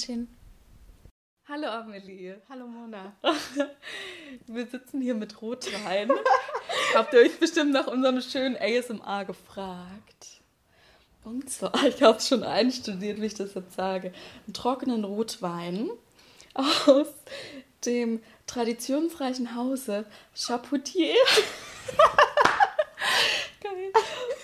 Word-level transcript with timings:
Chin. 0.00 0.28
Hallo 1.46 1.66
Amelie. 1.66 2.36
Hallo 2.48 2.66
Mona. 2.66 3.12
Wir 4.46 4.66
sitzen 4.66 5.02
hier 5.02 5.14
mit 5.14 5.42
Rotwein. 5.42 6.10
Habt 6.94 7.12
ihr 7.12 7.20
euch 7.20 7.38
bestimmt 7.38 7.72
nach 7.72 7.86
unserem 7.86 8.22
schönen 8.22 8.56
ASMR 8.56 9.26
gefragt? 9.26 10.40
Und 11.22 11.50
zwar, 11.50 11.74
ich 11.86 12.02
habe 12.02 12.16
es 12.16 12.28
schon 12.28 12.44
einstudiert, 12.44 13.20
wie 13.20 13.26
ich 13.26 13.34
das 13.34 13.52
jetzt 13.52 13.74
sage, 13.74 14.14
einen 14.46 14.54
trockenen 14.54 15.04
Rotwein 15.04 15.90
aus 16.54 17.08
dem 17.84 18.22
traditionsreichen 18.46 19.54
Hause 19.54 20.06
Chapoutier 20.34 21.14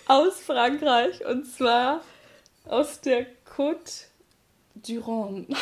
aus 0.06 0.38
Frankreich 0.38 1.24
und 1.24 1.46
zwar 1.46 2.02
aus 2.66 3.00
der 3.00 3.26
Côte 3.46 4.04
d'Iron. 4.84 5.46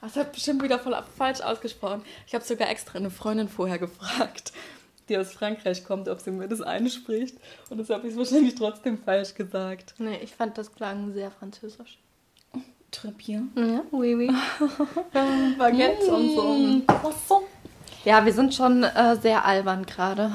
Das 0.00 0.16
hat 0.16 0.32
bestimmt 0.32 0.62
wieder 0.62 0.78
voll 0.78 0.94
falsch 1.16 1.40
ausgesprochen. 1.40 2.02
Ich 2.26 2.34
habe 2.34 2.44
sogar 2.44 2.68
extra 2.68 2.98
eine 2.98 3.10
Freundin 3.10 3.48
vorher 3.48 3.78
gefragt, 3.78 4.52
die 5.08 5.16
aus 5.16 5.32
Frankreich 5.32 5.82
kommt, 5.82 6.10
ob 6.10 6.20
sie 6.20 6.30
mir 6.30 6.46
das 6.46 6.60
einspricht. 6.60 7.38
Und 7.70 7.78
das 7.78 7.88
habe 7.88 8.06
ich 8.06 8.14
wahrscheinlich 8.14 8.54
trotzdem 8.54 8.98
falsch 8.98 9.34
gesagt. 9.34 9.94
Nee, 9.96 10.18
ich 10.22 10.34
fand 10.34 10.58
das 10.58 10.74
klang 10.74 11.14
sehr 11.14 11.30
französisch. 11.30 11.98
Très 12.92 13.12
bien. 13.12 13.50
Ja, 13.56 13.82
oui, 13.92 14.14
oui. 14.14 14.30
Baguette 15.58 16.14
und 16.14 16.34
so. 16.34 16.94
Croissant. 16.94 17.42
Ja, 18.04 18.24
wir 18.24 18.32
sind 18.32 18.54
schon 18.54 18.84
äh, 18.84 19.16
sehr 19.16 19.44
albern 19.44 19.86
gerade. 19.86 20.32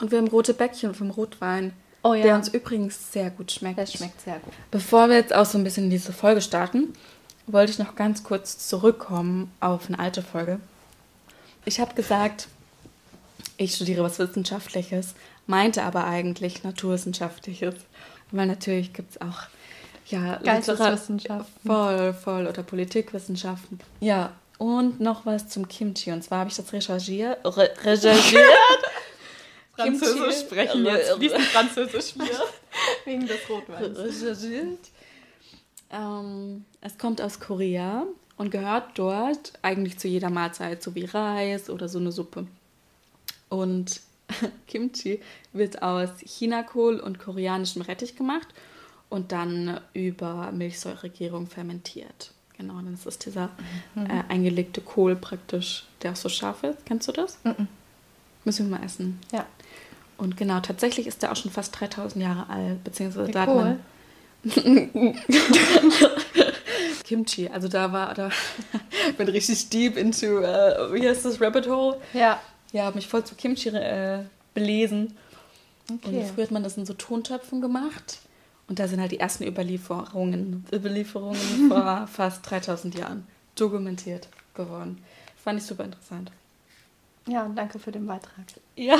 Und 0.00 0.12
wir 0.12 0.18
haben 0.18 0.28
rote 0.28 0.54
Bäckchen 0.54 0.94
vom 0.94 1.10
Rotwein. 1.10 1.72
Oh 2.02 2.14
ja. 2.14 2.22
Der 2.22 2.34
uns 2.36 2.48
übrigens 2.48 3.12
sehr 3.12 3.30
gut 3.30 3.50
schmeckt. 3.50 3.78
Der 3.78 3.86
schmeckt 3.86 4.20
sehr 4.20 4.38
gut. 4.38 4.52
Bevor 4.70 5.08
wir 5.08 5.16
jetzt 5.16 5.34
auch 5.34 5.46
so 5.46 5.58
ein 5.58 5.64
bisschen 5.64 5.84
in 5.84 5.90
diese 5.90 6.12
Folge 6.12 6.40
starten, 6.40 6.92
wollte 7.46 7.72
ich 7.72 7.78
noch 7.78 7.94
ganz 7.94 8.24
kurz 8.24 8.66
zurückkommen 8.68 9.52
auf 9.60 9.88
eine 9.88 9.98
alte 9.98 10.22
Folge. 10.22 10.60
Ich 11.64 11.80
habe 11.80 11.94
gesagt, 11.94 12.48
ich 13.56 13.74
studiere 13.74 14.02
was 14.02 14.18
Wissenschaftliches, 14.18 15.14
meinte 15.46 15.82
aber 15.82 16.04
eigentlich 16.04 16.64
Naturwissenschaftliches. 16.64 17.74
Weil 18.30 18.46
natürlich 18.46 18.92
gibt 18.92 19.12
es 19.12 19.20
auch 19.20 19.42
ja, 20.06 20.36
Geisteswissenschaften. 20.36 21.66
Voll, 21.66 22.12
voll. 22.14 22.46
Oder 22.46 22.62
Politikwissenschaften. 22.62 23.80
Ja, 24.00 24.32
und 24.58 25.00
noch 25.00 25.24
was 25.26 25.48
zum 25.48 25.68
Kimchi. 25.68 26.12
Und 26.12 26.22
zwar 26.22 26.40
habe 26.40 26.50
ich 26.50 26.56
das 26.56 26.72
recherchiert. 26.72 27.38
Re 27.44 27.70
recherchiert. 27.82 28.44
Französisch 29.76 30.40
sprechen 30.40 30.84
jetzt. 30.84 31.12
Fließend 31.12 31.42
Französisch 31.42 32.14
hier. 32.14 32.42
Wegen 33.04 33.26
des 33.26 33.48
Rotweins. 33.48 33.98
recherchiert. 33.98 34.78
Ähm, 35.94 36.64
es 36.80 36.98
kommt 36.98 37.20
aus 37.22 37.40
Korea 37.40 38.04
und 38.36 38.50
gehört 38.50 38.98
dort 38.98 39.52
eigentlich 39.62 39.98
zu 39.98 40.08
jeder 40.08 40.30
Mahlzeit, 40.30 40.82
so 40.82 40.94
wie 40.94 41.04
Reis 41.04 41.70
oder 41.70 41.88
so 41.88 41.98
eine 41.98 42.12
Suppe. 42.12 42.46
Und 43.48 44.00
Kimchi 44.66 45.20
wird 45.52 45.82
aus 45.82 46.10
Chinakohl 46.18 46.98
und 46.98 47.18
koreanischem 47.18 47.82
Rettich 47.82 48.16
gemacht 48.16 48.48
und 49.08 49.32
dann 49.32 49.80
über 49.92 50.50
Milchsäuregärung 50.52 51.46
fermentiert. 51.46 52.32
Genau, 52.56 52.74
dann 52.74 52.94
ist 52.94 53.06
es 53.06 53.18
dieser 53.18 53.50
äh, 53.96 54.22
eingelegte 54.28 54.80
Kohl 54.80 55.16
praktisch, 55.16 55.86
der 56.02 56.12
auch 56.12 56.16
so 56.16 56.28
scharf 56.28 56.62
ist. 56.62 56.86
Kennst 56.86 57.08
du 57.08 57.12
das? 57.12 57.38
Mhm. 57.44 57.68
Müssen 58.44 58.70
wir 58.70 58.78
mal 58.78 58.84
essen. 58.84 59.18
Ja. 59.32 59.46
Und 60.16 60.36
genau, 60.36 60.60
tatsächlich 60.60 61.06
ist 61.06 61.22
der 61.22 61.32
auch 61.32 61.36
schon 61.36 61.50
fast 61.50 61.78
3000 61.78 62.22
Jahre 62.22 62.48
alt, 62.48 62.84
beziehungsweise 62.84 63.32
Der 63.32 63.46
da 63.46 63.50
hat 63.50 63.56
man 63.56 63.80
Kimchi, 67.04 67.48
also 67.48 67.68
da 67.68 67.92
war, 67.92 68.14
da 68.14 68.30
bin 69.18 69.28
richtig 69.28 69.68
deep 69.70 69.96
into, 69.96 70.40
äh, 70.40 70.92
wie 70.92 71.06
heißt 71.08 71.24
das, 71.24 71.40
Rabbit 71.40 71.68
Hole? 71.68 71.98
Ja. 72.12 72.40
Ja, 72.72 72.84
habe 72.84 72.96
mich 72.96 73.06
voll 73.06 73.24
zu 73.24 73.34
Kimchi 73.34 73.68
äh, 73.68 74.20
belesen. 74.54 75.16
Und 75.90 76.04
Okay. 76.06 76.24
früher 76.34 76.44
hat 76.44 76.50
man 76.50 76.62
das 76.64 76.76
in 76.78 76.86
so 76.86 76.94
Tontöpfen 76.94 77.60
gemacht. 77.60 78.18
Und 78.68 78.78
da 78.78 78.88
sind 78.88 79.00
halt 79.00 79.12
die 79.12 79.20
ersten 79.20 79.44
Überlieferungen, 79.44 80.64
Überlieferungen 80.72 81.68
vor 81.68 82.08
fast 82.10 82.48
3000 82.50 82.94
Jahren 82.98 83.26
dokumentiert 83.54 84.28
geworden. 84.54 85.02
Fand 85.42 85.60
ich 85.60 85.66
super 85.66 85.84
interessant. 85.84 86.32
Ja, 87.28 87.46
danke 87.54 87.78
für 87.78 87.92
den 87.92 88.06
Beitrag. 88.06 88.44
Ja, 88.76 88.96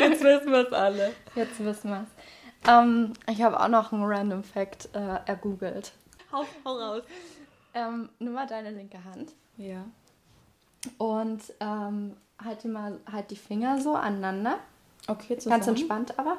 jetzt 0.00 0.22
wissen 0.22 0.52
wir 0.52 0.66
es 0.66 0.72
alle. 0.72 1.12
Jetzt 1.34 1.58
wissen 1.58 1.90
wir 1.90 2.06
es. 2.06 2.21
Ähm, 2.68 3.12
ich 3.28 3.42
habe 3.42 3.58
auch 3.60 3.68
noch 3.68 3.92
einen 3.92 4.04
Random 4.04 4.44
Fact 4.44 4.88
äh, 4.94 5.18
ergoogelt. 5.26 5.92
Hau, 6.32 6.44
hau 6.64 6.78
raus. 6.78 7.02
Ähm, 7.74 8.08
nimm 8.18 8.32
mal 8.34 8.46
deine 8.46 8.70
linke 8.70 9.02
Hand 9.04 9.32
Ja. 9.56 9.84
und 10.98 11.40
ähm, 11.60 12.16
halt, 12.42 12.62
die 12.64 12.68
mal, 12.68 12.98
halt 13.10 13.30
die 13.30 13.36
Finger 13.36 13.80
so 13.80 13.94
aneinander. 13.94 14.58
Okay, 15.08 15.36
zusammen. 15.38 15.56
Ganz 15.60 15.66
entspannt 15.68 16.18
aber. 16.18 16.36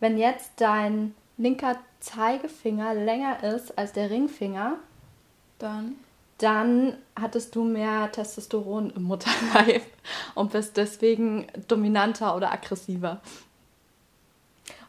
Wenn 0.00 0.16
jetzt 0.18 0.52
dein 0.60 1.14
linker 1.36 1.76
Zeigefinger 2.00 2.94
länger 2.94 3.42
ist 3.42 3.76
als 3.76 3.92
der 3.92 4.10
Ringfinger, 4.10 4.74
Dann. 5.58 5.96
dann 6.38 6.96
hattest 7.20 7.54
du 7.56 7.64
mehr 7.64 8.10
Testosteron 8.12 8.90
im 8.90 9.02
Mutterleib 9.02 9.82
und 10.36 10.52
bist 10.52 10.76
deswegen 10.76 11.48
dominanter 11.66 12.36
oder 12.36 12.52
aggressiver. 12.52 13.20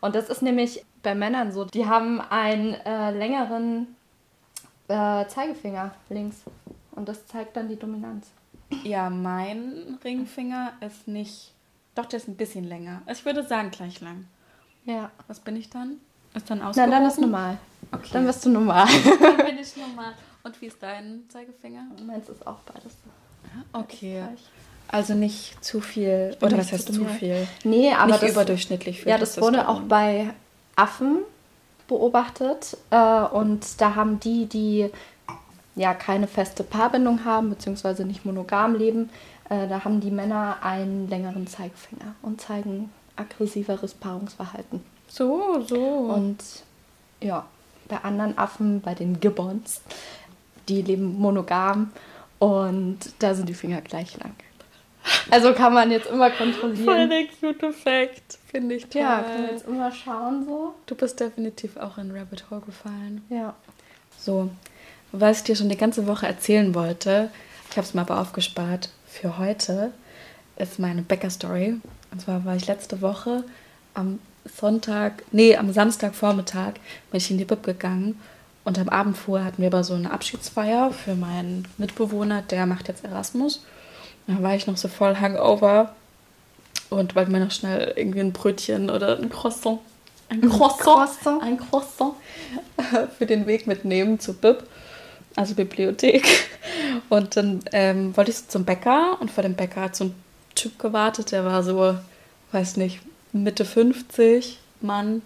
Und 0.02 0.16
das 0.16 0.30
ist 0.30 0.42
nämlich 0.42 0.86
bei 1.04 1.16
Männern 1.16 1.52
so. 1.52 1.66
Die 1.66 1.86
haben 1.86 2.22
einen 2.22 2.74
äh, 2.74 3.12
längeren 3.12 3.96
äh, 4.88 5.26
Zeigefinger 5.28 5.94
links. 6.10 6.38
Und 6.92 7.08
das 7.08 7.26
zeigt 7.28 7.56
dann 7.58 7.70
die 7.70 7.78
Dominanz. 7.78 8.28
Ja, 8.84 9.10
mein 9.10 9.98
Ringfinger 10.04 10.74
ist 10.82 11.08
nicht. 11.08 11.54
Doch, 11.96 12.06
der 12.06 12.18
ist 12.18 12.28
ein 12.28 12.36
bisschen 12.36 12.64
länger. 12.66 13.02
Also 13.06 13.20
ich 13.20 13.26
würde 13.26 13.44
sagen, 13.44 13.72
gleich 13.72 14.00
lang. 14.02 14.26
Ja. 14.86 15.12
Was 15.28 15.40
bin 15.40 15.56
ich 15.56 15.70
dann? 15.70 15.98
Ist 16.34 16.50
dann 16.50 16.60
Na, 16.60 16.70
ausgewogen? 16.70 16.92
dann 16.92 17.06
ist 17.06 17.20
normal. 17.20 17.58
Okay. 17.92 18.10
Dann 18.14 18.26
bist 18.26 18.46
du 18.46 18.50
normal. 18.50 18.88
Dann 19.22 19.38
bin 19.46 19.58
ich 19.58 19.76
normal. 19.76 20.14
Und 20.44 20.62
wie 20.62 20.68
ist 20.68 20.82
dein 20.82 21.24
Zeigefinger? 21.30 21.86
Meins 22.06 22.30
ist 22.30 22.46
auch 22.46 22.60
beides 22.60 22.94
so. 22.94 23.80
Okay. 23.80 24.24
Also 24.92 25.14
nicht 25.14 25.64
zu 25.64 25.82
viel. 25.82 26.36
Oder 26.42 26.58
was 26.58 26.72
heißt 26.72 26.92
zu 26.92 27.06
viel? 27.06 27.48
Nee, 27.64 27.94
aber 27.94 28.08
nicht 28.08 28.24
das, 28.24 28.32
überdurchschnittlich 28.32 29.02
viel. 29.02 29.10
Ja, 29.10 29.18
das 29.20 29.40
wurde 29.40 29.68
auch 29.68 29.82
bei 29.82 30.32
Affen 30.76 31.20
beobachtet. 31.88 32.76
Äh, 32.90 32.98
und 32.98 33.80
da 33.80 33.96
haben 33.96 34.20
die, 34.20 34.48
die 34.48 34.90
ja 35.76 35.94
keine 35.94 36.28
feste 36.28 36.64
Paarbindung 36.64 37.24
haben, 37.24 37.52
beziehungsweise 37.52 38.04
nicht 38.04 38.26
monogam 38.26 38.76
leben, 38.76 39.10
äh, 39.50 39.68
da 39.68 39.84
haben 39.86 40.02
die 40.02 40.12
Männer 40.12 40.58
einen 40.62 41.08
längeren 41.08 41.46
Zeigefinger 41.46 42.16
und 42.24 42.42
zeigen 42.42 42.90
aggressiveres 43.16 43.94
Paarungsverhalten. 43.94 44.84
So, 45.08 45.64
so. 45.68 45.80
Und 45.80 46.44
ja, 47.22 47.46
bei 47.88 47.98
anderen 47.98 48.38
Affen, 48.38 48.82
bei 48.82 48.96
den 48.96 49.20
Gibbons, 49.20 49.82
die 50.68 50.82
leben 50.82 51.20
monogam 51.20 51.92
und 52.40 53.00
da 53.20 53.36
sind 53.36 53.50
die 53.50 53.54
Finger 53.54 53.82
gleich 53.82 54.18
lang. 54.18 54.34
Also 55.32 55.54
kann 55.54 55.74
man 55.74 55.92
jetzt 55.92 56.08
immer 56.08 56.32
Voll 56.32 56.52
kontrollieren. 56.52 57.10
der 57.10 57.26
cute 57.40 57.74
Fact. 57.74 58.38
Finde 58.52 58.76
ich 58.76 58.86
toll. 58.88 59.02
Ja, 59.02 59.22
können 59.24 59.46
wir 59.46 59.52
jetzt 59.54 59.68
immer 59.68 59.92
schauen 59.92 60.46
so. 60.46 60.74
Du 60.86 60.96
bist 60.96 61.20
definitiv 61.20 61.78
auch 61.78 61.98
in 61.98 62.12
Rabbit 62.12 62.50
Hole 62.50 62.62
gefallen. 62.62 63.24
Ja. 63.30 63.54
So, 64.18 64.50
was 65.12 65.38
ich 65.38 65.44
dir 65.44 65.56
schon 65.56 65.70
die 65.70 65.78
ganze 65.78 66.08
Woche 66.08 66.26
erzählen 66.28 66.74
wollte, 66.74 67.30
ich 67.70 67.78
habe 67.78 67.86
es 67.86 67.94
mir 67.94 68.02
aber 68.02 68.20
aufgespart 68.20 68.90
für 69.08 69.38
heute, 69.38 69.92
ist 70.58 70.80
meine 70.80 71.02
Bäcker-Story. 71.02 71.76
Und 72.12 72.22
zwar 72.22 72.44
war 72.46 72.56
ich 72.56 72.68
letzte 72.68 73.02
Woche 73.02 73.44
am 73.94 74.20
Sonntag, 74.46 75.24
nee, 75.32 75.56
am 75.56 75.72
Samstagvormittag 75.72 76.74
bin 77.12 77.18
ich 77.18 77.30
in 77.30 77.38
die 77.38 77.46
Bib 77.46 77.64
gegangen 77.64 78.20
und 78.64 78.80
am 78.80 78.90
Abend 78.90 79.18
vorher 79.18 79.46
hatten 79.46 79.62
wir 79.62 79.68
aber 79.68 79.84
so 79.84 79.94
eine 79.94 80.12
Abschiedsfeier 80.12 80.92
für 80.92 81.16
meinen 81.16 81.68
Mitbewohner, 81.78 82.42
der 82.42 82.66
macht 82.66 82.88
jetzt 82.88 83.04
Erasmus. 83.04 83.64
Da 84.30 84.44
war 84.44 84.54
ich 84.54 84.68
noch 84.68 84.78
so 84.78 84.88
voll 84.88 85.16
Hangover 85.16 85.96
und 86.92 87.16
wollte 87.16 87.32
mir 87.32 87.40
noch 87.40 87.50
schnell 87.50 87.94
irgendwie 87.96 88.20
ein 88.20 88.32
Brötchen 88.32 88.92
oder 88.92 89.18
ein 89.18 89.30
Croissant, 89.30 89.80
ein 90.30 90.48
Croissant, 90.48 90.82
Croissant. 90.82 91.42
ein 91.42 91.58
Croissant 91.58 92.14
für 93.18 93.26
den 93.26 93.48
Weg 93.48 93.66
mitnehmen 93.66 94.20
zur 94.20 94.36
Bib, 94.36 94.64
also 95.36 95.56
Bibliothek. 95.56 96.28
Und 97.10 97.38
dann 97.38 97.62
ähm, 97.72 98.16
wollte 98.16 98.30
ich 98.30 98.38
so 98.38 98.44
zum 98.50 98.66
Bäcker 98.66 99.18
und 99.20 99.32
vor 99.32 99.42
dem 99.42 99.56
Bäcker 99.56 99.82
hat 99.82 99.96
so 99.96 100.06
ein 100.06 100.16
Typ 100.54 100.78
gewartet, 100.78 101.32
der 101.32 101.44
war 101.44 101.64
so, 101.64 101.96
weiß 102.52 102.78
nicht, 102.78 103.00
Mitte 103.32 103.66
50, 103.66 104.60
Mann 104.82 105.24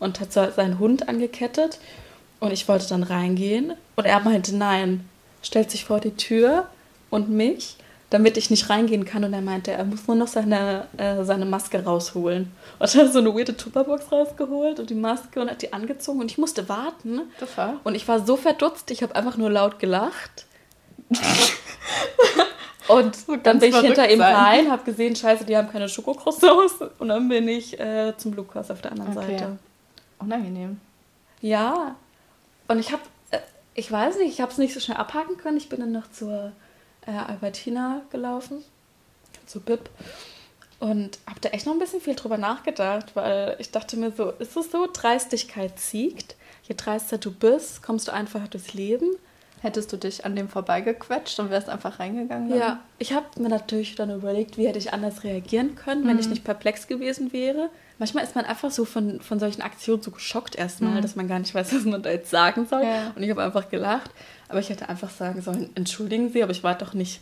und 0.00 0.20
hat 0.20 0.34
so 0.34 0.46
seinen 0.50 0.78
Hund 0.78 1.08
angekettet. 1.08 1.78
Und 2.40 2.52
ich 2.52 2.68
wollte 2.68 2.88
dann 2.88 3.04
reingehen 3.04 3.72
und 3.96 4.04
er 4.04 4.20
meinte, 4.20 4.54
nein, 4.54 5.08
stellt 5.42 5.70
sich 5.70 5.86
vor 5.86 6.00
die 6.00 6.14
Tür 6.14 6.66
und 7.08 7.30
mich, 7.30 7.78
damit 8.14 8.36
ich 8.36 8.48
nicht 8.48 8.70
reingehen 8.70 9.04
kann. 9.04 9.24
Und 9.24 9.32
er 9.32 9.40
meinte, 9.40 9.72
er 9.72 9.84
muss 9.84 10.06
nur 10.06 10.14
noch 10.16 10.28
seine, 10.28 10.86
äh, 10.98 11.24
seine 11.24 11.46
Maske 11.46 11.82
rausholen. 11.84 12.52
Und 12.78 12.94
hat 12.94 13.12
so 13.12 13.18
eine 13.18 13.34
weirde 13.34 13.56
Tupperbox 13.56 14.12
rausgeholt 14.12 14.78
und 14.78 14.88
die 14.88 14.94
Maske 14.94 15.40
und 15.40 15.50
hat 15.50 15.62
die 15.62 15.72
angezogen 15.72 16.20
und 16.20 16.30
ich 16.30 16.38
musste 16.38 16.68
warten. 16.68 17.22
War. 17.56 17.80
Und 17.82 17.96
ich 17.96 18.06
war 18.06 18.24
so 18.24 18.36
verdutzt, 18.36 18.92
ich 18.92 19.02
habe 19.02 19.16
einfach 19.16 19.36
nur 19.36 19.50
laut 19.50 19.80
gelacht. 19.80 20.46
Und 22.86 23.16
So 23.16 23.36
dann 23.36 23.60
bin 23.60 23.70
ich 23.70 23.76
hinter 23.78 24.10
ihm 24.10 24.20
rein, 24.20 24.70
habe 24.70 24.84
gesehen, 24.84 25.16
scheiße, 25.16 25.46
die 25.46 25.56
haben 25.56 25.70
keine 25.70 25.88
Schokocroissants. 25.88 26.74
Und 26.98 27.08
dann 27.08 27.26
bin 27.30 27.48
ich 27.48 27.80
äh, 27.80 28.12
zum 28.18 28.34
Lukas 28.34 28.70
auf 28.70 28.82
der 28.82 28.92
anderen 28.92 29.16
Okay. 29.16 29.38
Seite. 29.38 29.58
Unangenehm. 30.18 30.78
Ja. 31.40 31.96
Und 32.68 32.78
ich 32.78 32.92
habe, 32.92 33.00
äh, 33.30 33.38
ich 33.74 33.90
weiß 33.90 34.18
nicht, 34.18 34.34
ich 34.34 34.42
habe 34.42 34.52
es 34.52 34.58
nicht 34.58 34.74
so 34.74 34.80
schnell 34.80 34.98
abhaken 34.98 35.38
können. 35.38 35.56
Ich 35.56 35.70
bin 35.70 35.80
dann 35.80 35.92
noch 35.92 36.10
zur 36.10 36.52
äh, 37.06 37.12
Albertina 37.12 38.02
gelaufen, 38.10 38.62
zu 39.46 39.60
Bib. 39.60 39.90
Und 40.80 41.18
habe 41.26 41.40
da 41.40 41.48
echt 41.50 41.66
noch 41.66 41.72
ein 41.72 41.78
bisschen 41.78 42.00
viel 42.00 42.14
drüber 42.14 42.36
nachgedacht, 42.36 43.14
weil 43.16 43.56
ich 43.58 43.70
dachte 43.70 43.96
mir 43.96 44.10
so, 44.10 44.30
ist 44.32 44.56
es 44.56 44.70
so, 44.70 44.88
Dreistigkeit 44.92 45.78
siegt? 45.78 46.36
Je 46.64 46.74
dreister 46.76 47.18
du 47.18 47.30
bist, 47.30 47.82
kommst 47.82 48.08
du 48.08 48.12
einfacher 48.12 48.48
durchs 48.48 48.74
Leben. 48.74 49.16
Hättest 49.62 49.92
du 49.92 49.96
dich 49.96 50.26
an 50.26 50.36
dem 50.36 50.50
vorbeigequetscht 50.50 51.40
und 51.40 51.48
wärst 51.48 51.70
einfach 51.70 51.98
reingegangen? 51.98 52.50
dann? 52.50 52.58
Ja, 52.58 52.80
ich 52.98 53.14
habe 53.14 53.26
mir 53.40 53.48
natürlich 53.48 53.94
dann 53.94 54.10
überlegt, 54.10 54.58
wie 54.58 54.66
hätte 54.66 54.78
ich 54.78 54.92
anders 54.92 55.24
reagieren 55.24 55.74
können, 55.74 56.06
wenn 56.06 56.18
ich 56.18 56.28
nicht 56.28 56.44
perplex 56.44 56.86
gewesen 56.86 57.32
wäre. 57.32 57.70
Manchmal 57.98 58.24
ist 58.24 58.34
man 58.34 58.44
einfach 58.44 58.70
so 58.70 58.84
von, 58.84 59.20
von 59.20 59.38
solchen 59.38 59.62
Aktionen 59.62 60.02
so 60.02 60.10
geschockt 60.10 60.56
erstmal, 60.56 61.00
dass 61.00 61.14
man 61.16 61.28
gar 61.28 61.38
nicht 61.38 61.54
weiß, 61.54 61.72
was 61.74 61.84
man 61.84 62.02
da 62.02 62.10
jetzt 62.10 62.30
sagen 62.30 62.66
soll. 62.66 62.82
Ja. 62.82 63.12
Und 63.14 63.22
ich 63.22 63.30
habe 63.30 63.42
einfach 63.42 63.68
gelacht. 63.70 64.10
Aber 64.48 64.58
ich 64.60 64.68
hätte 64.68 64.88
einfach 64.88 65.10
sagen 65.10 65.42
sollen, 65.42 65.70
entschuldigen 65.74 66.30
Sie, 66.32 66.42
aber 66.42 66.52
ich 66.52 66.62
war 66.64 66.74
doch 66.76 66.92
nicht, 66.94 67.20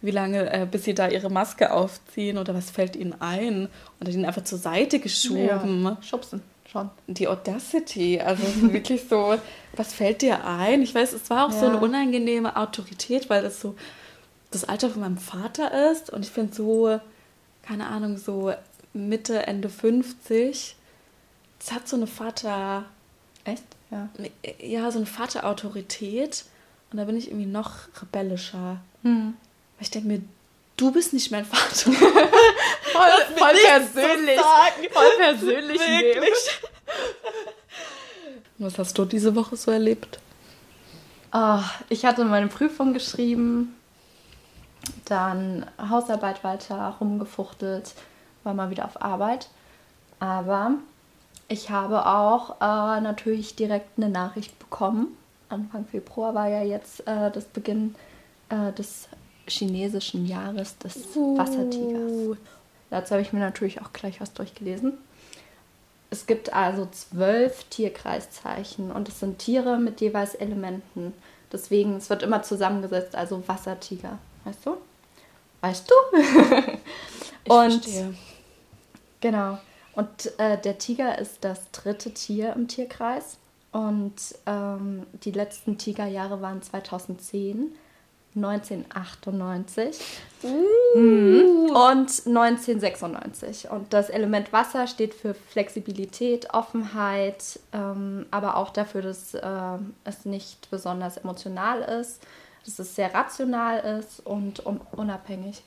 wie 0.00 0.10
lange, 0.10 0.52
äh, 0.52 0.66
bis 0.68 0.84
Sie 0.84 0.94
da 0.94 1.08
Ihre 1.08 1.30
Maske 1.30 1.72
aufziehen 1.72 2.38
oder 2.38 2.54
was 2.54 2.70
fällt 2.70 2.96
Ihnen 2.96 3.14
ein? 3.20 3.68
Oder 4.00 4.10
den 4.12 4.24
einfach 4.24 4.44
zur 4.44 4.58
Seite 4.58 4.98
geschoben. 5.00 5.84
Ja, 5.84 5.98
schubsen, 6.02 6.42
schon. 6.70 6.90
Die 7.08 7.28
Audacity, 7.28 8.20
also 8.20 8.42
wirklich 8.72 9.04
so, 9.08 9.36
was 9.76 9.92
fällt 9.92 10.22
dir 10.22 10.44
ein? 10.46 10.82
Ich 10.82 10.94
weiß, 10.94 11.12
es 11.12 11.28
war 11.30 11.46
auch 11.46 11.52
so 11.52 11.66
Ja. 11.66 11.72
eine 11.72 11.80
unangenehme 11.80 12.56
Autorität, 12.56 13.28
weil 13.30 13.44
es 13.44 13.60
so 13.60 13.74
das 14.50 14.64
Alter 14.64 14.90
von 14.90 15.00
meinem 15.02 15.18
Vater 15.18 15.90
ist 15.92 16.10
und 16.10 16.24
ich 16.24 16.30
finde 16.30 16.54
so, 16.54 17.00
keine 17.62 17.86
Ahnung, 17.86 18.16
so 18.18 18.52
Mitte, 18.92 19.46
Ende 19.46 19.68
50, 19.68 20.76
das 21.58 21.72
hat 21.72 21.88
so 21.88 21.96
eine 21.96 22.06
Vater, 22.06 22.84
Echt? 23.44 23.64
Ja. 23.90 24.08
ja, 24.60 24.90
so 24.90 24.98
eine 24.98 25.06
Vaterautorität 25.06 26.44
und 26.90 26.98
da 26.98 27.04
bin 27.04 27.16
ich 27.16 27.28
irgendwie 27.28 27.46
noch 27.46 27.72
rebellischer. 28.00 28.80
Hm. 29.02 29.34
Weil 29.76 29.82
ich 29.82 29.90
denke 29.90 30.08
mir, 30.08 30.22
du 30.76 30.92
bist 30.92 31.12
nicht 31.12 31.30
mein 31.30 31.44
Vater. 31.44 31.92
Voll, 32.92 33.36
voll 33.38 33.54
persönlich. 33.64 34.38
sagen. 34.38 34.86
Voll 34.92 35.10
persönlich. 35.18 35.80
Wirklich. 35.80 36.60
Was 38.58 38.78
hast 38.78 38.98
du 38.98 39.06
diese 39.06 39.34
Woche 39.34 39.56
so 39.56 39.70
erlebt? 39.70 40.18
Ah, 41.30 41.64
ich 41.88 42.04
hatte 42.04 42.24
meine 42.26 42.48
Prüfung 42.48 42.92
geschrieben, 42.92 43.74
dann 45.06 45.64
Hausarbeit 45.78 46.44
weiter 46.44 46.96
rumgefuchtelt, 47.00 47.94
war 48.44 48.54
mal 48.54 48.70
wieder 48.70 48.84
auf 48.84 49.02
Arbeit. 49.02 49.48
Aber 50.20 50.74
ich 51.48 51.70
habe 51.70 52.06
auch 52.06 52.60
äh, 52.60 53.00
natürlich 53.00 53.56
direkt 53.56 53.98
eine 53.98 54.08
Nachricht 54.08 54.58
bekommen. 54.58 55.16
Anfang 55.48 55.84
Februar 55.86 56.34
war 56.34 56.48
ja 56.48 56.62
jetzt 56.62 57.06
äh, 57.06 57.30
das 57.30 57.44
Beginn 57.44 57.94
äh, 58.48 58.72
des 58.72 59.08
chinesischen 59.46 60.26
Jahres 60.26 60.78
des 60.78 61.14
Wassertigers. 61.16 62.38
Dazu 62.90 63.12
habe 63.12 63.22
ich 63.22 63.32
mir 63.32 63.40
natürlich 63.40 63.80
auch 63.82 63.92
gleich 63.92 64.20
was 64.20 64.32
durchgelesen. 64.32 64.94
Es 66.10 66.26
gibt 66.26 66.52
also 66.52 66.86
zwölf 66.92 67.64
Tierkreiszeichen 67.64 68.92
und 68.92 69.08
es 69.08 69.20
sind 69.20 69.38
Tiere 69.38 69.78
mit 69.78 70.00
jeweils 70.00 70.34
Elementen. 70.34 71.14
Deswegen, 71.50 71.96
es 71.96 72.10
wird 72.10 72.22
immer 72.22 72.42
zusammengesetzt, 72.42 73.14
also 73.14 73.42
Wassertiger. 73.46 74.18
Weißt 74.44 74.66
du? 74.66 74.76
Weißt 75.60 75.90
du? 75.90 75.94
Ich 77.44 77.50
und 77.50 77.84
verstehe. 77.84 78.14
Genau. 79.22 79.58
Und 79.94 80.38
äh, 80.38 80.58
der 80.60 80.76
Tiger 80.78 81.18
ist 81.18 81.44
das 81.44 81.70
dritte 81.70 82.12
Tier 82.12 82.52
im 82.54 82.68
Tierkreis. 82.68 83.38
Und 83.72 84.14
ähm, 84.44 85.06
die 85.24 85.30
letzten 85.30 85.78
Tigerjahre 85.78 86.42
waren 86.42 86.60
2010, 86.60 87.72
1998 88.34 89.98
Mhm. 90.42 91.70
und 91.70 92.26
1996. 92.26 93.70
Und 93.70 93.92
das 93.92 94.10
Element 94.10 94.52
Wasser 94.52 94.86
steht 94.86 95.14
für 95.14 95.34
Flexibilität, 95.34 96.52
Offenheit, 96.52 97.60
ähm, 97.72 98.26
aber 98.30 98.56
auch 98.56 98.70
dafür, 98.70 99.02
dass 99.02 99.34
äh, 99.34 99.42
es 100.04 100.24
nicht 100.24 100.70
besonders 100.70 101.18
emotional 101.18 101.82
ist, 101.82 102.22
dass 102.64 102.78
es 102.78 102.94
sehr 102.94 103.14
rational 103.14 103.98
ist 103.98 104.24
und 104.24 104.64
un 104.66 104.80
unabhängig. 104.92 105.62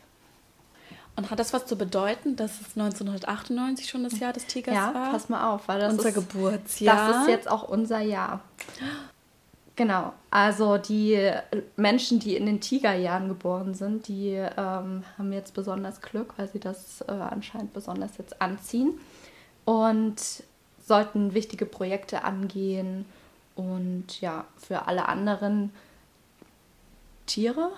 Und 1.18 1.32
hat 1.32 1.40
das 1.40 1.54
was 1.54 1.66
zu 1.66 1.78
bedeuten, 1.78 2.36
dass 2.36 2.60
es 2.60 2.76
1998 2.76 3.90
schon 3.90 4.04
das 4.04 4.20
Jahr 4.20 4.34
des 4.34 4.48
Tigers 4.48 4.76
ja, 4.76 4.94
war? 4.94 5.12
pass 5.12 5.30
mal 5.30 5.54
auf, 5.54 5.68
weil 5.68 5.80
das 5.80 5.94
Unser 5.94 6.10
ist, 6.10 6.16
Geburtsjahr. 6.16 7.14
Das 7.14 7.22
ist 7.22 7.30
jetzt 7.30 7.50
auch 7.50 7.64
unser 7.64 8.02
Jahr. 8.02 8.42
Genau, 9.78 10.14
also 10.30 10.78
die 10.78 11.32
Menschen, 11.76 12.20
die 12.20 12.36
in 12.36 12.46
den 12.46 12.62
Tigerjahren 12.62 13.28
geboren 13.28 13.74
sind, 13.74 14.08
die 14.08 14.32
ähm, 14.32 15.04
haben 15.18 15.34
jetzt 15.34 15.54
besonders 15.54 16.02
Glück, 16.02 16.34
weil 16.38 16.48
sie 16.50 16.60
das 16.60 17.02
äh, 17.02 17.12
anscheinend 17.12 17.74
besonders 17.74 18.18
jetzt 18.18 18.42
anziehen 18.42 18.98
und 19.66 20.16
sollten 20.86 21.34
wichtige 21.34 21.66
Projekte 21.66 22.24
angehen 22.24 23.06
und 23.56 24.22
ja, 24.22 24.46
für 24.58 24.88
alle 24.88 25.10
anderen 25.10 25.72
Tiere, 27.26 27.72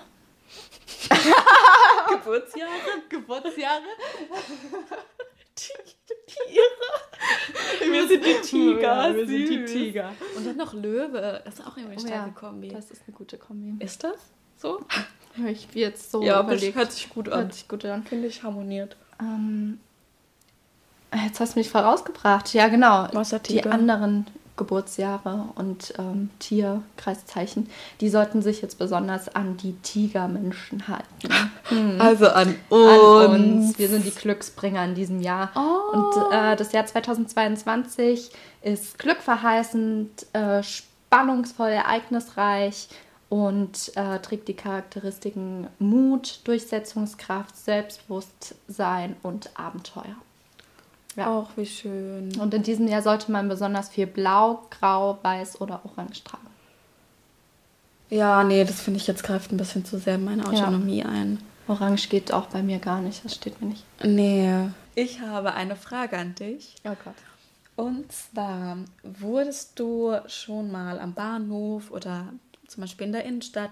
Geburtsjahre? 2.09 2.71
Geburtsjahre, 3.09 3.83
Tiere. 6.27 7.91
Wir 7.91 8.07
sind 8.07 8.25
die 8.25 8.41
Tiger. 8.41 8.81
Ja, 8.81 9.15
wir 9.15 9.27
sind 9.27 9.49
die. 9.49 9.65
Tiger. 9.65 10.13
Und 10.35 10.45
dann 10.45 10.57
noch 10.57 10.73
Löwe. 10.73 11.41
Das 11.43 11.55
ist 11.55 11.65
auch 11.65 11.77
irgendwie 11.77 11.97
eine 11.97 12.03
Oh 12.03 12.07
starke 12.07 12.27
ja, 12.27 12.35
Kombi. 12.35 12.67
das 12.69 12.91
ist 12.91 13.01
eine 13.07 13.15
gute 13.15 13.37
Kombi. 13.37 13.83
ist 13.83 14.03
das 14.03 14.17
so? 14.57 14.85
Habe 15.37 15.51
ich 15.51 15.67
jetzt 15.73 16.11
so 16.11 16.21
ja, 16.21 16.41
überlegt. 16.41 16.75
hört 16.75 16.91
sich 16.91 17.09
gut 17.09 17.29
an. 17.29 17.41
Hört 17.41 17.53
sich 17.53 17.67
gut 17.67 17.85
an. 17.85 18.03
Finde 18.03 18.27
ich 18.27 18.43
harmoniert. 18.43 18.95
Ähm, 19.19 19.79
jetzt 21.25 21.39
hast 21.39 21.55
du 21.55 21.59
mich 21.59 21.69
vorausgebracht. 21.69 22.53
Ja, 22.53 22.67
genau. 22.67 23.07
Die 23.47 23.63
anderen 23.63 24.27
Geburtsjahre 24.57 25.49
und 25.55 25.93
ähm, 25.97 26.29
Tierkreiszeichen, 26.39 27.69
die 28.01 28.09
sollten 28.09 28.41
sich 28.41 28.61
jetzt 28.61 28.77
besonders 28.77 29.33
an 29.33 29.57
die 29.57 29.73
Tigermenschen 29.73 30.87
halten. 30.87 31.29
Also 31.99 32.27
an 32.27 32.55
An 32.69 33.29
uns. 33.31 33.77
Wir 33.77 33.89
sind 33.89 34.05
die 34.05 34.11
Glücksbringer 34.11 34.85
in 34.85 34.95
diesem 34.95 35.19
Jahr. 35.19 35.51
Oh. 35.55 35.97
Und 35.97 36.33
äh, 36.33 36.55
das 36.55 36.71
Jahr 36.71 36.85
2022 36.85 38.31
ist 38.61 38.97
glückverheißend, 38.97 40.27
äh, 40.33 40.63
spannungsvoll, 40.63 41.69
ereignisreich 41.69 42.87
und 43.29 43.91
äh, 43.95 44.19
trägt 44.19 44.47
die 44.47 44.55
Charakteristiken 44.55 45.67
Mut, 45.79 46.41
Durchsetzungskraft, 46.45 47.55
Selbstbewusstsein 47.57 49.17
und 49.23 49.49
Abenteuer. 49.59 50.15
Ja. 51.17 51.35
Auch 51.35 51.49
wie 51.57 51.65
schön. 51.65 52.31
Und 52.39 52.53
in 52.53 52.61
diesem 52.61 52.87
Jahr 52.87 53.01
sollte 53.01 53.31
man 53.31 53.49
besonders 53.49 53.89
viel 53.89 54.05
Blau, 54.05 54.61
Grau, 54.69 55.17
Weiß 55.23 55.59
oder 55.59 55.81
Orange 55.83 56.23
tragen. 56.23 56.47
Ja, 58.09 58.43
nee, 58.43 58.63
das 58.63 58.79
finde 58.79 58.99
ich 58.99 59.07
jetzt 59.07 59.23
greift 59.23 59.51
ein 59.51 59.57
bisschen 59.57 59.83
zu 59.83 59.97
sehr 59.97 60.15
in 60.15 60.23
meine 60.23 60.47
Autonomie 60.47 61.03
ein. 61.03 61.39
Orange 61.67 62.07
geht 62.07 62.31
auch 62.31 62.45
bei 62.45 62.61
mir 62.61 62.79
gar 62.79 63.01
nicht, 63.01 63.25
das 63.25 63.35
steht 63.35 63.59
mir 63.61 63.69
nicht. 63.69 63.83
Nee. 64.03 64.69
Ich 64.95 65.19
habe 65.19 65.53
eine 65.53 65.75
Frage 65.75 66.17
an 66.17 66.35
dich. 66.35 66.75
Oh 66.85 66.95
Gott. 67.03 67.15
Und 67.75 68.11
zwar, 68.11 68.77
wurdest 69.03 69.77
du 69.79 70.15
schon 70.27 70.71
mal 70.71 70.99
am 70.99 71.13
Bahnhof 71.13 71.91
oder 71.91 72.33
zum 72.67 72.81
Beispiel 72.81 73.07
in 73.07 73.13
der 73.13 73.25
Innenstadt 73.25 73.71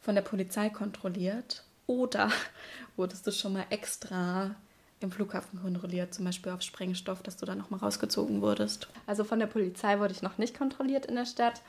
von 0.00 0.14
der 0.14 0.22
Polizei 0.22 0.68
kontrolliert? 0.68 1.64
Oder 1.86 2.30
wurdest 2.96 3.26
du 3.26 3.32
schon 3.32 3.54
mal 3.54 3.66
extra 3.70 4.54
im 5.00 5.10
Flughafen 5.10 5.60
kontrolliert, 5.60 6.12
zum 6.12 6.24
Beispiel 6.24 6.52
auf 6.52 6.62
Sprengstoff, 6.62 7.22
dass 7.22 7.36
du 7.36 7.46
da 7.46 7.54
nochmal 7.54 7.80
rausgezogen 7.80 8.42
wurdest? 8.42 8.88
Also 9.06 9.24
von 9.24 9.38
der 9.38 9.46
Polizei 9.46 9.98
wurde 9.98 10.12
ich 10.12 10.22
noch 10.22 10.38
nicht 10.38 10.56
kontrolliert 10.56 11.06
in 11.06 11.14
der 11.14 11.26
Stadt. 11.26 11.62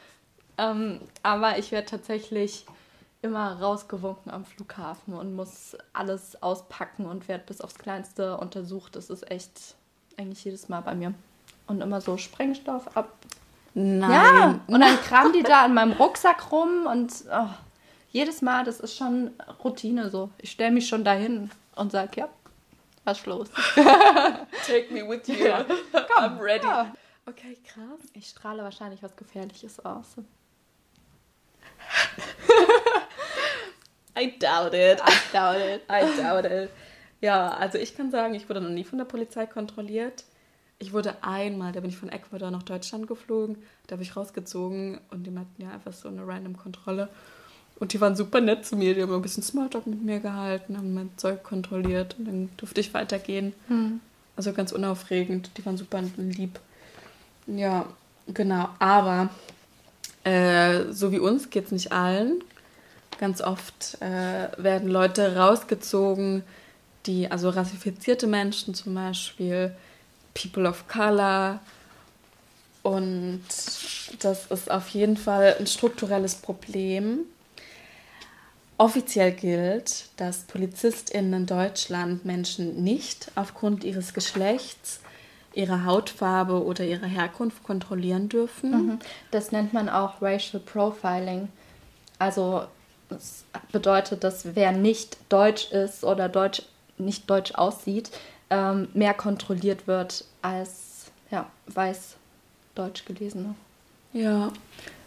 Ähm, 0.57 0.99
aber 1.23 1.57
ich 1.57 1.71
werde 1.71 1.87
tatsächlich 1.87 2.65
immer 3.21 3.59
rausgewunken 3.59 4.31
am 4.31 4.45
Flughafen 4.45 5.13
und 5.13 5.35
muss 5.35 5.77
alles 5.93 6.41
auspacken 6.41 7.05
und 7.05 7.27
werde 7.27 7.43
bis 7.45 7.61
aufs 7.61 7.75
Kleinste 7.75 8.37
untersucht. 8.37 8.95
Das 8.95 9.09
ist 9.09 9.29
echt 9.29 9.75
eigentlich 10.17 10.43
jedes 10.43 10.69
Mal 10.69 10.81
bei 10.81 10.95
mir. 10.95 11.13
Und 11.67 11.81
immer 11.81 12.01
so 12.01 12.17
Sprengstoff 12.17 12.95
ab. 12.95 13.13
Nein. 13.73 14.09
Ja, 14.09 14.59
und 14.67 14.79
dann 14.81 14.97
kramen 15.01 15.33
die 15.33 15.43
da 15.43 15.65
in 15.65 15.73
meinem 15.73 15.91
Rucksack 15.93 16.51
rum 16.51 16.87
und 16.87 17.13
oh, 17.31 17.47
jedes 18.11 18.41
Mal, 18.41 18.63
das 18.63 18.79
ist 18.79 18.97
schon 18.97 19.31
Routine 19.63 20.09
so. 20.09 20.29
Ich 20.39 20.51
stelle 20.51 20.71
mich 20.71 20.87
schon 20.87 21.03
dahin 21.03 21.51
und 21.75 21.91
sage, 21.91 22.21
ja, 22.21 22.29
was 23.09 23.19
ist 23.19 23.25
los? 23.25 23.49
Take 24.67 24.93
me 24.93 25.07
with 25.07 25.27
you. 25.27 25.47
Ja. 25.47 25.65
I'm 26.17 26.39
ready. 26.39 26.65
Ja. 26.65 26.93
Okay, 27.25 27.57
krass. 27.63 27.99
Ich 28.13 28.27
strahle 28.27 28.63
wahrscheinlich 28.63 29.01
was 29.03 29.15
Gefährliches 29.15 29.83
aus. 29.83 30.15
I 34.17 34.37
doubt 34.39 34.73
it. 34.73 34.99
I 34.99 35.13
doubt 35.31 35.57
it. 35.57 35.81
I 35.89 36.21
doubt 36.21 36.45
it. 36.45 36.69
Ja, 37.21 37.49
also 37.49 37.77
ich 37.77 37.95
kann 37.95 38.11
sagen, 38.11 38.33
ich 38.35 38.47
wurde 38.47 38.61
noch 38.61 38.69
nie 38.69 38.83
von 38.83 38.97
der 38.97 39.05
Polizei 39.05 39.45
kontrolliert. 39.45 40.23
Ich 40.77 40.93
wurde 40.93 41.17
einmal, 41.21 41.73
da 41.73 41.81
bin 41.81 41.89
ich 41.89 41.97
von 41.97 42.09
Ecuador 42.09 42.51
nach 42.51 42.63
Deutschland 42.63 43.05
geflogen, 43.07 43.61
da 43.87 43.93
habe 43.93 44.03
ich 44.03 44.15
rausgezogen 44.15 45.01
und 45.11 45.23
die 45.27 45.37
hatten 45.37 45.61
ja 45.61 45.71
einfach 45.71 45.91
so 45.91 46.07
eine 46.07 46.25
random 46.25 46.55
Kontrolle. 46.55 47.09
Und 47.79 47.93
die 47.93 48.01
waren 48.01 48.15
super 48.15 48.41
nett 48.41 48.65
zu 48.65 48.75
mir, 48.75 48.93
die 48.93 49.01
haben 49.01 49.13
ein 49.13 49.21
bisschen 49.21 49.43
Smalltalk 49.43 49.87
mit 49.87 50.03
mir 50.03 50.19
gehalten, 50.19 50.77
haben 50.77 50.93
mein 50.93 51.11
Zeug 51.15 51.43
kontrolliert 51.43 52.15
und 52.19 52.25
dann 52.25 52.49
durfte 52.57 52.81
ich 52.81 52.93
weitergehen. 52.93 53.53
Hm. 53.67 54.01
Also 54.35 54.53
ganz 54.53 54.71
unaufregend, 54.71 55.51
die 55.57 55.65
waren 55.65 55.77
super 55.77 56.01
lieb. 56.17 56.59
Ja, 57.47 57.85
genau, 58.27 58.69
aber 58.79 59.29
äh, 60.23 60.91
so 60.91 61.11
wie 61.11 61.19
uns 61.19 61.49
geht 61.49 61.65
es 61.65 61.71
nicht 61.71 61.91
allen. 61.91 62.43
Ganz 63.17 63.41
oft 63.41 63.97
äh, 64.01 64.49
werden 64.57 64.89
Leute 64.89 65.35
rausgezogen, 65.35 66.43
die, 67.05 67.29
also 67.31 67.49
rassifizierte 67.49 68.27
Menschen 68.27 68.73
zum 68.73 68.93
Beispiel, 68.93 69.75
People 70.33 70.67
of 70.69 70.87
Color. 70.87 71.59
Und 72.83 73.43
das 74.19 74.45
ist 74.49 74.71
auf 74.71 74.89
jeden 74.89 75.17
Fall 75.17 75.55
ein 75.59 75.67
strukturelles 75.67 76.35
Problem. 76.35 77.25
Offiziell 78.79 79.33
gilt, 79.33 80.05
dass 80.15 80.43
PolizistInnen 80.43 81.41
in 81.41 81.45
Deutschland 81.45 82.23
Menschen 82.23 82.81
nicht 82.81 83.29
aufgrund 83.35 83.83
ihres 83.83 84.13
Geschlechts, 84.13 85.01
ihrer 85.53 85.83
Hautfarbe 85.83 86.63
oder 86.63 86.85
ihrer 86.85 87.05
Herkunft 87.05 87.61
kontrollieren 87.63 88.29
dürfen. 88.29 88.71
Mhm. 88.71 88.99
Das 89.31 89.51
nennt 89.51 89.73
man 89.73 89.89
auch 89.89 90.21
Racial 90.21 90.63
Profiling. 90.63 91.49
Also 92.19 92.63
das 93.09 93.43
bedeutet, 93.73 94.23
dass 94.23 94.55
wer 94.55 94.71
nicht 94.71 95.17
deutsch 95.27 95.73
ist 95.73 96.05
oder 96.05 96.29
deutsch, 96.29 96.61
nicht 96.97 97.29
deutsch 97.29 97.51
aussieht, 97.55 98.11
ähm, 98.49 98.87
mehr 98.93 99.13
kontrolliert 99.13 99.87
wird 99.87 100.23
als 100.41 101.11
ja, 101.31 101.49
weiß 101.67 102.15
deutsch 102.75 103.03
gelesene. 103.03 103.55
Ja, 104.13 104.53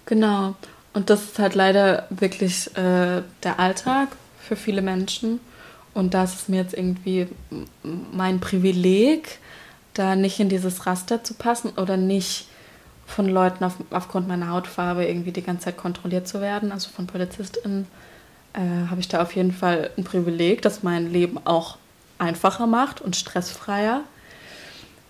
genau. 0.05 0.57
Und 0.93 1.11
das 1.11 1.23
ist 1.23 1.39
halt 1.39 1.55
leider 1.55 2.07
wirklich 2.11 2.69
äh, 2.77 3.23
der 3.43 3.59
Alltag 3.59 4.09
für 4.41 4.57
viele 4.57 4.83
Menschen. 4.83 5.41
Und 5.95 6.15
das 6.15 6.35
ist 6.35 6.49
mir 6.49 6.63
jetzt 6.63 6.75
irgendwie 6.75 7.29
mein 7.83 8.41
Privileg, 8.41 9.39
da 9.95 10.17
nicht 10.17 10.41
in 10.41 10.49
dieses 10.49 10.87
Raster 10.87 11.23
zu 11.23 11.35
passen 11.35 11.71
oder 11.77 11.97
nicht 11.97 12.47
von 13.07 13.29
Leuten 13.29 13.65
auf, 13.65 13.75
aufgrund 13.91 14.27
meiner 14.27 14.49
Hautfarbe 14.49 15.05
irgendwie 15.05 15.33
die 15.33 15.43
ganze 15.43 15.67
Zeit 15.67 15.77
kontrolliert 15.77 16.27
zu 16.27 16.41
werden. 16.41 16.73
Also 16.73 16.89
von 16.91 17.07
PolizistInnen 17.07 17.87
äh, 18.55 18.89
habe 18.89 19.01
ich 19.01 19.09
da 19.09 19.23
auf 19.23 19.35
jeden 19.35 19.53
Fall 19.53 19.91
ein 19.97 20.05
Privileg, 20.05 20.63
das 20.63 20.83
mein 20.83 21.13
Leben 21.13 21.39
auch 21.45 21.77
einfacher 22.19 22.67
macht 22.67 23.01
und 23.01 23.17
stressfreier. 23.17 24.03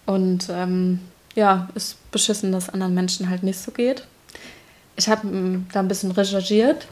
Und 0.07 0.49
ähm, 0.51 1.01
ja, 1.35 1.69
ist 1.75 2.11
beschissen, 2.11 2.51
dass 2.51 2.71
anderen 2.71 2.95
Menschen 2.95 3.31
halt 3.31 3.43
nicht 3.43 3.59
so 3.59 3.71
geht. 3.71 4.07
Ich 4.97 5.09
habe 5.09 5.23
hm, 5.23 5.67
da 5.73 5.81
ein 5.81 5.89
bisschen 5.89 6.11
recherchiert 6.11 6.87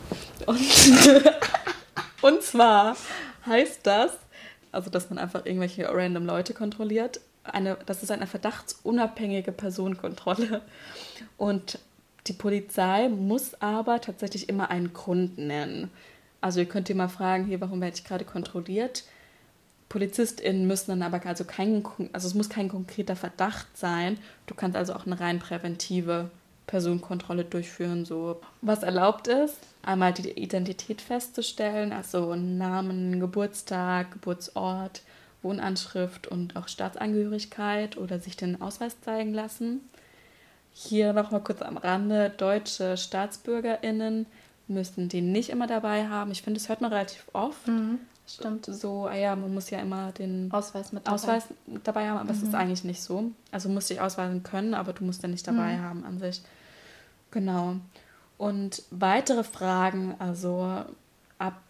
und, 0.46 0.60
und 2.22 2.42
zwar 2.42 2.96
heißt 3.46 3.80
das, 3.82 4.12
also 4.72 4.90
dass 4.90 5.10
man 5.10 5.18
einfach 5.18 5.44
irgendwelche 5.44 5.88
random 5.88 6.26
Leute 6.26 6.54
kontrolliert, 6.54 7.20
eine, 7.44 7.76
das 7.86 8.02
ist 8.02 8.10
eine 8.10 8.26
verdachtsunabhängige 8.26 9.52
Personenkontrolle. 9.52 10.62
Und 11.36 11.78
die 12.26 12.32
Polizei 12.32 13.08
muss 13.08 13.60
aber 13.60 14.00
tatsächlich 14.00 14.48
immer 14.48 14.70
einen 14.70 14.92
Grund 14.92 15.38
nennen. 15.38 15.90
Also 16.40 16.60
ihr 16.60 16.66
könnt 16.66 16.88
ihr 16.88 16.94
mal 16.94 17.08
fragen, 17.08 17.46
hier, 17.46 17.60
warum 17.60 17.80
werde 17.80 17.96
ich 17.96 18.04
gerade 18.04 18.24
kontrolliert? 18.24 19.04
PolizistInnen 19.88 20.66
müssen 20.66 20.90
dann 20.90 21.02
aber 21.02 21.24
also 21.26 21.44
kein, 21.44 21.82
also 22.12 22.28
es 22.28 22.34
muss 22.34 22.48
kein 22.48 22.68
konkreter 22.68 23.16
Verdacht 23.16 23.66
sein. 23.76 24.18
Du 24.46 24.54
kannst 24.54 24.76
also 24.76 24.94
auch 24.94 25.06
eine 25.06 25.18
rein 25.18 25.40
präventive 25.40 26.30
Personenkontrolle 26.70 27.44
durchführen, 27.44 28.04
so 28.04 28.40
was 28.62 28.84
erlaubt 28.84 29.26
ist. 29.26 29.58
Einmal 29.82 30.12
die 30.12 30.30
Identität 30.30 31.00
festzustellen, 31.00 31.92
also 31.92 32.36
Namen, 32.36 33.18
Geburtstag, 33.18 34.12
Geburtsort, 34.12 35.02
Wohnanschrift 35.42 36.28
und 36.28 36.56
auch 36.56 36.68
Staatsangehörigkeit 36.68 37.96
oder 37.96 38.20
sich 38.20 38.36
den 38.36 38.62
Ausweis 38.62 39.00
zeigen 39.00 39.34
lassen. 39.34 39.80
Hier 40.72 41.12
noch 41.12 41.32
mal 41.32 41.40
kurz 41.40 41.60
am 41.60 41.76
Rande, 41.76 42.30
deutsche 42.30 42.96
StaatsbürgerInnen 42.96 44.26
müssen 44.68 45.08
den 45.08 45.32
nicht 45.32 45.50
immer 45.50 45.66
dabei 45.66 46.06
haben. 46.06 46.30
Ich 46.30 46.42
finde, 46.42 46.60
das 46.60 46.68
hört 46.68 46.82
man 46.82 46.92
relativ 46.92 47.26
oft. 47.32 47.66
Mhm. 47.66 47.98
Stimmt. 48.34 48.66
So, 48.66 49.06
ah 49.06 49.16
ja, 49.16 49.34
man 49.34 49.52
muss 49.52 49.70
ja 49.70 49.80
immer 49.80 50.12
den 50.12 50.50
Ausweis 50.52 50.92
mit 50.92 51.06
dabei, 51.06 51.14
Ausweis 51.14 51.44
dabei 51.82 52.08
haben, 52.08 52.18
aber 52.18 52.30
es 52.30 52.42
mhm. 52.42 52.48
ist 52.48 52.54
eigentlich 52.54 52.84
nicht 52.84 53.02
so. 53.02 53.32
Also 53.50 53.68
du 53.68 53.74
musst 53.74 53.90
dich 53.90 54.00
ausweisen 54.00 54.42
können, 54.42 54.74
aber 54.74 54.92
du 54.92 55.04
musst 55.04 55.22
den 55.22 55.32
nicht 55.32 55.46
dabei 55.46 55.76
mhm. 55.76 55.82
haben 55.82 56.04
an 56.04 56.18
sich. 56.18 56.40
Genau. 57.32 57.76
Und 58.38 58.82
weitere 58.90 59.42
Fragen, 59.42 60.14
also 60.18 60.84
ab, 61.38 61.60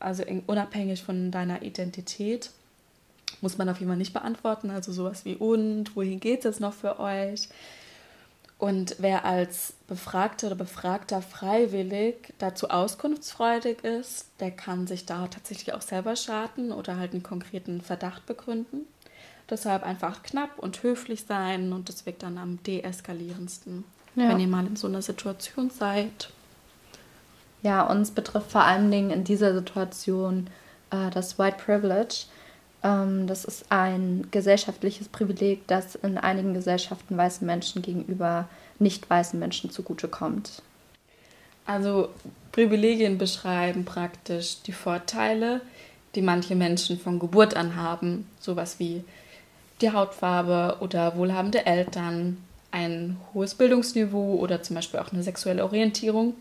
also 0.00 0.24
unabhängig 0.46 1.02
von 1.02 1.30
deiner 1.30 1.62
Identität, 1.62 2.50
muss 3.40 3.56
man 3.56 3.68
auf 3.68 3.78
jeden 3.78 3.90
Fall 3.90 3.98
nicht 3.98 4.12
beantworten. 4.12 4.70
Also 4.70 4.92
sowas 4.92 5.24
wie 5.24 5.36
und, 5.36 5.94
wohin 5.94 6.18
geht 6.18 6.44
es 6.44 6.58
noch 6.58 6.74
für 6.74 6.98
euch? 6.98 7.48
Und 8.58 8.96
wer 8.98 9.24
als 9.24 9.74
Befragte 9.86 10.46
oder 10.46 10.56
Befragter 10.56 11.22
freiwillig 11.22 12.34
dazu 12.38 12.70
auskunftsfreudig 12.70 13.84
ist, 13.84 14.26
der 14.40 14.50
kann 14.50 14.88
sich 14.88 15.06
da 15.06 15.28
tatsächlich 15.28 15.74
auch 15.74 15.80
selber 15.80 16.16
schaden 16.16 16.72
oder 16.72 16.96
halt 16.96 17.12
einen 17.12 17.22
konkreten 17.22 17.80
Verdacht 17.80 18.26
begründen. 18.26 18.80
Deshalb 19.48 19.84
einfach 19.84 20.24
knapp 20.24 20.58
und 20.58 20.82
höflich 20.82 21.24
sein 21.26 21.72
und 21.72 21.88
das 21.88 22.04
wirkt 22.04 22.24
dann 22.24 22.36
am 22.36 22.60
deeskalierendsten, 22.64 23.84
ja. 24.16 24.28
wenn 24.28 24.40
ihr 24.40 24.48
mal 24.48 24.66
in 24.66 24.76
so 24.76 24.88
einer 24.88 25.02
Situation 25.02 25.70
seid. 25.70 26.30
Ja, 27.62 27.86
uns 27.86 28.10
betrifft 28.10 28.50
vor 28.50 28.64
allen 28.64 28.90
Dingen 28.90 29.10
in 29.10 29.24
dieser 29.24 29.54
Situation 29.54 30.48
äh, 30.90 31.10
das 31.10 31.38
White 31.38 31.58
Privilege. 31.64 32.26
Ähm, 32.82 33.26
das 33.26 33.44
ist 33.44 33.66
ein 33.70 34.28
gesellschaftliches 34.30 35.08
Privileg, 35.08 35.66
das 35.66 35.94
in 35.96 36.18
einigen 36.18 36.54
Gesellschaften 36.54 37.16
weißen 37.16 37.46
Menschen 37.46 37.82
gegenüber 37.82 38.48
nicht 38.78 39.08
weißen 39.08 39.38
Menschen 39.38 39.70
zugutekommt. 39.70 40.62
Also 41.66 42.08
Privilegien 42.52 43.18
beschreiben 43.18 43.84
praktisch 43.84 44.62
die 44.62 44.72
Vorteile, 44.72 45.60
die 46.14 46.22
manche 46.22 46.54
Menschen 46.54 46.98
von 46.98 47.18
Geburt 47.18 47.56
an 47.56 47.76
haben, 47.76 48.26
sowas 48.40 48.78
wie 48.78 49.04
die 49.80 49.92
Hautfarbe 49.92 50.78
oder 50.80 51.16
wohlhabende 51.16 51.66
Eltern, 51.66 52.38
ein 52.70 53.16
hohes 53.34 53.54
Bildungsniveau 53.54 54.36
oder 54.36 54.62
zum 54.62 54.76
Beispiel 54.76 55.00
auch 55.00 55.12
eine 55.12 55.22
sexuelle 55.22 55.64
Orientierung, 55.64 56.34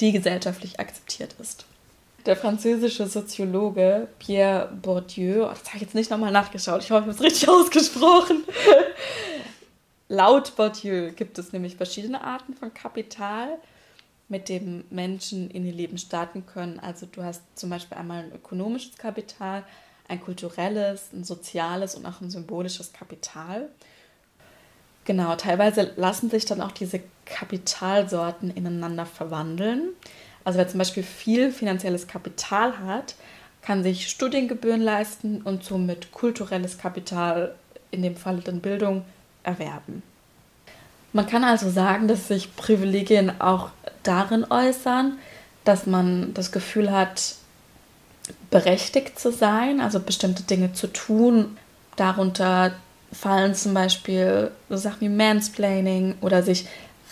die 0.00 0.12
gesellschaftlich 0.12 0.80
akzeptiert 0.80 1.34
ist. 1.40 1.66
Der 2.26 2.36
französische 2.36 3.06
Soziologe 3.06 4.08
Pierre 4.18 4.72
Bourdieu, 4.80 5.44
oh, 5.44 5.48
das 5.50 5.66
habe 5.66 5.76
ich 5.76 5.82
jetzt 5.82 5.94
nicht 5.94 6.10
nochmal 6.10 6.32
nachgeschaut, 6.32 6.82
ich 6.82 6.90
hoffe, 6.90 7.02
ich 7.02 7.08
habe 7.08 7.10
es 7.10 7.20
richtig 7.20 7.48
ausgesprochen. 7.50 8.44
Laut 10.08 10.56
Bourdieu 10.56 11.12
gibt 11.12 11.38
es 11.38 11.52
nämlich 11.52 11.76
verschiedene 11.76 12.22
Arten 12.22 12.54
von 12.54 12.72
Kapital, 12.72 13.58
mit 14.28 14.48
dem 14.48 14.84
Menschen 14.88 15.50
in 15.50 15.66
ihr 15.66 15.72
Leben 15.74 15.98
starten 15.98 16.46
können. 16.46 16.80
Also 16.80 17.06
du 17.06 17.22
hast 17.22 17.42
zum 17.54 17.68
Beispiel 17.68 17.98
einmal 17.98 18.24
ein 18.24 18.32
ökonomisches 18.32 18.96
Kapital, 18.96 19.64
ein 20.08 20.20
kulturelles, 20.20 21.10
ein 21.12 21.24
soziales 21.24 21.94
und 21.94 22.06
auch 22.06 22.22
ein 22.22 22.30
symbolisches 22.30 22.92
Kapital. 22.94 23.68
Genau, 25.04 25.36
teilweise 25.36 25.92
lassen 25.96 26.30
sich 26.30 26.46
dann 26.46 26.62
auch 26.62 26.72
diese 26.72 27.00
Kapitalsorten 27.26 28.50
ineinander 28.50 29.04
verwandeln. 29.04 29.90
Also 30.44 30.58
wer 30.58 30.68
zum 30.68 30.78
Beispiel 30.78 31.02
viel 31.02 31.50
finanzielles 31.50 32.06
Kapital 32.06 32.78
hat, 32.78 33.14
kann 33.62 33.82
sich 33.82 34.08
Studiengebühren 34.08 34.82
leisten 34.82 35.40
und 35.42 35.64
somit 35.64 36.12
kulturelles 36.12 36.78
Kapital, 36.78 37.54
in 37.90 38.02
dem 38.02 38.16
Falle 38.16 38.40
dann 38.42 38.60
Bildung, 38.60 39.04
erwerben. 39.42 40.02
Man 41.12 41.26
kann 41.26 41.44
also 41.44 41.70
sagen, 41.70 42.08
dass 42.08 42.28
sich 42.28 42.56
Privilegien 42.56 43.40
auch 43.40 43.70
darin 44.02 44.44
äußern, 44.50 45.18
dass 45.64 45.86
man 45.86 46.34
das 46.34 46.52
Gefühl 46.52 46.90
hat, 46.90 47.36
berechtigt 48.50 49.18
zu 49.18 49.32
sein, 49.32 49.80
also 49.80 50.00
bestimmte 50.00 50.42
Dinge 50.42 50.72
zu 50.72 50.88
tun. 50.88 51.56
Darunter 51.96 52.72
fallen 53.12 53.54
zum 53.54 53.74
Beispiel 53.74 54.50
so 54.68 54.76
Sachen 54.76 55.02
wie 55.02 55.08
Mansplaining 55.08 56.16
oder 56.20 56.42
sich 56.42 56.66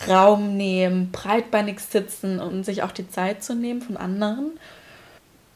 Raum 0.09 0.56
nehmen, 0.56 1.11
breitbeinig 1.12 1.80
sitzen 1.80 2.40
und 2.40 2.64
sich 2.64 2.82
auch 2.82 2.92
die 2.92 3.09
Zeit 3.09 3.42
zu 3.42 3.54
nehmen 3.54 3.82
von 3.82 3.97
anderen. 3.97 4.59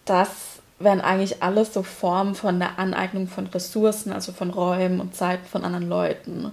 Das 0.05 0.57
wären 0.79 1.01
eigentlich 1.01 1.43
alles 1.43 1.73
so 1.73 1.83
Formen 1.83 2.35
von 2.35 2.59
der 2.59 2.79
Aneignung 2.79 3.29
von 3.29 3.47
Ressourcen, 3.47 4.13
also 4.13 4.33
von 4.33 4.51
Räumen 4.51 5.01
und 5.01 5.15
Zeiten 5.15 5.47
von 5.47 5.65
anderen 5.65 5.89
Leuten. 5.89 6.53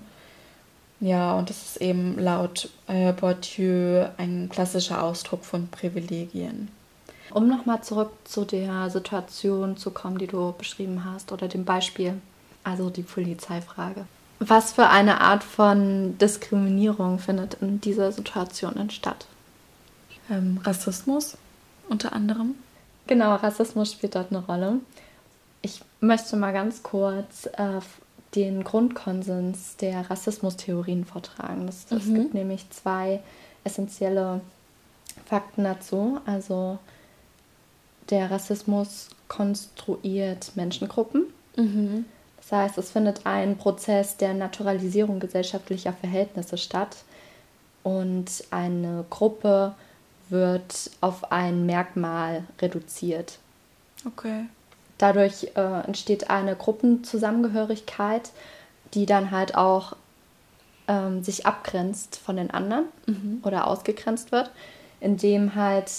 Ja, 0.99 1.33
und 1.33 1.49
das 1.49 1.61
ist 1.63 1.81
eben 1.81 2.17
laut 2.17 2.69
äh, 2.87 3.11
Bourdieu 3.11 4.05
ein 4.17 4.47
klassischer 4.49 5.03
Ausdruck 5.03 5.43
von 5.43 5.67
Privilegien. 5.67 6.69
Um 7.31 7.49
nochmal 7.49 7.81
zurück 7.81 8.11
zu 8.23 8.45
der 8.45 8.89
Situation 8.89 9.75
zu 9.75 9.91
kommen, 9.91 10.17
die 10.17 10.27
du 10.27 10.53
beschrieben 10.57 11.03
hast, 11.03 11.31
oder 11.31 11.47
dem 11.47 11.65
Beispiel, 11.65 12.21
also 12.63 12.89
die 12.89 13.03
Polizeifrage. 13.03 14.05
Was 14.39 14.73
für 14.73 14.89
eine 14.89 15.21
Art 15.21 15.43
von 15.43 16.17
Diskriminierung 16.17 17.19
findet 17.19 17.55
in 17.55 17.79
dieser 17.79 18.11
Situation 18.11 18.89
statt? 18.89 19.25
Ähm, 20.29 20.59
Rassismus 20.63 21.37
unter 21.89 22.13
anderem. 22.13 22.55
Genau, 23.07 23.35
Rassismus 23.35 23.91
spielt 23.91 24.15
dort 24.15 24.31
eine 24.31 24.45
Rolle. 24.45 24.79
Ich 25.61 25.81
möchte 25.99 26.35
mal 26.35 26.53
ganz 26.53 26.83
kurz 26.83 27.45
äh, 27.57 27.79
den 28.35 28.63
Grundkonsens 28.63 29.77
der 29.77 30.09
Rassismustheorien 30.09 31.05
vortragen. 31.05 31.67
Es 31.67 31.89
mhm. 31.89 32.15
gibt 32.15 32.33
nämlich 32.33 32.69
zwei 32.71 33.21
essentielle 33.63 34.41
Fakten 35.25 35.63
dazu. 35.63 36.19
Also 36.25 36.79
der 38.09 38.31
Rassismus 38.31 39.09
konstruiert 39.27 40.51
Menschengruppen. 40.55 41.25
Mhm. 41.55 42.05
Das 42.49 42.59
heißt, 42.59 42.77
es 42.77 42.91
findet 42.91 43.25
ein 43.25 43.57
Prozess 43.57 44.17
der 44.17 44.33
Naturalisierung 44.33 45.19
gesellschaftlicher 45.19 45.93
Verhältnisse 45.93 46.57
statt 46.57 46.97
und 47.83 48.43
eine 48.51 49.05
Gruppe 49.09 49.73
wird 50.29 50.91
auf 51.01 51.31
ein 51.31 51.65
Merkmal 51.65 52.43
reduziert. 52.61 53.37
Okay. 54.05 54.45
Dadurch 54.97 55.51
äh, 55.55 55.85
entsteht 55.85 56.29
eine 56.29 56.55
Gruppenzusammengehörigkeit, 56.55 58.31
die 58.93 59.05
dann 59.05 59.31
halt 59.31 59.55
auch 59.55 59.95
ähm, 60.87 61.23
sich 61.23 61.45
abgrenzt 61.45 62.17
von 62.17 62.35
den 62.35 62.51
anderen 62.51 62.85
mhm. 63.05 63.41
oder 63.43 63.67
ausgegrenzt 63.67 64.31
wird, 64.31 64.51
indem 64.99 65.55
halt 65.55 65.91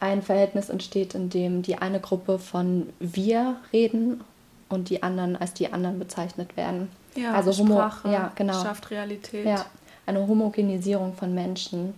ein 0.00 0.22
Verhältnis 0.22 0.68
entsteht, 0.68 1.14
in 1.14 1.30
dem 1.30 1.62
die 1.62 1.76
eine 1.76 2.00
Gruppe 2.00 2.38
von 2.38 2.90
wir 2.98 3.56
reden 3.72 4.22
und 4.70 4.88
die 4.88 5.02
anderen 5.02 5.36
als 5.36 5.52
die 5.52 5.70
anderen 5.72 5.98
bezeichnet 5.98 6.56
werden. 6.56 6.88
Ja, 7.14 7.34
also 7.34 7.52
Homo 7.58 7.74
Sprache 7.74 8.10
ja, 8.10 8.32
genau. 8.34 8.62
schafft 8.62 8.90
Realität. 8.90 9.44
Ja, 9.44 9.66
eine 10.06 10.26
Homogenisierung 10.26 11.14
von 11.14 11.34
Menschen. 11.34 11.94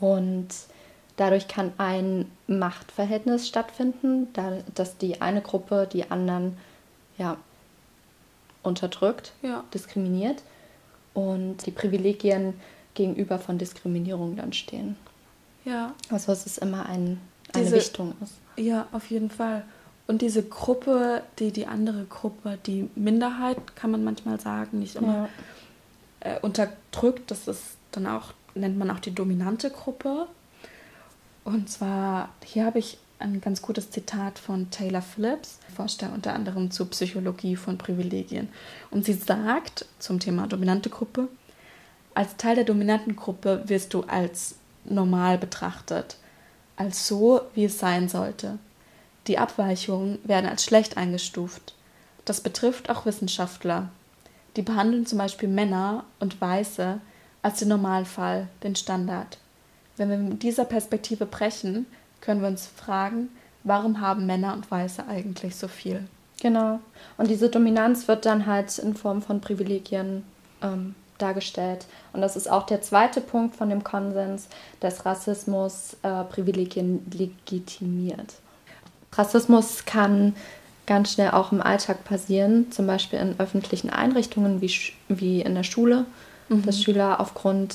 Und 0.00 0.48
dadurch 1.16 1.48
kann 1.48 1.72
ein 1.78 2.30
Machtverhältnis 2.46 3.46
stattfinden, 3.46 4.28
da, 4.32 4.58
dass 4.74 4.96
die 4.98 5.20
eine 5.20 5.42
Gruppe 5.42 5.88
die 5.90 6.10
anderen 6.10 6.56
ja, 7.18 7.36
unterdrückt, 8.62 9.32
ja. 9.42 9.64
diskriminiert 9.72 10.42
und 11.14 11.64
die 11.66 11.70
Privilegien 11.70 12.54
gegenüber 12.94 13.38
von 13.38 13.58
Diskriminierung 13.58 14.36
dann 14.36 14.52
stehen. 14.52 14.96
Ja. 15.64 15.94
Also 16.10 16.32
es 16.32 16.46
ist 16.46 16.58
immer 16.58 16.86
ein, 16.86 17.20
eine 17.52 17.64
Diese, 17.64 17.76
Wichtung 17.76 18.14
ist. 18.22 18.34
Ja, 18.56 18.86
auf 18.92 19.10
jeden 19.10 19.30
Fall. 19.30 19.64
Und 20.06 20.22
diese 20.22 20.42
Gruppe, 20.42 21.22
die 21.38 21.50
die 21.50 21.66
andere 21.66 22.04
Gruppe, 22.04 22.58
die 22.66 22.88
Minderheit, 22.94 23.76
kann 23.76 23.90
man 23.90 24.04
manchmal 24.04 24.38
sagen, 24.38 24.78
nicht 24.78 24.96
immer 24.96 25.28
ja. 26.24 26.36
äh, 26.36 26.40
unterdrückt, 26.40 27.30
das 27.30 27.48
ist 27.48 27.76
dann 27.90 28.06
auch, 28.06 28.32
nennt 28.54 28.78
man 28.78 28.90
auch 28.90 29.00
die 29.00 29.14
dominante 29.14 29.70
Gruppe. 29.70 30.26
Und 31.44 31.68
zwar, 31.68 32.30
hier 32.44 32.66
habe 32.66 32.78
ich 32.78 32.98
ein 33.18 33.40
ganz 33.40 33.62
gutes 33.62 33.90
Zitat 33.90 34.38
von 34.38 34.70
Taylor 34.70 35.02
Phillips, 35.02 35.58
forscht 35.74 36.02
er 36.02 36.12
unter 36.12 36.34
anderem 36.34 36.70
zur 36.70 36.90
Psychologie 36.90 37.56
von 37.56 37.78
Privilegien. 37.78 38.48
Und 38.90 39.04
sie 39.04 39.14
sagt 39.14 39.86
zum 39.98 40.20
Thema 40.20 40.46
dominante 40.46 40.90
Gruppe, 40.90 41.28
als 42.14 42.36
Teil 42.36 42.56
der 42.56 42.64
dominanten 42.64 43.16
Gruppe 43.16 43.62
wirst 43.66 43.92
du 43.94 44.02
als 44.02 44.56
normal 44.84 45.38
betrachtet, 45.38 46.16
als 46.76 47.06
so, 47.06 47.40
wie 47.54 47.64
es 47.64 47.78
sein 47.78 48.08
sollte. 48.08 48.58
Die 49.26 49.38
Abweichungen 49.38 50.18
werden 50.24 50.48
als 50.48 50.64
schlecht 50.64 50.96
eingestuft. 50.96 51.74
Das 52.24 52.40
betrifft 52.40 52.90
auch 52.90 53.06
Wissenschaftler. 53.06 53.88
Die 54.56 54.62
behandeln 54.62 55.06
zum 55.06 55.18
Beispiel 55.18 55.48
Männer 55.48 56.04
und 56.20 56.40
Weiße 56.40 57.00
als 57.42 57.58
den 57.58 57.68
Normalfall, 57.68 58.48
den 58.62 58.76
Standard. 58.76 59.38
Wenn 59.96 60.10
wir 60.10 60.18
mit 60.18 60.42
dieser 60.42 60.64
Perspektive 60.64 61.26
brechen, 61.26 61.86
können 62.20 62.40
wir 62.40 62.48
uns 62.48 62.66
fragen, 62.66 63.28
warum 63.64 64.00
haben 64.00 64.26
Männer 64.26 64.52
und 64.54 64.70
Weiße 64.70 65.06
eigentlich 65.06 65.56
so 65.56 65.68
viel? 65.68 66.06
Genau. 66.40 66.80
Und 67.16 67.30
diese 67.30 67.48
Dominanz 67.48 68.08
wird 68.08 68.26
dann 68.26 68.46
halt 68.46 68.78
in 68.78 68.94
Form 68.94 69.22
von 69.22 69.40
Privilegien 69.40 70.24
ähm, 70.62 70.94
dargestellt. 71.18 71.86
Und 72.12 72.20
das 72.20 72.36
ist 72.36 72.50
auch 72.50 72.66
der 72.66 72.82
zweite 72.82 73.20
Punkt 73.20 73.56
von 73.56 73.70
dem 73.70 73.84
Konsens, 73.84 74.48
dass 74.80 75.06
Rassismus 75.06 75.96
äh, 76.02 76.24
Privilegien 76.24 77.10
legitimiert. 77.10 78.34
Rassismus 79.16 79.84
kann 79.84 80.34
ganz 80.86 81.12
schnell 81.12 81.30
auch 81.30 81.52
im 81.52 81.60
Alltag 81.60 82.04
passieren, 82.04 82.70
zum 82.70 82.86
Beispiel 82.86 83.18
in 83.18 83.38
öffentlichen 83.38 83.90
Einrichtungen 83.90 84.60
wie, 84.60 84.72
wie 85.08 85.40
in 85.42 85.54
der 85.54 85.64
Schule, 85.64 86.06
mhm. 86.48 86.64
dass 86.64 86.82
Schüler 86.82 87.20
aufgrund 87.20 87.74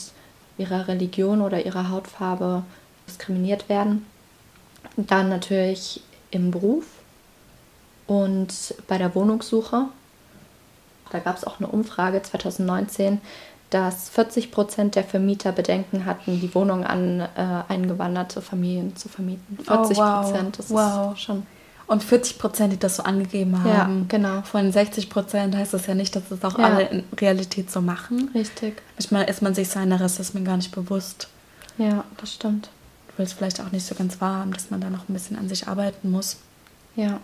ihrer 0.58 0.88
Religion 0.88 1.42
oder 1.42 1.66
ihrer 1.66 1.90
Hautfarbe 1.90 2.64
diskriminiert 3.08 3.70
werden. 3.70 4.06
Dann 4.96 5.30
natürlich 5.30 6.02
im 6.32 6.52
Beruf 6.52 6.86
und 8.08 8.76
bei 8.88 8.98
der 8.98 9.14
Wohnungssuche. 9.16 9.86
Da 11.12 11.20
gab 11.20 11.38
es 11.38 11.44
auch 11.44 11.60
eine 11.60 11.68
Umfrage 11.68 12.22
2019, 12.22 13.20
dass 13.72 14.10
40 14.10 14.52
Prozent 14.52 14.96
der 14.96 15.04
Vermieter 15.04 15.52
Bedenken 15.52 16.06
hatten, 16.06 16.40
die 16.40 16.54
Wohnung 16.54 16.84
an 16.86 17.22
äh, 17.22 17.28
eingewanderte 17.68 18.42
Familien 18.42 18.96
zu 18.96 19.10
vermieten. 19.10 19.58
40 19.66 19.98
Prozent, 19.98 19.98
oh, 19.98 19.98
wow. 19.98 20.52
das 20.58 20.70
wow. 20.70 21.14
ist 21.14 21.22
schon. 21.22 21.48
Und 21.88 22.04
40 22.04 22.38
Prozent, 22.38 22.74
die 22.74 22.80
das 22.80 22.98
so 22.98 23.04
angegeben 23.04 23.64
haben. 23.64 24.00
Ja, 24.00 24.06
genau. 24.08 24.42
Von 24.44 24.72
60 24.72 25.10
Prozent 25.10 25.56
heißt 25.56 25.74
das 25.74 25.88
ja 25.88 25.96
nicht, 25.96 26.16
dass 26.16 26.30
es 26.32 26.44
auch 26.44 26.58
ja. 26.60 26.66
alle 26.66 26.84
in 26.88 27.04
Realität 27.20 27.72
so 27.72 27.82
machen. 27.82 28.30
Richtig. 28.34 28.82
Manchmal 28.98 29.30
ist 29.30 29.42
man 29.42 29.56
sich 29.56 29.70
seiner 29.70 30.00
Rassismen 30.00 30.46
gar 30.46 30.58
nicht 30.58 30.72
bewusst. 30.72 31.28
Ja, 31.78 32.04
das 32.18 32.34
stimmt. 32.34 32.70
Du 33.08 33.14
willst 33.18 33.34
vielleicht 33.34 33.60
auch 33.62 33.72
nicht 33.72 33.86
so 33.86 33.96
ganz 33.96 34.22
wahr 34.22 34.40
haben, 34.40 34.54
dass 34.54 34.70
man 34.70 34.80
da 34.80 34.90
noch 34.90 35.10
ein 35.10 35.14
bisschen 35.14 35.38
an 35.38 35.50
sich 35.50 35.68
arbeiten 35.68 36.12
muss. 36.12 36.38
Ja. 36.96 37.20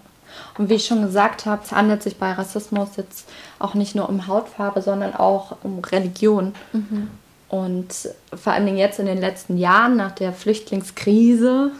Und 0.58 0.70
wie 0.70 0.76
ich 0.76 0.86
schon 0.86 1.02
gesagt 1.02 1.46
habe, 1.46 1.62
es 1.64 1.72
handelt 1.72 2.04
sich 2.04 2.18
bei 2.18 2.32
Rassismus 2.32 2.90
jetzt 2.98 3.30
auch 3.60 3.74
nicht 3.74 3.96
nur 3.96 4.10
um 4.10 4.28
Hautfarbe, 4.28 4.82
sondern 4.82 5.16
auch 5.16 5.58
um 5.64 5.80
Religion. 5.80 6.54
Mhm. 6.74 7.10
Und 7.50 8.10
vor 8.34 8.54
allen 8.54 8.66
Dingen 8.66 8.78
jetzt 8.78 9.00
in 9.00 9.06
den 9.06 9.20
letzten 9.20 9.58
Jahren 9.58 9.96
nach 9.96 10.12
der 10.12 10.34
Flüchtlingskrise, 10.34 11.72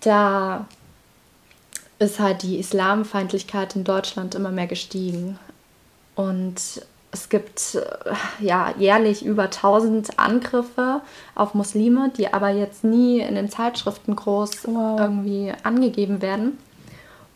da 0.00 0.66
ist 1.98 2.20
halt 2.20 2.42
die 2.42 2.58
Islamfeindlichkeit 2.58 3.76
in 3.76 3.84
Deutschland 3.84 4.34
immer 4.34 4.50
mehr 4.50 4.66
gestiegen. 4.66 5.38
Und 6.14 6.60
es 7.10 7.28
gibt 7.28 7.76
äh, 7.76 8.44
ja 8.44 8.74
jährlich 8.76 9.24
über 9.24 9.44
1000 9.44 10.18
Angriffe 10.18 11.00
auf 11.34 11.54
Muslime, 11.54 12.10
die 12.16 12.32
aber 12.32 12.50
jetzt 12.50 12.84
nie 12.84 13.20
in 13.20 13.36
den 13.36 13.48
Zeitschriften 13.48 14.14
groß 14.14 14.66
wow. 14.66 15.00
irgendwie 15.00 15.52
angegeben 15.62 16.20
werden 16.20 16.58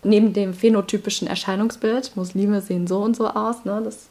neben 0.03 0.33
dem 0.33 0.55
phänotypischen 0.55 1.29
Erscheinungsbild, 1.29 2.17
Muslime 2.17 2.61
sehen 2.61 2.87
so 2.87 2.99
und 3.01 3.17
so 3.17 3.29
aus, 3.29 3.65
ne, 3.65 3.81
dass, 3.85 4.07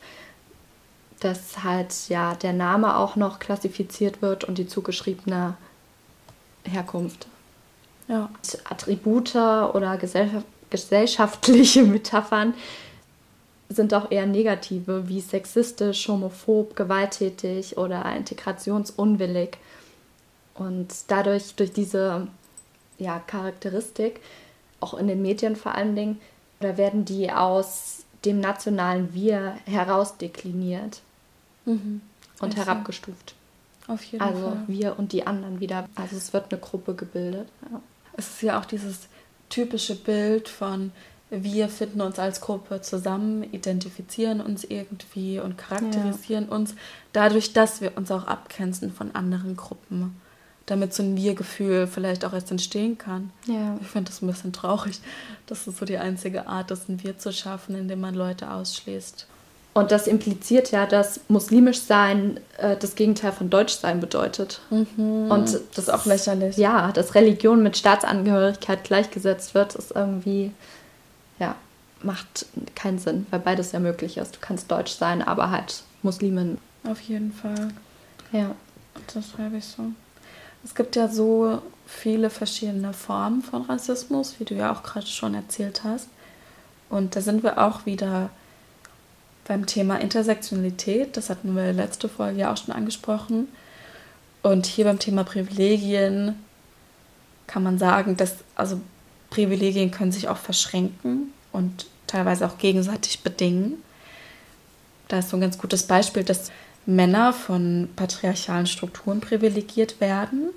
dass 1.20 1.64
halt 1.64 1.94
ja 2.10 2.36
der 2.36 2.54
Name 2.54 2.98
auch 2.98 3.16
noch 3.16 3.40
klassifiziert 3.40 4.22
wird 4.22 4.44
und 4.44 4.58
die 4.58 4.68
zugeschriebene 4.68 5.56
Herkunft. 6.64 7.28
Ja. 8.08 8.30
Attribute 8.70 9.36
oder 9.36 10.00
gesellschaftliche 10.70 11.84
Metaphern 11.86 12.54
sind 13.70 13.94
auch 13.94 14.12
eher 14.12 14.26
negative, 14.26 15.10
wie 15.10 15.20
sexistisch, 15.20 16.08
homophob, 16.08 16.76
gewalttätig 16.76 17.78
oder 17.78 18.06
integrationsunwillig. 18.16 19.58
Und 20.54 20.88
dadurch, 21.08 21.54
durch 21.56 21.74
diese 21.74 22.28
ja, 22.98 23.20
Charakteristik, 23.20 24.22
auch 24.80 24.94
in 24.94 25.08
den 25.08 25.22
Medien 25.22 25.56
vor 25.56 25.76
allen 25.76 25.96
Dingen, 25.96 26.20
da 26.60 26.78
werden 26.78 27.06
die 27.06 27.32
aus 27.32 28.06
dem 28.26 28.40
nationalen 28.40 29.14
Wir 29.14 29.56
herausdekliniert 29.66 31.02
mhm. 31.66 32.02
und 32.40 32.58
also. 32.58 32.58
herabgestuft. 32.58 33.36
Auf 33.88 34.04
jeden 34.04 34.22
also 34.22 34.42
Fall. 34.42 34.50
Also 34.50 34.64
wir 34.68 35.00
und 35.00 35.12
die 35.14 35.26
anderen 35.26 35.60
wieder. 35.60 35.88
Also 35.96 36.18
es 36.18 36.34
wird 36.34 36.52
eine 36.52 36.60
Gruppe 36.60 36.94
gebildet. 36.94 37.48
Ja. 37.72 37.82
Es 38.18 38.28
ist 38.28 38.42
ja 38.42 38.60
auch 38.60 38.66
dieses 38.66 39.08
typische 39.50 39.96
Bild 39.96 40.50
von 40.50 40.92
wir 41.30 41.68
finden 41.68 42.00
uns 42.00 42.20
als 42.20 42.40
Gruppe 42.40 42.82
zusammen, 42.82 43.44
identifizieren 43.44 44.40
uns 44.40 44.64
irgendwie 44.64 45.40
und 45.40 45.58
charakterisieren 45.58 46.48
ja. 46.50 46.56
uns 46.56 46.74
dadurch, 47.12 47.52
dass 47.52 47.82
wir 47.82 47.98
uns 47.98 48.12
auch 48.12 48.26
abgrenzen 48.28 48.94
von 48.94 49.14
anderen 49.14 49.58
Gruppen 49.58 50.22
damit 50.68 50.94
so 50.94 51.02
ein 51.02 51.16
Wir-Gefühl 51.16 51.88
vielleicht 51.88 52.24
auch 52.24 52.34
erst 52.34 52.52
entstehen 52.52 52.98
kann. 52.98 53.32
Ja. 53.48 53.78
Ich 53.82 53.88
finde 53.88 54.12
das 54.12 54.22
ein 54.22 54.28
bisschen 54.28 54.54
traurig. 54.54 55.00
Das 55.48 55.66
ist 55.66 55.80
so 55.80 55.86
die 55.86 55.98
einzige 55.98 56.48
Art, 56.48 56.70
das 56.70 56.88
ein 56.88 57.02
Wir 57.04 57.18
zu 57.18 57.34
schaffen, 57.34 57.76
indem 57.76 58.02
man 58.02 58.14
Leute 58.14 58.52
ausschließt. 58.52 59.26
Und 59.74 59.92
das 59.92 60.08
impliziert 60.08 60.72
ja, 60.72 60.86
dass 60.86 61.22
muslimisch 61.30 61.82
sein 61.82 62.40
äh, 62.58 62.76
das 62.76 62.96
Gegenteil 62.96 63.32
von 63.32 63.50
deutsch 63.50 63.76
sein 63.76 64.00
bedeutet. 64.00 64.60
Mhm. 64.70 65.32
Und 65.32 65.54
das 65.76 65.88
ist 65.88 65.90
auch 65.90 66.06
lächerlich. 66.06 66.58
Ja, 66.58 66.92
dass 66.92 67.16
Religion 67.16 67.64
mit 67.64 67.78
Staatsangehörigkeit 67.78 68.84
gleichgesetzt 68.84 69.54
wird, 69.54 69.76
ist 69.76 69.92
irgendwie, 69.92 70.52
ja, 71.40 71.56
macht 72.02 72.48
keinen 72.76 73.00
Sinn, 73.00 73.28
weil 73.30 73.40
beides 73.40 73.72
ja 73.72 73.80
möglich 73.80 74.18
ist. 74.18 74.36
Du 74.36 74.40
kannst 74.42 74.70
deutsch 74.70 74.94
sein, 74.94 75.22
aber 75.22 75.52
halt 75.52 75.84
Muslimin. 76.02 76.58
Auf 76.84 77.00
jeden 77.02 77.32
Fall. 77.32 77.70
Ja. 78.32 78.56
Das 79.14 79.30
schreibe 79.30 79.58
ich 79.58 79.66
so. 79.66 79.92
Es 80.64 80.76
gibt 80.76 80.96
ja 80.96 81.08
so 81.08 81.62
viele 81.86 82.30
verschiedene 82.30 82.94
Formen 82.94 83.42
von 83.42 83.64
Rassismus, 83.64 84.40
wie 84.40 84.46
du 84.46 84.56
ja 84.56 84.72
auch 84.72 84.84
gerade 84.84 85.08
schon 85.08 85.34
erzählt 85.34 85.84
hast. 85.84 86.10
Und 86.90 87.16
da 87.16 87.22
sind 87.22 87.44
wir 87.44 87.58
auch 87.58 87.86
wieder 87.86 88.30
beim 89.48 89.66
Thema 89.66 90.00
Intersektionalität. 90.00 91.16
Das 91.18 91.30
hatten 91.30 91.56
wir 91.56 91.74
letzte 91.74 92.10
Folge 92.10 92.42
ja 92.42 92.52
auch 92.52 92.58
schon 92.58 92.76
angesprochen. 92.76 93.48
Und 94.44 94.66
hier 94.66 94.86
beim 94.86 95.00
Thema 95.00 95.24
Privilegien 95.24 96.36
kann 97.48 97.64
man 97.64 97.78
sagen, 97.78 98.18
dass 98.18 98.36
also 98.56 98.80
Privilegien 99.30 99.92
können 99.92 100.12
sich 100.12 100.28
auch 100.28 100.38
verschränken 100.38 101.34
und 101.52 101.88
teilweise 102.08 102.46
auch 102.46 102.58
gegenseitig 102.58 103.22
bedingen. 103.22 103.84
Da 105.08 105.20
ist 105.20 105.30
so 105.30 105.38
ein 105.38 105.42
ganz 105.42 105.58
gutes 105.58 105.84
Beispiel, 105.84 106.24
dass 106.24 106.52
Männer 106.88 107.34
von 107.34 107.90
patriarchalen 107.96 108.66
Strukturen 108.66 109.22
privilegiert 109.22 110.02
werden. 110.02 110.50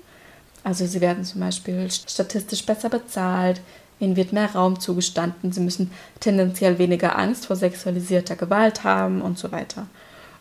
Also 0.63 0.87
sie 0.87 1.01
werden 1.01 1.23
zum 1.23 1.41
Beispiel 1.41 1.89
statistisch 1.91 2.65
besser 2.65 2.89
bezahlt, 2.89 3.61
Ihnen 4.01 4.15
wird 4.15 4.33
mehr 4.33 4.51
Raum 4.51 4.79
zugestanden, 4.79 5.51
sie 5.51 5.61
müssen 5.61 5.91
tendenziell 6.19 6.79
weniger 6.79 7.19
Angst 7.19 7.45
vor 7.45 7.55
sexualisierter 7.55 8.35
Gewalt 8.35 8.83
haben 8.83 9.21
und 9.21 9.37
so 9.37 9.51
weiter. 9.51 9.85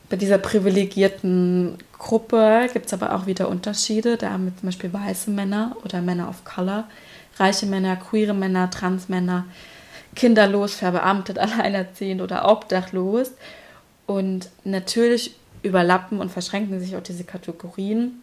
Bei 0.09 0.17
dieser 0.17 0.39
privilegierten 0.39 1.77
Gruppe 1.99 2.69
gibt 2.73 2.87
es 2.87 2.95
aber 2.95 3.15
auch 3.15 3.27
wieder 3.27 3.49
Unterschiede. 3.49 4.17
Da 4.17 4.31
haben 4.31 4.47
wir 4.47 4.57
zum 4.57 4.69
Beispiel 4.69 4.93
weiße 4.93 5.31
Männer 5.31 5.77
oder 5.85 6.01
Männer 6.01 6.31
of 6.31 6.45
Color, 6.45 6.85
reiche 7.37 7.67
Männer, 7.67 7.97
queere 7.97 8.33
Männer, 8.33 8.71
Transmänner, 8.71 9.45
kinderlos, 10.17 10.75
verbeamtet, 10.75 11.39
alleinerziehend 11.39 12.23
oder 12.23 12.51
obdachlos. 12.51 13.33
Und 14.07 14.49
natürlich 14.65 15.37
überlappen 15.63 16.21
und 16.21 16.31
verschränken 16.31 16.81
sich 16.81 16.97
auch 16.97 17.03
diese 17.03 17.25
Kategorien. 17.25 18.23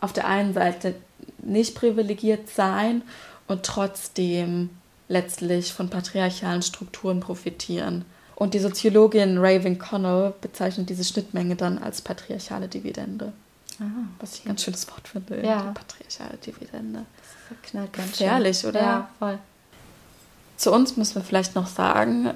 Auf 0.00 0.12
der 0.12 0.26
einen 0.26 0.54
Seite 0.54 0.94
nicht 1.38 1.74
privilegiert 1.74 2.48
sein 2.48 3.02
und 3.46 3.64
trotzdem 3.64 4.70
letztlich 5.08 5.72
von 5.72 5.88
patriarchalen 5.90 6.62
Strukturen 6.62 7.20
profitieren. 7.20 8.04
Und 8.36 8.54
die 8.54 8.60
Soziologin 8.60 9.38
Raven 9.38 9.78
Connell 9.78 10.32
bezeichnet 10.40 10.88
diese 10.88 11.02
Schnittmenge 11.02 11.56
dann 11.56 11.78
als 11.78 12.00
patriarchale 12.00 12.68
Dividende. 12.68 13.32
Ah, 13.80 13.84
was 14.20 14.34
ich 14.34 14.44
ein 14.44 14.48
ganz 14.48 14.62
schönes 14.62 14.88
Wort 14.90 15.08
finde. 15.08 15.44
Ja. 15.44 15.72
patriarchale 15.72 16.36
Dividende. 16.38 17.04
Das 17.48 17.70
knallt 17.70 17.92
ganz 17.92 18.12
Gefährlich, 18.12 18.58
schön. 18.58 18.70
oder? 18.70 18.80
Ja, 18.80 19.10
voll. 19.18 19.38
Zu 20.56 20.72
uns 20.72 20.96
müssen 20.96 21.16
wir 21.16 21.22
vielleicht 21.22 21.54
noch 21.54 21.66
sagen, 21.66 22.30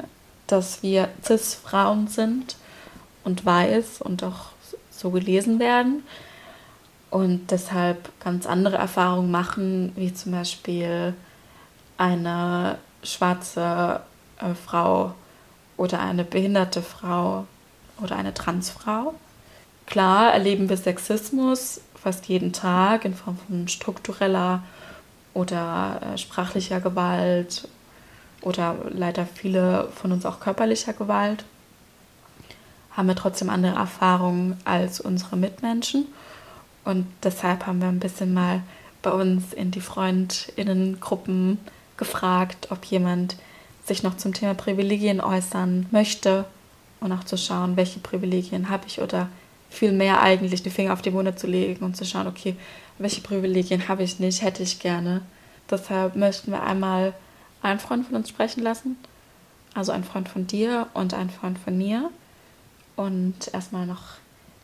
dass 0.46 0.82
wir 0.82 1.08
Cis-Frauen 1.24 2.08
sind 2.08 2.56
und 3.24 3.44
weiß 3.44 4.02
und 4.02 4.24
auch 4.24 4.50
so 4.90 5.10
gelesen 5.10 5.58
werden 5.58 6.02
und 7.10 7.50
deshalb 7.50 8.08
ganz 8.20 8.46
andere 8.46 8.76
Erfahrungen 8.76 9.30
machen, 9.30 9.92
wie 9.96 10.14
zum 10.14 10.32
Beispiel 10.32 11.14
eine 11.98 12.78
schwarze 13.02 14.00
äh, 14.38 14.54
Frau 14.54 15.14
oder 15.76 16.00
eine 16.00 16.24
behinderte 16.24 16.82
Frau 16.82 17.46
oder 18.00 18.16
eine 18.16 18.32
Transfrau. 18.32 19.14
Klar 19.86 20.32
erleben 20.32 20.68
wir 20.68 20.76
Sexismus 20.76 21.80
fast 21.94 22.26
jeden 22.26 22.52
Tag 22.52 23.04
in 23.04 23.14
Form 23.14 23.38
von 23.46 23.68
struktureller 23.68 24.62
oder 25.34 26.00
äh, 26.02 26.18
sprachlicher 26.18 26.80
Gewalt 26.80 27.68
oder 28.40 28.74
leider 28.90 29.26
viele 29.26 29.88
von 29.94 30.12
uns 30.12 30.26
auch 30.26 30.40
körperlicher 30.40 30.94
Gewalt. 30.94 31.44
Haben 32.96 33.08
wir 33.08 33.16
trotzdem 33.16 33.50
andere 33.50 33.76
Erfahrungen 33.76 34.56
als 34.64 35.00
unsere 35.00 35.36
Mitmenschen 35.36 36.06
und 36.84 37.06
deshalb 37.22 37.66
haben 37.66 37.80
wir 37.80 37.88
ein 37.88 38.00
bisschen 38.00 38.34
mal 38.34 38.62
bei 39.02 39.10
uns 39.10 39.52
in 39.52 39.70
die 39.70 39.80
Freundinnengruppen 39.80 41.58
gefragt, 41.96 42.68
ob 42.70 42.84
jemand 42.84 43.36
sich 43.84 44.02
noch 44.02 44.16
zum 44.16 44.32
Thema 44.32 44.54
Privilegien 44.54 45.20
äußern 45.20 45.86
möchte 45.90 46.44
und 47.00 47.12
auch 47.12 47.24
zu 47.24 47.36
schauen, 47.36 47.76
welche 47.76 47.98
Privilegien 47.98 48.68
habe 48.68 48.86
ich 48.86 49.00
oder 49.00 49.28
viel 49.70 49.92
mehr 49.92 50.22
eigentlich 50.22 50.62
die 50.62 50.70
Finger 50.70 50.92
auf 50.92 51.02
die 51.02 51.12
Wunde 51.12 51.34
zu 51.34 51.46
legen 51.46 51.84
und 51.84 51.96
zu 51.96 52.04
schauen, 52.04 52.26
okay, 52.26 52.54
welche 52.98 53.22
Privilegien 53.22 53.88
habe 53.88 54.02
ich 54.02 54.20
nicht, 54.20 54.42
hätte 54.42 54.62
ich 54.62 54.78
gerne. 54.78 55.22
Deshalb 55.70 56.14
möchten 56.14 56.52
wir 56.52 56.62
einmal 56.62 57.14
einen 57.62 57.80
Freund 57.80 58.06
von 58.06 58.16
uns 58.16 58.28
sprechen 58.28 58.62
lassen, 58.62 58.96
also 59.74 59.92
einen 59.92 60.04
Freund 60.04 60.28
von 60.28 60.46
dir 60.46 60.88
und 60.94 61.14
einen 61.14 61.30
Freund 61.30 61.58
von 61.58 61.76
mir. 61.76 62.10
Und 62.96 63.52
erstmal 63.52 63.86
noch 63.86 64.02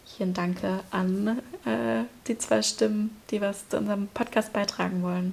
hier 0.05 0.27
ein 0.27 0.35
Danke 0.35 0.81
an 0.91 1.39
äh, 1.65 2.05
die 2.27 2.39
zwei 2.39 2.63
Stimmen, 2.63 3.11
die 3.31 3.41
was 3.41 3.69
zu 3.69 3.79
unserem 3.79 4.09
Podcast 4.09 4.53
beitragen 4.53 5.03
wollen. 5.03 5.33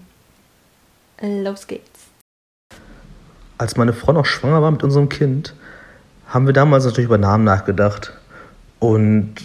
Los 1.21 1.67
geht's. 1.67 2.01
Als 3.57 3.77
meine 3.77 3.93
Frau 3.93 4.11
noch 4.11 4.25
schwanger 4.25 4.61
war 4.61 4.71
mit 4.71 4.83
unserem 4.83 5.07
Kind, 5.07 5.55
haben 6.27 6.45
wir 6.45 6.53
damals 6.53 6.83
natürlich 6.83 7.05
über 7.05 7.17
Namen 7.17 7.45
nachgedacht. 7.45 8.13
Und 8.79 9.35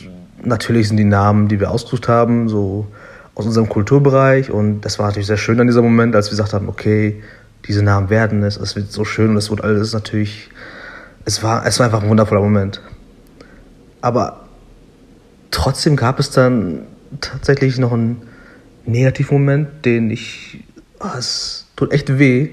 natürlich 0.42 0.88
sind 0.88 0.96
die 0.96 1.04
Namen, 1.04 1.48
die 1.48 1.60
wir 1.60 1.70
ausgesucht 1.70 2.08
haben, 2.08 2.48
so 2.48 2.88
aus 3.34 3.46
unserem 3.46 3.68
Kulturbereich. 3.68 4.50
Und 4.50 4.80
das 4.82 4.98
war 4.98 5.06
natürlich 5.06 5.28
sehr 5.28 5.36
schön 5.36 5.60
an 5.60 5.66
diesem 5.66 5.84
Moment, 5.84 6.16
als 6.16 6.26
wir 6.26 6.30
gesagt 6.32 6.52
haben, 6.52 6.68
okay, 6.68 7.22
diese 7.66 7.82
Namen 7.82 8.10
werden 8.10 8.42
es, 8.42 8.56
es 8.56 8.74
wird 8.74 8.90
so 8.90 9.04
schön 9.04 9.30
und 9.30 9.36
es 9.36 9.50
wird 9.50 9.62
alles 9.62 9.92
natürlich, 9.92 10.50
es 11.24 11.42
war, 11.42 11.64
es 11.66 11.78
war 11.78 11.86
einfach 11.86 12.02
ein 12.02 12.08
wundervoller 12.08 12.40
Moment. 12.40 12.80
Aber 14.00 14.44
trotzdem 15.50 15.96
gab 15.96 16.18
es 16.18 16.30
dann 16.30 16.86
tatsächlich 17.20 17.78
noch 17.78 17.92
einen 17.92 18.22
Negativmoment, 18.86 19.84
den 19.84 20.10
ich, 20.10 20.64
oh, 21.00 21.16
es 21.18 21.66
tut 21.76 21.92
echt 21.92 22.18
weh, 22.18 22.50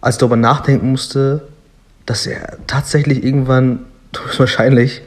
als 0.00 0.16
ich 0.16 0.18
darüber 0.18 0.36
nachdenken 0.36 0.90
musste, 0.90 1.48
dass 2.06 2.26
er 2.26 2.58
tatsächlich 2.66 3.24
irgendwann 3.24 3.80
wahrscheinlich 4.36 5.02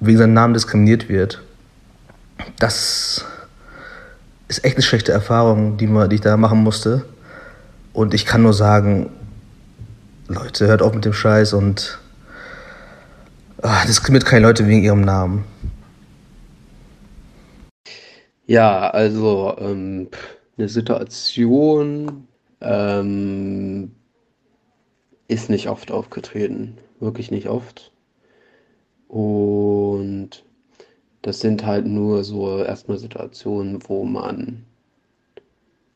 wegen 0.00 0.18
seinem 0.18 0.34
Namen 0.34 0.54
diskriminiert 0.54 1.08
wird. 1.08 1.42
Das 2.58 3.24
ist 4.48 4.64
echt 4.64 4.76
eine 4.76 4.82
schlechte 4.82 5.12
Erfahrung, 5.12 5.76
die, 5.76 5.86
man, 5.86 6.10
die 6.10 6.16
ich 6.16 6.20
da 6.20 6.36
machen 6.36 6.58
musste. 6.58 7.04
Und 7.92 8.14
ich 8.14 8.26
kann 8.26 8.42
nur 8.42 8.52
sagen, 8.52 9.10
Leute, 10.28 10.66
hört 10.66 10.82
auf 10.82 10.94
mit 10.94 11.04
dem 11.04 11.12
Scheiß 11.12 11.52
und 11.52 11.98
oh, 13.62 13.86
diskriminiert 13.86 14.26
keine 14.26 14.46
Leute 14.46 14.66
wegen 14.66 14.82
ihrem 14.82 15.02
Namen. 15.02 15.44
Ja, 18.46 18.90
also 18.90 19.56
ähm, 19.58 20.08
eine 20.58 20.68
Situation 20.68 22.26
ähm, 22.60 23.92
ist 25.28 25.48
nicht 25.48 25.68
oft 25.68 25.90
aufgetreten, 25.90 26.76
wirklich 27.00 27.30
nicht 27.30 27.48
oft. 27.48 27.92
Und 29.08 30.44
das 31.22 31.40
sind 31.40 31.64
halt 31.64 31.86
nur 31.86 32.24
so 32.24 32.58
erstmal 32.62 32.98
Situationen, 32.98 33.78
wo 33.88 34.04
man 34.04 34.64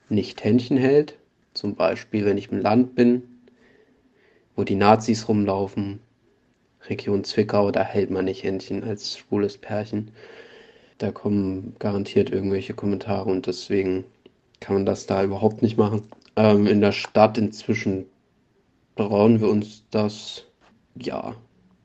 nicht 0.09 0.44
Händchen 0.44 0.76
hält. 0.76 1.18
Zum 1.52 1.74
Beispiel, 1.74 2.24
wenn 2.24 2.38
ich 2.38 2.52
im 2.52 2.61
Land 2.61 2.94
bin, 2.94 3.22
wo 4.55 4.64
die 4.64 4.76
Nazis 4.76 5.29
rumlaufen, 5.29 6.00
Region 6.88 7.25
Zwickau, 7.25 7.70
da 7.70 7.83
hält 7.83 8.11
man 8.11 8.27
nicht 8.27 8.42
Händchen 8.42 8.85
als 8.85 9.18
schwules 9.18 9.59
Pärchen. 9.59 10.11
Da 10.99 11.11
kommen 11.11 11.75
garantiert 11.79 12.31
irgendwelche 12.31 12.75
Kommentare 12.75 13.29
und 13.29 13.46
deswegen 13.46 14.05
kann 14.61 14.77
man 14.77 14.87
das 14.87 15.07
da 15.07 15.22
überhaupt 15.22 15.62
nicht 15.62 15.77
machen. 15.77 16.03
Ähm, 16.37 16.66
in 16.66 16.81
der 16.81 16.92
Stadt 16.92 17.38
inzwischen 17.38 18.07
trauen 18.96 19.40
wir 19.40 19.49
uns 19.49 19.85
das, 19.90 20.44
ja, 20.99 21.35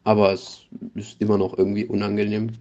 aber 0.03 0.31
es 0.31 0.65
ist 0.95 1.21
immer 1.21 1.37
noch 1.37 1.57
irgendwie 1.57 1.85
unangenehm. 1.85 2.51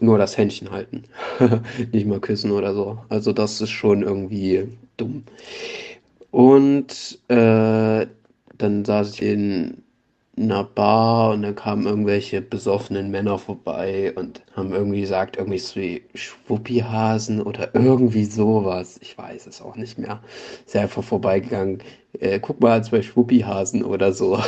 Nur 0.00 0.18
das 0.18 0.36
Händchen 0.36 0.70
halten, 0.72 1.04
nicht 1.92 2.06
mal 2.06 2.18
küssen 2.18 2.50
oder 2.50 2.74
so. 2.74 2.98
Also 3.08 3.32
das 3.32 3.60
ist 3.60 3.70
schon 3.70 4.02
irgendwie 4.02 4.66
dumm. 4.96 5.22
Und 6.32 7.20
äh, 7.28 8.06
dann 8.58 8.84
saß 8.84 9.14
ich 9.14 9.22
in 9.22 9.82
einer 10.38 10.64
Bar 10.64 11.32
und 11.32 11.42
dann 11.42 11.54
kamen 11.54 11.86
irgendwelche 11.86 12.42
besoffenen 12.42 13.10
Männer 13.10 13.38
vorbei 13.38 14.12
und 14.16 14.42
haben 14.54 14.72
irgendwie 14.72 15.00
gesagt, 15.00 15.36
irgendwie 15.36 15.58
so 15.58 15.80
wie 15.80 16.02
Schwuppihasen 16.14 17.40
oder 17.42 17.74
irgendwie 17.74 18.24
sowas. 18.24 18.98
Ich 19.00 19.16
weiß 19.16 19.46
es 19.46 19.62
auch 19.62 19.76
nicht 19.76 19.98
mehr. 19.98 20.20
Ist 20.66 20.76
einfach 20.76 21.02
vorbeigegangen. 21.04 21.82
Äh, 22.20 22.40
guck 22.40 22.60
mal, 22.60 22.84
zwei 22.84 23.02
Schwuppihasen 23.02 23.82
oder 23.84 24.12
so. 24.12 24.38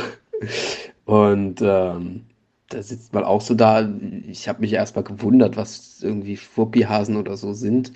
Und 1.06 1.60
ähm, 1.62 2.26
da 2.68 2.82
sitzt 2.82 3.14
man 3.14 3.24
auch 3.24 3.40
so 3.40 3.54
da. 3.54 3.88
Ich 4.28 4.48
habe 4.48 4.60
mich 4.60 4.72
erstmal 4.74 5.04
gewundert, 5.04 5.56
was 5.56 6.02
irgendwie 6.02 6.36
Fuppihasen 6.36 7.16
oder 7.16 7.36
so 7.36 7.54
sind. 7.54 7.92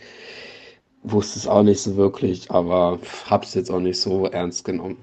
Wusste 1.03 1.39
es 1.39 1.47
auch 1.47 1.63
nicht 1.63 1.81
so 1.81 1.97
wirklich, 1.97 2.51
aber 2.51 2.99
habe 3.27 3.45
es 3.45 3.55
jetzt 3.55 3.71
auch 3.71 3.81
nicht 3.81 4.01
so 4.01 4.27
ernst 4.27 4.65
genommen. 4.65 4.97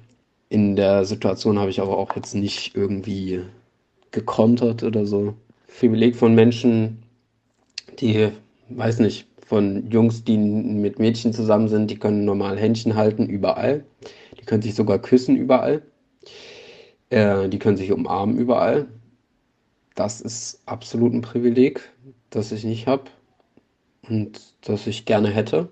In 0.49 0.75
der 0.75 1.05
Situation 1.05 1.59
habe 1.59 1.69
ich 1.69 1.79
aber 1.79 1.97
auch 1.97 2.15
jetzt 2.15 2.33
nicht 2.33 2.75
irgendwie 2.75 3.41
gekontert 4.11 4.83
oder 4.83 5.05
so. 5.05 5.35
Privileg 5.79 6.15
von 6.15 6.33
Menschen, 6.33 7.03
die, 7.99 8.29
weiß 8.69 8.99
nicht, 8.99 9.27
von 9.45 9.89
Jungs, 9.91 10.23
die 10.23 10.37
mit 10.37 10.99
Mädchen 10.99 11.33
zusammen 11.33 11.67
sind, 11.69 11.91
die 11.91 11.97
können 11.97 12.25
normal 12.25 12.57
Händchen 12.57 12.95
halten 12.95 13.27
überall. 13.27 13.83
Die 14.39 14.45
können 14.45 14.61
sich 14.63 14.75
sogar 14.75 14.99
küssen 14.99 15.35
überall. 15.35 15.83
Äh, 17.09 17.47
die 17.49 17.59
können 17.59 17.77
sich 17.77 17.91
umarmen 17.91 18.37
überall. 18.37 18.87
Das 19.95 20.21
ist 20.21 20.61
absolut 20.65 21.13
ein 21.13 21.21
Privileg, 21.21 21.81
das 22.29 22.51
ich 22.51 22.63
nicht 22.63 22.87
habe 22.87 23.05
und 24.07 24.39
das 24.61 24.87
ich 24.87 25.05
gerne 25.05 25.29
hätte. 25.29 25.69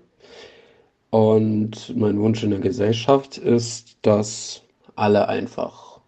Und 1.10 1.96
mein 1.96 2.20
Wunsch 2.20 2.42
in 2.44 2.50
der 2.50 2.60
Gesellschaft 2.60 3.38
ist, 3.38 3.96
dass 4.02 4.62
alle 4.98 5.28
einfach 5.28 6.00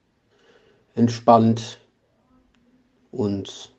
entspannt 0.94 1.78
und 3.10 3.72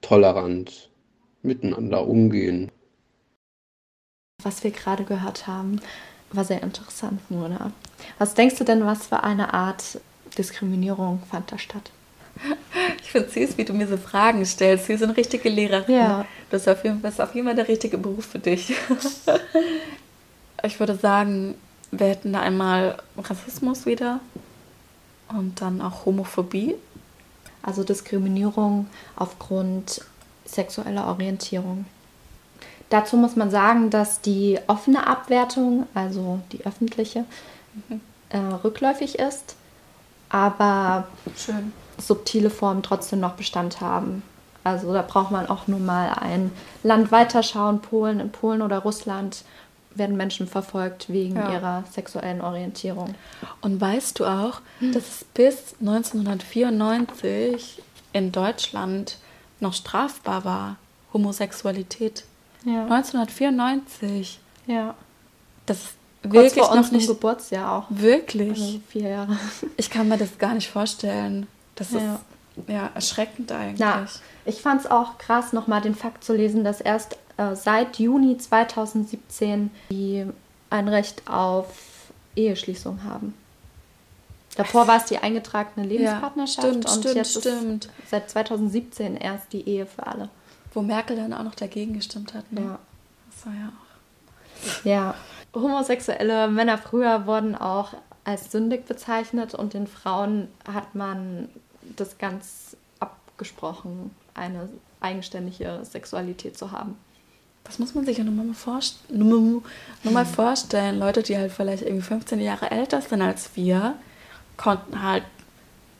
tolerant 0.00 0.90
miteinander 1.42 2.06
umgehen. 2.06 2.70
Was 4.42 4.62
wir 4.64 4.70
gerade 4.70 5.04
gehört 5.04 5.46
haben, 5.46 5.80
war 6.32 6.44
sehr 6.44 6.62
interessant, 6.62 7.20
Mona. 7.30 7.72
Was 8.18 8.34
denkst 8.34 8.56
du 8.56 8.64
denn, 8.64 8.84
was 8.84 9.06
für 9.06 9.22
eine 9.24 9.54
Art 9.54 10.00
Diskriminierung 10.36 11.22
fand 11.30 11.52
da 11.52 11.58
statt? 11.58 11.90
Ich 13.00 13.12
finde 13.12 13.28
es 13.28 13.34
süß, 13.34 13.56
wie 13.56 13.64
du 13.64 13.72
mir 13.72 13.86
so 13.86 13.96
Fragen 13.96 14.44
stellst. 14.44 14.86
Sie 14.86 14.96
sind 14.96 15.10
richtige 15.16 15.48
Lehrerin. 15.48 15.94
Ja. 15.94 16.26
Das 16.50 16.62
ist 16.62 16.68
auf 16.68 16.84
jeden 16.84 17.00
Fall, 17.00 17.10
ist 17.10 17.20
auf 17.20 17.34
jeden 17.34 17.46
Fall 17.46 17.56
der 17.56 17.68
richtige 17.68 17.96
Beruf 17.96 18.26
für 18.26 18.38
dich. 18.38 18.74
ich 20.62 20.78
würde 20.80 20.96
sagen, 20.96 21.54
wir 21.90 22.06
hätten 22.08 22.32
da 22.32 22.40
einmal 22.40 22.98
Rassismus 23.16 23.86
wieder 23.86 24.20
und 25.28 25.60
dann 25.60 25.80
auch 25.80 26.06
Homophobie. 26.06 26.74
Also 27.62 27.82
Diskriminierung 27.82 28.86
aufgrund 29.16 30.00
sexueller 30.44 31.08
Orientierung. 31.08 31.84
Dazu 32.90 33.16
muss 33.16 33.34
man 33.34 33.50
sagen, 33.50 33.90
dass 33.90 34.20
die 34.20 34.58
offene 34.68 35.06
Abwertung, 35.06 35.86
also 35.92 36.38
die 36.52 36.64
öffentliche, 36.64 37.24
mhm. 37.88 38.00
äh, 38.28 38.38
rückläufig 38.38 39.18
ist, 39.18 39.56
aber 40.28 41.08
Schön. 41.36 41.72
subtile 41.98 42.50
Formen 42.50 42.84
trotzdem 42.84 43.18
noch 43.18 43.34
Bestand 43.34 43.80
haben. 43.80 44.22
Also 44.62 44.92
da 44.92 45.02
braucht 45.02 45.30
man 45.30 45.48
auch 45.48 45.66
nur 45.66 45.80
mal 45.80 46.10
ein 46.20 46.52
Land 46.82 47.10
weiterschauen, 47.10 47.80
Polen, 47.80 48.20
in 48.20 48.30
Polen 48.30 48.62
oder 48.62 48.78
Russland 48.78 49.44
werden 49.98 50.16
Menschen 50.16 50.46
verfolgt 50.46 51.10
wegen 51.10 51.36
ja. 51.36 51.52
ihrer 51.52 51.84
sexuellen 51.90 52.40
Orientierung. 52.40 53.14
Und 53.60 53.80
weißt 53.80 54.18
du 54.18 54.26
auch, 54.26 54.60
hm. 54.78 54.92
dass 54.92 55.08
es 55.08 55.24
bis 55.24 55.74
1994 55.80 57.82
in 58.12 58.32
Deutschland 58.32 59.18
noch 59.60 59.74
strafbar 59.74 60.44
war, 60.44 60.76
Homosexualität? 61.12 62.24
Ja. 62.64 62.82
1994. 62.82 64.40
Ja. 64.66 64.94
Das 65.66 65.78
ist 65.78 65.94
wirklich 66.22 66.54
Kurz 66.54 66.66
vor 66.66 66.76
noch 66.76 66.90
nicht 66.90 67.06
Geburtsjahr 67.06 67.72
auch. 67.72 67.86
Wirklich. 67.90 68.60
Also 68.60 68.80
vier 68.88 69.08
Jahre. 69.08 69.36
Ich 69.76 69.90
kann 69.90 70.08
mir 70.08 70.18
das 70.18 70.38
gar 70.38 70.54
nicht 70.54 70.68
vorstellen. 70.68 71.46
Das 71.74 71.92
ja. 71.92 71.98
ist 71.98 72.68
ja 72.68 72.90
erschreckend 72.94 73.52
eigentlich. 73.52 73.80
Ja, 73.80 74.06
ich 74.44 74.62
fand 74.62 74.80
es 74.80 74.90
auch 74.90 75.18
krass, 75.18 75.52
nochmal 75.52 75.82
den 75.82 75.94
Fakt 75.94 76.24
zu 76.24 76.34
lesen, 76.34 76.64
dass 76.64 76.80
erst 76.80 77.18
äh, 77.36 77.54
seit 77.54 77.98
Juni 77.98 78.38
2017 78.38 79.70
die 79.90 80.26
ein 80.70 80.88
Recht 80.88 81.22
auf 81.28 81.66
Eheschließung 82.34 83.04
haben. 83.04 83.34
Davor 84.56 84.88
war 84.88 84.96
es 84.96 85.04
die 85.04 85.18
eingetragene 85.18 85.86
Lebenspartnerschaft 85.86 86.66
ja, 86.66 86.70
stimmt, 86.70 86.86
und 86.86 87.00
stimmt, 87.00 87.14
jetzt 87.14 87.40
stimmt. 87.40 87.88
seit 88.10 88.30
2017 88.30 89.16
erst 89.16 89.52
die 89.52 89.68
Ehe 89.68 89.84
für 89.84 90.06
alle. 90.06 90.30
Wo 90.72 90.80
Merkel 90.80 91.16
dann 91.16 91.34
auch 91.34 91.42
noch 91.42 91.54
dagegen 91.54 91.92
gestimmt 91.92 92.32
hat. 92.32 92.50
Ne? 92.50 92.62
Ja. 92.62 92.78
Das 93.30 93.46
war 93.46 93.52
ja 93.52 93.68
auch. 93.68 94.84
Ja. 94.84 95.14
Homosexuelle 95.54 96.48
Männer 96.48 96.78
früher 96.78 97.26
wurden 97.26 97.54
auch 97.54 97.92
als 98.24 98.50
sündig 98.50 98.86
bezeichnet 98.86 99.54
und 99.54 99.74
den 99.74 99.86
Frauen 99.86 100.48
hat 100.70 100.94
man 100.94 101.48
das 101.96 102.18
ganz 102.18 102.76
abgesprochen, 102.98 104.10
eine 104.34 104.68
eigenständige 105.00 105.80
Sexualität 105.84 106.58
zu 106.58 106.72
haben. 106.72 106.98
Das 107.66 107.78
muss 107.78 107.94
man 107.94 108.06
sich 108.06 108.18
ja 108.18 108.24
nochmal 108.24 108.54
vorst 108.54 108.98
nur 109.10 109.62
mal 110.04 110.24
hm. 110.24 110.32
vorstellen. 110.32 110.98
Leute, 110.98 111.22
die 111.22 111.36
halt 111.36 111.52
vielleicht 111.52 111.82
irgendwie 111.82 112.02
15 112.02 112.40
Jahre 112.40 112.70
älter 112.70 113.00
sind 113.00 113.22
als 113.22 113.50
wir, 113.54 113.94
konnten 114.56 115.02
halt, 115.02 115.24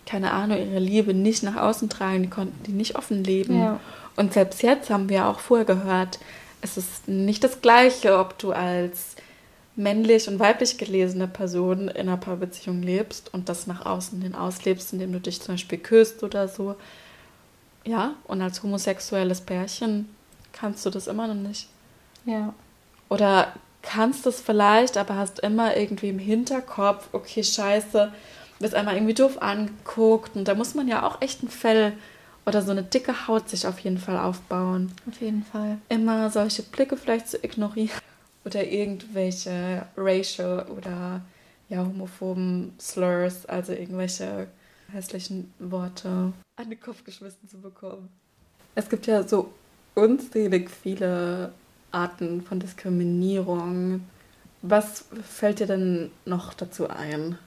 keine 0.06 0.32
Ahnung, 0.32 0.58
ihre 0.58 0.78
Liebe 0.78 1.12
nicht 1.12 1.42
nach 1.42 1.56
außen 1.56 1.88
tragen, 1.88 2.22
die 2.22 2.30
konnten 2.30 2.62
die 2.64 2.72
nicht 2.72 2.96
offen 2.96 3.24
leben. 3.24 3.58
Ja. 3.58 3.80
Und 4.14 4.32
selbst 4.32 4.62
jetzt 4.62 4.90
haben 4.90 5.08
wir 5.08 5.26
auch 5.26 5.40
vorher 5.40 5.66
gehört, 5.66 6.18
es 6.62 6.76
ist 6.76 7.08
nicht 7.08 7.44
das 7.44 7.60
Gleiche, 7.60 8.18
ob 8.18 8.38
du 8.38 8.52
als 8.52 9.16
männlich 9.76 10.26
und 10.26 10.38
weiblich 10.38 10.78
gelesene 10.78 11.28
Person 11.28 11.88
in 11.88 12.08
einer 12.08 12.16
Paarbeziehung 12.16 12.82
lebst 12.82 13.32
und 13.34 13.48
das 13.48 13.66
nach 13.66 13.84
außen 13.84 14.22
hin 14.22 14.34
auslebst, 14.34 14.94
indem 14.94 15.12
du 15.12 15.20
dich 15.20 15.40
zum 15.42 15.54
Beispiel 15.54 15.78
küsst 15.78 16.22
oder 16.22 16.48
so. 16.48 16.76
Ja, 17.84 18.14
und 18.24 18.40
als 18.40 18.62
homosexuelles 18.62 19.42
Pärchen 19.42 20.08
kannst 20.58 20.84
du 20.86 20.90
das 20.90 21.06
immer 21.06 21.26
noch 21.26 21.34
nicht. 21.34 21.68
Ja. 22.24 22.54
Oder 23.08 23.52
kannst 23.82 24.26
es 24.26 24.40
vielleicht, 24.40 24.96
aber 24.96 25.16
hast 25.16 25.38
immer 25.40 25.76
irgendwie 25.76 26.08
im 26.08 26.18
Hinterkopf, 26.18 27.08
okay, 27.12 27.44
scheiße, 27.44 28.12
wirst 28.58 28.74
einmal 28.74 28.94
irgendwie 28.94 29.14
doof 29.14 29.40
angeguckt 29.40 30.34
und 30.34 30.48
da 30.48 30.54
muss 30.54 30.74
man 30.74 30.88
ja 30.88 31.06
auch 31.06 31.22
echt 31.22 31.42
ein 31.42 31.48
Fell 31.48 31.92
oder 32.46 32.62
so 32.62 32.70
eine 32.70 32.82
dicke 32.82 33.26
Haut 33.26 33.48
sich 33.48 33.66
auf 33.66 33.78
jeden 33.80 33.98
Fall 33.98 34.18
aufbauen. 34.18 34.92
Auf 35.08 35.20
jeden 35.20 35.44
Fall. 35.44 35.78
Immer 35.88 36.30
solche 36.30 36.62
Blicke 36.62 36.96
vielleicht 36.96 37.28
zu 37.28 37.42
ignorieren 37.44 38.00
oder 38.44 38.64
irgendwelche 38.64 39.86
racial 39.96 40.66
oder 40.68 41.20
ja 41.68 41.78
homophoben 41.78 42.72
Slurs, 42.80 43.46
also 43.46 43.72
irgendwelche 43.72 44.48
hässlichen 44.92 45.52
Worte 45.58 46.32
an 46.56 46.70
den 46.70 46.80
Kopf 46.80 47.04
geschmissen 47.04 47.48
zu 47.48 47.60
bekommen. 47.60 48.08
Es 48.74 48.88
gibt 48.88 49.06
ja 49.06 49.22
so 49.26 49.52
unzählig 49.96 50.70
viele 50.70 51.52
Arten 51.90 52.42
von 52.42 52.60
Diskriminierung. 52.60 54.02
Was 54.62 55.06
fällt 55.28 55.58
dir 55.58 55.66
denn 55.66 56.10
noch 56.24 56.54
dazu 56.54 56.88
ein? 56.88 57.38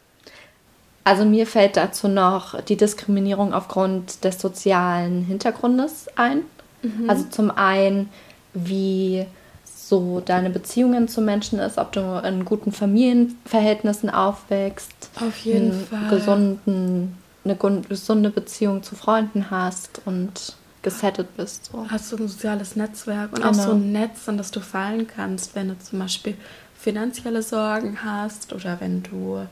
Also 1.05 1.25
mir 1.25 1.47
fällt 1.47 1.77
dazu 1.77 2.07
noch 2.07 2.61
die 2.61 2.75
Diskriminierung 2.75 3.53
aufgrund 3.53 4.23
des 4.23 4.39
sozialen 4.41 5.23
Hintergrundes 5.23 6.07
ein. 6.15 6.41
Mhm. 6.81 7.09
Also 7.09 7.25
zum 7.29 7.51
einen, 7.51 8.09
wie 8.53 9.25
so 9.65 10.19
deine 10.19 10.49
Beziehungen 10.49 11.07
zu 11.07 11.21
Menschen 11.21 11.59
ist, 11.59 11.77
ob 11.77 11.91
du 11.91 12.21
in 12.23 12.45
guten 12.45 12.71
Familienverhältnissen 12.71 14.09
aufwächst, 14.09 15.09
auf 15.15 15.37
jeden 15.37 15.73
Fall 15.85 16.09
gesunden, 16.09 17.17
eine 17.43 17.55
gesunde 17.55 18.29
Beziehung 18.29 18.83
zu 18.83 18.95
Freunden 18.95 19.49
hast 19.49 20.01
und 20.05 20.55
gesettet 20.81 21.35
bist. 21.35 21.69
So. 21.71 21.85
Hast 21.89 22.11
du 22.11 22.17
ein 22.17 22.27
soziales 22.27 22.75
Netzwerk 22.75 23.33
und 23.33 23.41
genau. 23.41 23.49
auch 23.49 23.53
so 23.53 23.71
ein 23.71 23.91
Netz, 23.91 24.27
an 24.27 24.37
das 24.37 24.51
du 24.51 24.59
fallen 24.59 25.07
kannst, 25.07 25.55
wenn 25.55 25.69
du 25.69 25.79
zum 25.79 25.99
Beispiel 25.99 26.35
finanzielle 26.77 27.43
Sorgen 27.43 28.03
hast 28.03 28.53
oder 28.53 28.79
wenn 28.79 29.03
du 29.03 29.45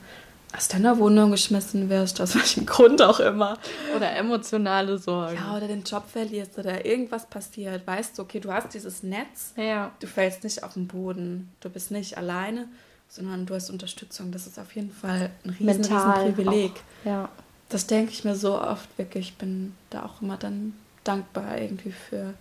aus 0.56 0.70
deiner 0.70 0.98
Wohnung 0.98 1.32
geschmissen 1.32 1.90
wirst, 1.90 2.22
aus 2.22 2.36
welchem 2.36 2.66
Grund 2.66 3.02
auch 3.02 3.20
immer. 3.20 3.58
Oder 3.96 4.16
emotionale 4.16 4.98
Sorgen. 4.98 5.36
Ja, 5.36 5.56
oder 5.56 5.68
den 5.68 5.84
Job 5.84 6.06
verlierst 6.08 6.58
oder 6.58 6.86
irgendwas 6.86 7.26
passiert. 7.26 7.86
Weißt 7.86 8.18
du, 8.18 8.22
okay, 8.22 8.40
du 8.40 8.52
hast 8.52 8.74
dieses 8.74 9.04
Netz, 9.04 9.54
ja. 9.58 9.92
du 10.00 10.08
fällst 10.08 10.44
nicht 10.44 10.64
auf 10.64 10.74
den 10.74 10.88
Boden, 10.88 11.52
du 11.60 11.70
bist 11.70 11.92
nicht 11.92 12.18
alleine, 12.18 12.68
sondern 13.10 13.46
du 13.46 13.56
hast 13.56 13.70
Unterstützung. 13.70 14.32
Das 14.32 14.48
ist 14.48 14.58
auf 14.58 14.74
jeden 14.74 14.92
Fall 14.92 15.32
ein 15.44 15.50
riesen, 15.50 15.66
Mental 15.66 16.22
riesen 16.22 16.36
Privileg. 16.36 16.72
Auch. 16.72 17.06
Ja. 17.06 17.30
Das 17.70 17.86
denke 17.86 18.12
ich 18.14 18.24
mir 18.24 18.36
so 18.36 18.60
oft 18.60 18.90
wirklich. 18.98 19.30
Ich 19.30 19.38
bin 19.38 19.76
da 19.90 20.06
auch 20.06 20.22
immer 20.22 20.38
dann 20.38 20.74
dankbar 21.08 21.58
irgendwie 21.58 21.92
für 21.92 22.34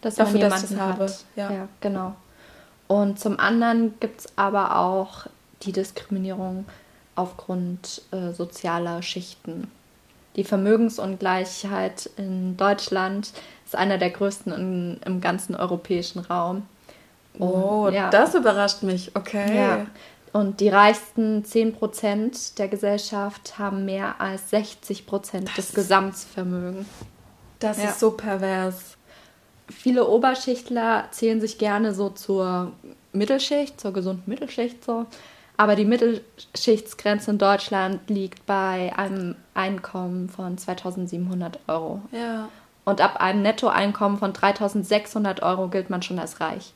dass 0.00 0.14
dafür, 0.14 0.40
dass 0.40 0.62
ich 0.62 0.70
das 0.70 0.78
habe. 0.78 1.12
Ja. 1.36 1.50
ja, 1.50 1.68
genau. 1.80 2.14
Und 2.86 3.18
zum 3.18 3.38
anderen 3.38 3.94
gibt 4.00 4.20
es 4.20 4.26
aber 4.36 4.78
auch 4.78 5.26
die 5.62 5.72
Diskriminierung 5.72 6.64
aufgrund 7.16 8.02
äh, 8.12 8.32
sozialer 8.32 9.02
Schichten. 9.02 9.70
Die 10.36 10.44
Vermögensungleichheit 10.44 12.10
in 12.16 12.56
Deutschland 12.56 13.32
ist 13.66 13.74
einer 13.74 13.98
der 13.98 14.10
größten 14.10 14.52
in, 14.52 15.00
im 15.04 15.20
ganzen 15.20 15.56
europäischen 15.56 16.20
Raum. 16.20 16.66
Und, 17.38 17.50
oh, 17.50 17.88
ja. 17.88 18.08
das 18.10 18.34
überrascht 18.34 18.82
mich. 18.82 19.14
Okay. 19.14 19.56
Ja. 19.56 19.86
Und 20.32 20.60
die 20.60 20.68
reichsten 20.68 21.42
10% 21.42 22.56
der 22.56 22.68
Gesellschaft 22.68 23.58
haben 23.58 23.84
mehr 23.84 24.20
als 24.20 24.52
60% 24.52 25.56
des 25.56 25.72
Gesamtvermögens. 25.74 26.86
Das 27.58 27.78
Ja. 27.82 27.90
ist 27.90 28.00
so 28.00 28.12
pervers. 28.12 28.96
Viele 29.68 30.06
Oberschichtler 30.08 31.08
zählen 31.10 31.40
sich 31.40 31.58
gerne 31.58 31.92
so 31.94 32.08
zur 32.10 32.72
Mittelschicht, 33.12 33.80
zur 33.80 33.92
gesunden 33.92 34.22
Mittelschicht 34.26 34.84
so. 34.84 35.06
Aber 35.56 35.74
die 35.74 35.84
Mittelschichtsgrenze 35.84 37.32
in 37.32 37.38
Deutschland 37.38 38.08
liegt 38.08 38.46
bei 38.46 38.92
einem 38.96 39.34
Einkommen 39.54 40.28
von 40.28 40.56
2700 40.56 41.58
Euro. 41.66 42.00
Ja. 42.12 42.48
Und 42.84 43.00
ab 43.00 43.20
einem 43.20 43.42
Nettoeinkommen 43.42 44.18
von 44.18 44.32
3600 44.32 45.42
Euro 45.42 45.68
gilt 45.68 45.90
man 45.90 46.00
schon 46.02 46.18
als 46.18 46.40
reich. 46.40 46.72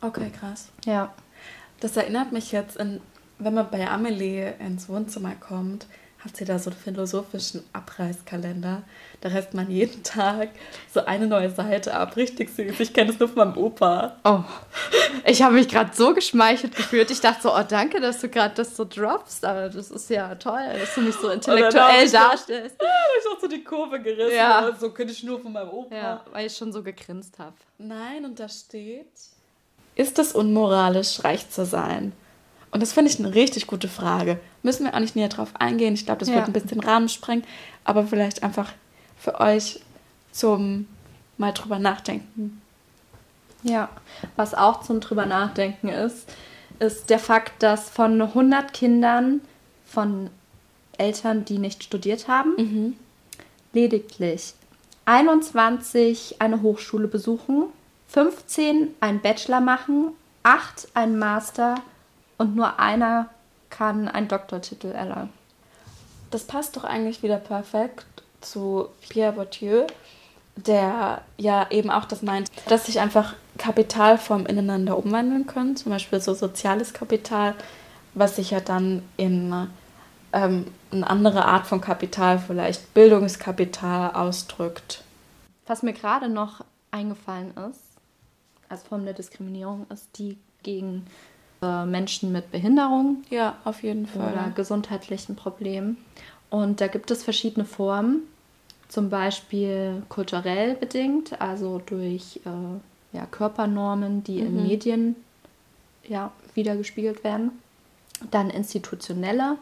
Okay, 0.00 0.30
krass. 0.30 0.70
Ja. 0.86 1.12
Das 1.80 1.96
erinnert 1.96 2.32
mich 2.32 2.52
jetzt, 2.52 2.76
in, 2.78 3.00
wenn 3.38 3.54
man 3.54 3.70
bei 3.70 3.88
Amelie 3.88 4.54
ins 4.58 4.88
Wohnzimmer 4.88 5.32
kommt, 5.38 5.86
hat 6.24 6.36
sie 6.36 6.44
da 6.44 6.58
so 6.58 6.70
einen 6.70 6.78
philosophischen 6.78 7.64
Abreißkalender. 7.72 8.82
Da 9.22 9.28
reißt 9.28 9.54
man 9.54 9.70
jeden 9.70 10.02
Tag 10.02 10.50
so 10.92 11.04
eine 11.04 11.26
neue 11.26 11.50
Seite 11.50 11.94
ab. 11.94 12.16
Richtig 12.16 12.50
süß. 12.50 12.78
Ich 12.78 12.92
kenne 12.92 13.10
das 13.10 13.18
nur 13.18 13.28
von 13.28 13.38
meinem 13.38 13.56
Opa. 13.56 14.16
Oh, 14.24 14.40
ich 15.24 15.42
habe 15.42 15.54
mich 15.54 15.68
gerade 15.68 15.90
so 15.94 16.12
geschmeichelt 16.12 16.76
gefühlt. 16.76 17.10
Ich 17.10 17.20
dachte 17.20 17.42
so, 17.42 17.54
oh 17.54 17.62
danke, 17.66 18.00
dass 18.00 18.20
du 18.20 18.28
gerade 18.28 18.54
das 18.54 18.76
so 18.76 18.84
droppst. 18.84 19.44
Aber 19.46 19.70
das 19.70 19.90
ist 19.90 20.10
ja 20.10 20.34
toll, 20.34 20.60
dass 20.78 20.94
du 20.94 21.00
mich 21.00 21.14
so 21.14 21.30
intellektuell 21.30 22.04
ich 22.04 22.12
darstellst. 22.12 22.76
Da 22.78 22.86
habe 22.86 23.12
ich 23.18 23.26
auch 23.36 23.40
so 23.40 23.48
die 23.48 23.64
Kurve 23.64 24.00
gerissen. 24.00 24.36
Ja. 24.36 24.76
So 24.78 24.90
könnte 24.90 25.14
ich 25.14 25.22
nur 25.22 25.40
von 25.40 25.52
meinem 25.52 25.70
Opa. 25.70 25.94
Ja, 25.94 26.24
weil 26.32 26.46
ich 26.46 26.56
schon 26.56 26.72
so 26.72 26.82
gegrinst 26.82 27.38
habe. 27.38 27.54
Nein, 27.78 28.26
und 28.26 28.38
da 28.38 28.48
steht, 28.48 29.08
ist 29.94 30.18
es 30.18 30.32
unmoralisch, 30.32 31.24
reich 31.24 31.48
zu 31.48 31.64
sein? 31.64 32.12
Und 32.70 32.82
das 32.82 32.92
finde 32.92 33.10
ich 33.10 33.18
eine 33.18 33.34
richtig 33.34 33.66
gute 33.66 33.88
Frage. 33.88 34.38
Müssen 34.62 34.84
wir 34.84 34.94
auch 34.94 35.00
nicht 35.00 35.16
näher 35.16 35.28
drauf 35.28 35.50
eingehen. 35.58 35.94
Ich 35.94 36.04
glaube, 36.04 36.20
das 36.20 36.28
Ja. 36.28 36.36
wird 36.36 36.46
ein 36.48 36.52
bisschen 36.52 36.80
Rahmen 36.80 37.08
sprengen. 37.08 37.44
Aber 37.84 38.06
vielleicht 38.06 38.42
einfach 38.42 38.72
für 39.18 39.40
euch 39.40 39.80
zum 40.32 40.86
mal 41.38 41.52
drüber 41.52 41.78
nachdenken. 41.78 42.60
Ja, 43.62 43.88
was 44.36 44.54
auch 44.54 44.82
zum 44.82 45.00
drüber 45.00 45.26
nachdenken 45.26 45.88
ist, 45.88 46.28
ist 46.78 47.10
der 47.10 47.18
Fakt, 47.18 47.62
dass 47.62 47.90
von 47.90 48.20
100 48.20 48.72
Kindern 48.72 49.40
von 49.86 50.30
Eltern, 50.98 51.44
die 51.44 51.58
nicht 51.58 51.84
studiert 51.84 52.28
haben, 52.28 52.96
lediglich 53.72 54.54
21 55.04 56.36
eine 56.40 56.62
Hochschule 56.62 57.08
besuchen, 57.08 57.64
15 58.08 58.88
einen 59.00 59.20
Bachelor 59.20 59.60
machen, 59.60 60.12
8 60.42 60.88
einen 60.94 61.18
Master 61.18 61.76
und 62.38 62.56
nur 62.56 62.78
einer 62.78 63.28
kann 63.70 64.08
einen 64.08 64.28
Doktortitel 64.28 64.88
erlangen. 64.88 65.32
Das 66.30 66.44
passt 66.44 66.76
doch 66.76 66.84
eigentlich 66.84 67.22
wieder 67.22 67.38
perfekt 67.38 68.06
zu 68.40 68.88
Pierre 69.08 69.32
Bourdieu, 69.32 69.86
der 70.56 71.22
ja 71.36 71.66
eben 71.70 71.90
auch 71.90 72.04
das 72.04 72.22
meint, 72.22 72.50
dass 72.68 72.86
sich 72.86 73.00
einfach 73.00 73.34
Kapitalformen 73.58 74.46
ineinander 74.46 74.96
umwandeln 74.96 75.46
können, 75.46 75.76
zum 75.76 75.92
Beispiel 75.92 76.20
so 76.20 76.34
soziales 76.34 76.92
Kapital, 76.92 77.54
was 78.14 78.36
sich 78.36 78.50
ja 78.50 78.60
dann 78.60 79.02
in 79.16 79.68
ähm, 80.32 80.66
eine 80.90 81.08
andere 81.08 81.44
Art 81.44 81.66
von 81.66 81.80
Kapital, 81.80 82.38
vielleicht 82.38 82.94
Bildungskapital 82.94 84.12
ausdrückt. 84.12 85.04
Was 85.66 85.82
mir 85.82 85.92
gerade 85.92 86.28
noch 86.28 86.64
eingefallen 86.90 87.52
ist, 87.70 87.80
als 88.68 88.82
Form 88.82 89.04
der 89.04 89.14
Diskriminierung, 89.14 89.86
ist 89.90 90.18
die 90.18 90.38
gegen 90.62 91.06
äh, 91.62 91.84
Menschen 91.84 92.32
mit 92.32 92.50
Behinderung 92.50 93.22
Ja, 93.30 93.56
auf 93.64 93.82
jeden 93.82 94.06
Fall. 94.06 94.32
oder 94.32 94.50
gesundheitlichen 94.54 95.36
Problemen. 95.36 95.98
Und 96.48 96.80
da 96.80 96.88
gibt 96.88 97.10
es 97.10 97.22
verschiedene 97.22 97.64
Formen, 97.64 98.22
zum 98.88 99.08
Beispiel 99.08 100.02
kulturell 100.08 100.74
bedingt, 100.74 101.40
also 101.40 101.80
durch 101.86 102.40
äh, 102.44 103.16
ja, 103.16 103.26
Körpernormen, 103.26 104.24
die 104.24 104.40
in 104.40 104.66
Medien 104.66 105.16
ja, 106.08 106.32
wiedergespiegelt 106.54 107.22
werden. 107.22 107.52
Dann 108.30 108.50
institutionelle, 108.50 109.56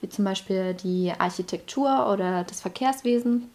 wie 0.00 0.08
zum 0.08 0.24
Beispiel 0.24 0.74
die 0.74 1.12
Architektur 1.18 2.10
oder 2.12 2.44
das 2.44 2.60
Verkehrswesen. 2.60 3.50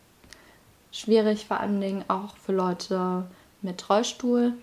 Schwierig 0.91 1.45
vor 1.47 1.59
allen 1.59 1.79
Dingen 1.81 2.03
auch 2.07 2.35
für 2.37 2.51
Leute 2.51 3.25
mit 3.61 3.89
Rollstuhl. 3.89 4.53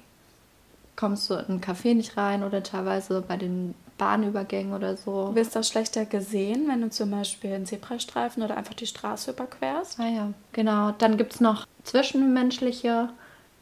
Kommst 1.00 1.30
du 1.30 1.34
in 1.34 1.46
ein 1.48 1.60
Café 1.62 1.94
nicht 1.94 2.18
rein 2.18 2.44
oder 2.44 2.62
teilweise 2.62 3.22
bei 3.26 3.38
den 3.38 3.74
Bahnübergängen 3.96 4.74
oder 4.74 4.98
so. 4.98 5.28
Du 5.28 5.34
wirst 5.34 5.56
auch 5.56 5.64
schlechter 5.64 6.04
gesehen, 6.04 6.68
wenn 6.68 6.82
du 6.82 6.90
zum 6.90 7.10
Beispiel 7.10 7.54
einen 7.54 7.64
Zebrastreifen 7.64 8.42
oder 8.42 8.56
einfach 8.56 8.74
die 8.74 8.86
Straße 8.86 9.30
überquerst. 9.30 9.98
Ah 9.98 10.08
ja, 10.08 10.32
genau. 10.52 10.92
Dann 10.92 11.16
gibt 11.16 11.34
es 11.34 11.40
noch 11.40 11.66
zwischenmenschliche 11.84 13.08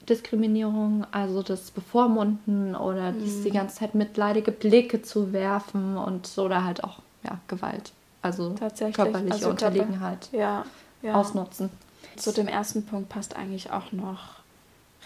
Diskriminierung, 0.08 1.06
also 1.12 1.42
das 1.42 1.70
Bevormunden 1.70 2.74
oder 2.74 3.12
dies 3.12 3.42
die 3.42 3.50
ganze 3.50 3.76
Zeit 3.76 3.94
mitleidige 3.94 4.50
Blicke 4.52 5.02
zu 5.02 5.32
werfen 5.32 5.96
und 5.96 6.36
oder 6.38 6.64
halt 6.64 6.82
auch 6.82 6.98
ja, 7.22 7.38
Gewalt. 7.46 7.92
Also 8.22 8.54
Tatsächlich. 8.54 8.96
körperliche 8.96 9.34
Also 9.34 9.50
Unterlegenheit 9.50 10.28
Ja, 10.32 10.64
ja. 11.02 11.14
ausnutzen. 11.14 11.70
Zu 12.16 12.32
dem 12.32 12.48
ersten 12.48 12.84
Punkt 12.84 13.08
passt 13.10 13.36
eigentlich 13.36 13.70
auch 13.70 13.92
noch 13.92 14.38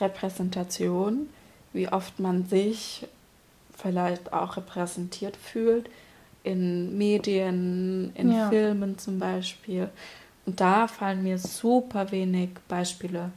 Repräsentation, 0.00 1.28
wie 1.72 1.88
oft 1.88 2.20
man 2.20 2.46
sich 2.46 3.06
vielleicht 3.76 4.32
auch 4.32 4.56
repräsentiert 4.56 5.36
fühlt 5.36 5.88
in 6.44 6.96
Medien, 6.98 8.12
in 8.14 8.32
Ja. 8.32 8.48
Filmen 8.48 8.98
zum 8.98 9.18
Beispiel. 9.18 9.88
Und 10.44 10.60
da 10.60 10.88
fallen 10.88 11.22
mir 11.22 11.38
super 11.38 12.10
wenig 12.10 12.50
Beispiele 12.68 13.30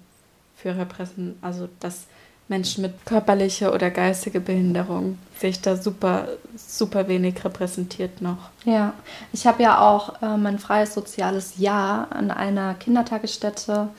für 0.55 0.75
Repräsentation, 0.75 1.37
also 1.41 1.69
dass 1.79 2.07
Menschen 2.47 2.83
mit 2.83 3.05
körperlicher 3.05 3.73
oder 3.73 3.89
geistiger 3.89 4.39
Behinderung 4.39 5.17
sich 5.39 5.61
da 5.61 5.75
super, 5.75 6.27
super 6.55 7.07
wenig 7.07 7.43
repräsentiert 7.43 8.21
noch. 8.21 8.49
Ja, 8.65 8.93
ich 9.33 9.47
habe 9.47 9.63
ja 9.63 9.79
auch 9.79 10.13
ähm, 10.21 10.45
ein 10.45 10.59
freies 10.59 10.93
soziales 10.93 11.57
Jahr 11.57 12.11
an 12.11 12.29
einer 12.29 12.75
Kindertagesstätte 12.75 13.89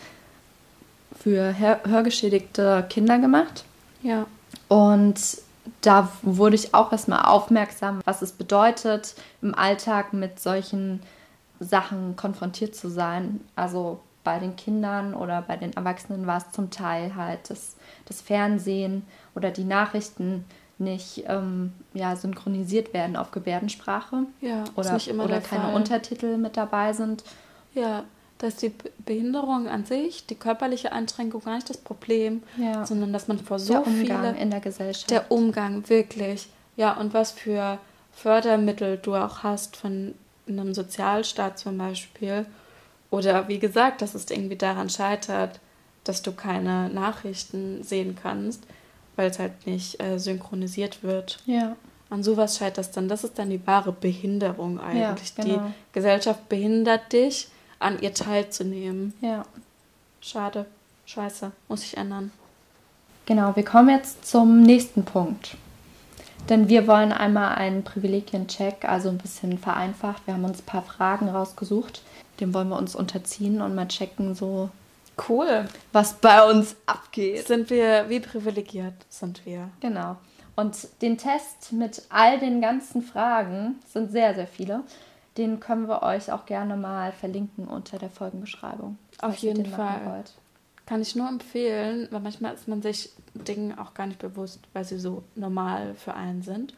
für 1.19 1.59
hör 1.59 1.81
hörgeschädigte 1.85 2.87
Kinder 2.89 3.19
gemacht. 3.19 3.65
Ja. 4.07 4.27
Und 4.69 5.39
da 5.81 6.09
wurde 6.23 6.55
ich 6.55 6.75
auch 6.75 6.93
erstmal 6.93 7.25
aufmerksam, 7.25 8.01
was 8.05 8.23
es 8.23 8.33
bedeutet, 8.33 9.15
im 9.43 9.55
Alltag 9.55 10.13
mit 10.13 10.39
solchen 10.41 11.01
Sachen 11.59 12.17
konfrontiert 12.17 12.75
zu 12.75 12.89
sein. 12.89 13.41
Also 13.57 14.01
bei 14.23 14.39
den 14.39 14.57
Kindern 14.57 15.15
oder 15.15 15.43
bei 15.43 15.57
den 15.57 15.73
Erwachsenen 15.73 16.27
war 16.27 16.39
es 16.39 16.51
zum 16.53 16.71
Teil 16.71 17.15
halt 17.17 17.51
das, 17.51 17.77
das 18.07 18.21
Fernsehen 18.21 19.05
oder 19.35 19.51
die 19.51 19.65
Nachrichten 19.65 20.45
nicht 20.79 21.25
ähm, 21.27 21.73
ja, 21.95 22.17
synchronisiert 22.17 22.93
werden 22.93 23.17
auf 23.17 23.31
Gebärdensprache 23.31 24.27
Ja, 24.41 24.65
oder, 24.75 25.01
oder 25.15 25.27
der 25.29 25.41
keine 25.41 25.65
Fall. 25.65 25.75
Untertitel 25.75 26.37
mit 26.37 26.57
dabei 26.57 26.93
sind. 26.93 27.25
Ja, 27.73 28.05
da 28.39 28.49
ist 28.49 28.61
die 28.63 28.69
Be- 28.71 28.91
Behinderung 29.05 29.67
an 29.69 29.85
sich, 29.85 30.27
die 30.27 30.35
körperliche 30.35 30.93
Einschränkung 30.93 31.43
gar 31.43 31.55
nicht 31.55 31.71
das 31.71 31.79
Problem, 31.79 32.43
Ja. 32.59 32.85
sondern 32.85 33.13
dass 33.13 33.29
man 33.29 33.39
vor 33.39 33.59
so 33.59 33.73
der 33.75 33.87
Umgang 33.87 34.05
viele 34.35 34.37
in 34.43 34.51
der 34.51 34.61
Gesellschaft. 34.61 35.11
der 35.11 35.31
Umgang 35.31 35.89
wirklich. 35.89 36.49
Ja, 36.77 36.93
und 36.99 37.15
was 37.15 37.31
für 37.33 37.79
Fördermittel 38.13 38.99
du 39.01 39.15
auch 39.15 39.43
hast 39.43 39.77
von 39.77 40.15
einem 40.49 40.75
Sozialstaat 40.75 41.59
zum 41.59 41.79
Beispiel. 41.79 42.47
Oder 43.11 43.47
wie 43.49 43.59
gesagt, 43.59 44.03
dass 44.03 44.15
es 44.15 44.31
irgendwie 44.31 44.57
daran 44.57 44.91
scheitert, 44.91 45.61
dass 46.05 46.23
du 46.23 46.33
keine 46.33 46.89
Nachrichten 46.89 47.83
sehen 47.83 48.17
kannst, 48.21 48.65
weil 49.17 49.31
es 49.31 49.39
halt 49.39 49.67
nicht 49.67 50.01
äh, 50.03 50.19
synchronisiert 50.19 51.03
wird. 51.03 51.39
ja. 51.47 51.77
An 52.09 52.23
sowas 52.23 52.57
scheitert 52.59 52.85
es 52.87 52.91
dann. 52.93 53.09
Das 53.09 53.25
ist 53.25 53.37
dann 53.37 53.51
die 53.51 53.67
wahre 53.67 53.91
Behinderung 53.91 54.79
eigentlich. 54.79 55.35
genau. 55.35 55.55
Die 55.57 55.61
Gesellschaft 55.93 56.49
behindert 56.49 57.13
dich, 57.13 57.49
an 57.79 58.01
ihr 58.01 58.15
teilzunehmen. 58.15 59.13
ja. 59.21 59.45
Schade. 60.21 60.67
Scheiße. 61.05 61.53
Muss 61.69 61.85
ich 61.85 61.97
ändern. 61.97 62.33
Genau, 63.27 63.55
wir 63.55 63.65
kommen 63.65 63.91
jetzt 63.91 64.27
zum 64.27 64.63
nächsten 64.63 65.05
Punkt. 65.05 65.57
Denn 66.49 66.69
wir 66.69 66.87
wollen 66.89 67.13
einmal 67.13 67.55
einen 67.55 67.85
Privilegiencheck, 67.85 68.85
also 68.85 69.09
ein 69.09 69.19
bisschen 69.19 69.59
vereinfacht. 69.59 70.27
Wir 70.27 70.35
haben 70.35 70.45
uns 70.45 70.61
ein 70.61 70.67
paar 70.67 70.83
Fragen 70.83 71.29
rausgesucht. 71.29 72.03
Dem 72.41 72.55
wollen 72.55 72.69
wir 72.69 72.77
uns 72.77 72.97
unterziehen 72.97 73.61
und 73.61 73.75
mal 73.75 73.87
checken, 73.89 74.35
so 74.35 74.71
Cool. 75.29 75.69
was 75.93 76.15
bei 76.15 76.43
uns 76.49 76.77
abgeht. 76.87 77.47
Sind 77.47 77.71
wir, 77.71 78.09
wie 78.09 78.21
privilegiert 78.21 78.95
sind 79.09 79.47
wir? 79.47 79.69
Genau. 79.81 80.17
Und 80.57 80.89
den 81.03 81.19
Test 81.19 81.73
mit 81.73 82.03
all 82.09 82.39
den 82.39 82.61
ganzen 82.61 83.03
Fragen, 83.03 83.77
sind 83.93 84.11
sehr, 84.11 84.35
sehr 84.35 84.47
viele, 84.47 84.83
den 85.37 85.61
können 85.61 85.89
wir 85.89 86.03
euch 86.03 86.33
auch 86.33 86.47
gerne 86.47 86.77
mal 86.77 87.13
verlinken 87.13 87.67
unter 87.67 87.99
der 87.99 88.11
Folgenbeschreibung. 88.11 88.99
Auf 89.21 89.37
jeden 89.37 89.67
Fall. 89.67 90.01
wollt. 90.07 90.35
Kann 90.87 91.03
ich 91.03 91.17
nur 91.17 91.29
empfehlen, 91.29 92.09
weil 92.11 92.21
manchmal 92.21 92.55
ist 92.55 92.69
man 92.69 92.81
sich 92.81 93.11
Dingen 93.35 93.77
auch 93.79 93.95
gar 93.95 94.07
nicht 94.07 94.21
bewusst, 94.21 94.61
weil 94.73 94.85
sie 94.85 94.99
so 94.99 95.25
normal 95.35 95.95
für 95.95 96.15
einen 96.15 96.43
sind. 96.43 96.75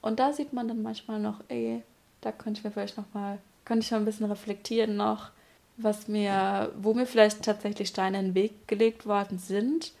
Und 0.00 0.20
da 0.20 0.32
sieht 0.32 0.52
man 0.52 0.68
dann 0.68 0.82
manchmal 0.82 1.18
noch, 1.18 1.40
ey, 1.48 1.82
da 2.20 2.30
könnte 2.30 2.58
ich 2.58 2.64
mir 2.64 2.70
vielleicht 2.70 2.96
noch 2.96 3.12
mal, 3.14 3.38
könnte 3.64 3.84
ich 3.84 3.90
mal 3.90 3.98
ein 3.98 4.04
bisschen 4.04 4.26
reflektieren 4.26 4.96
noch, 4.96 5.30
was 5.76 6.08
mir, 6.08 6.72
wo 6.80 6.94
mir 6.94 7.06
vielleicht 7.06 7.42
tatsächlich 7.42 7.88
Steine 7.88 8.20
in 8.20 8.26
den 8.26 8.34
Weg 8.34 8.68
gelegt 8.68 9.06
worden 9.06 9.38
sind 9.38 9.92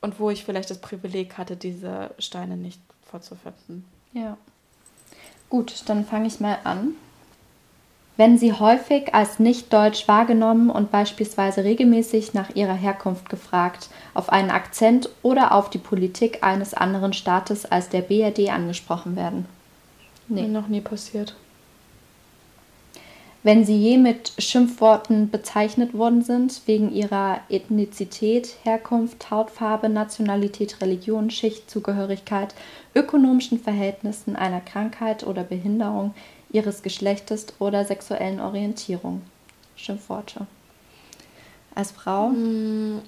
und 0.00 0.20
wo 0.20 0.30
ich 0.30 0.44
vielleicht 0.44 0.70
das 0.70 0.80
Privileg 0.80 1.38
hatte, 1.38 1.56
diese 1.56 2.10
Steine 2.18 2.56
nicht 2.56 2.80
vorzufinden. 3.02 3.84
Ja. 4.12 4.36
Gut, 5.48 5.82
dann 5.86 6.04
fange 6.04 6.26
ich 6.26 6.38
mal 6.38 6.58
an. 6.64 6.94
Wenn 8.20 8.36
sie 8.36 8.52
häufig 8.52 9.14
als 9.14 9.38
nicht 9.38 9.72
deutsch 9.72 10.06
wahrgenommen 10.06 10.68
und 10.68 10.90
beispielsweise 10.90 11.64
regelmäßig 11.64 12.34
nach 12.34 12.54
ihrer 12.54 12.74
Herkunft 12.74 13.30
gefragt, 13.30 13.88
auf 14.12 14.28
einen 14.28 14.50
Akzent 14.50 15.08
oder 15.22 15.54
auf 15.54 15.70
die 15.70 15.78
Politik 15.78 16.40
eines 16.42 16.74
anderen 16.74 17.14
Staates 17.14 17.64
als 17.64 17.88
der 17.88 18.02
BRD 18.02 18.50
angesprochen 18.50 19.16
werden. 19.16 19.46
Nee. 20.28 20.42
Mir 20.42 20.48
noch 20.48 20.68
nie 20.68 20.82
passiert. 20.82 21.34
Wenn 23.42 23.64
sie 23.64 23.78
je 23.78 23.96
mit 23.96 24.34
Schimpfworten 24.36 25.30
bezeichnet 25.30 25.94
worden 25.94 26.20
sind, 26.20 26.60
wegen 26.66 26.92
ihrer 26.92 27.40
Ethnizität, 27.48 28.54
Herkunft, 28.64 29.30
Hautfarbe, 29.30 29.88
Nationalität, 29.88 30.82
Religion, 30.82 31.30
Schichtzugehörigkeit, 31.30 32.54
ökonomischen 32.94 33.58
Verhältnissen, 33.58 34.36
einer 34.36 34.60
Krankheit 34.60 35.26
oder 35.26 35.42
Behinderung, 35.42 36.12
ihres 36.52 36.82
Geschlechtes 36.82 37.46
oder 37.58 37.84
sexuellen 37.84 38.40
Orientierung. 38.40 39.22
Schimpfworte. 39.76 40.46
Als 41.74 41.92
Frau 41.92 42.28
mm. 42.28 43.00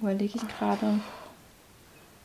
überlege 0.00 0.36
ich 0.36 0.48
gerade. 0.58 1.00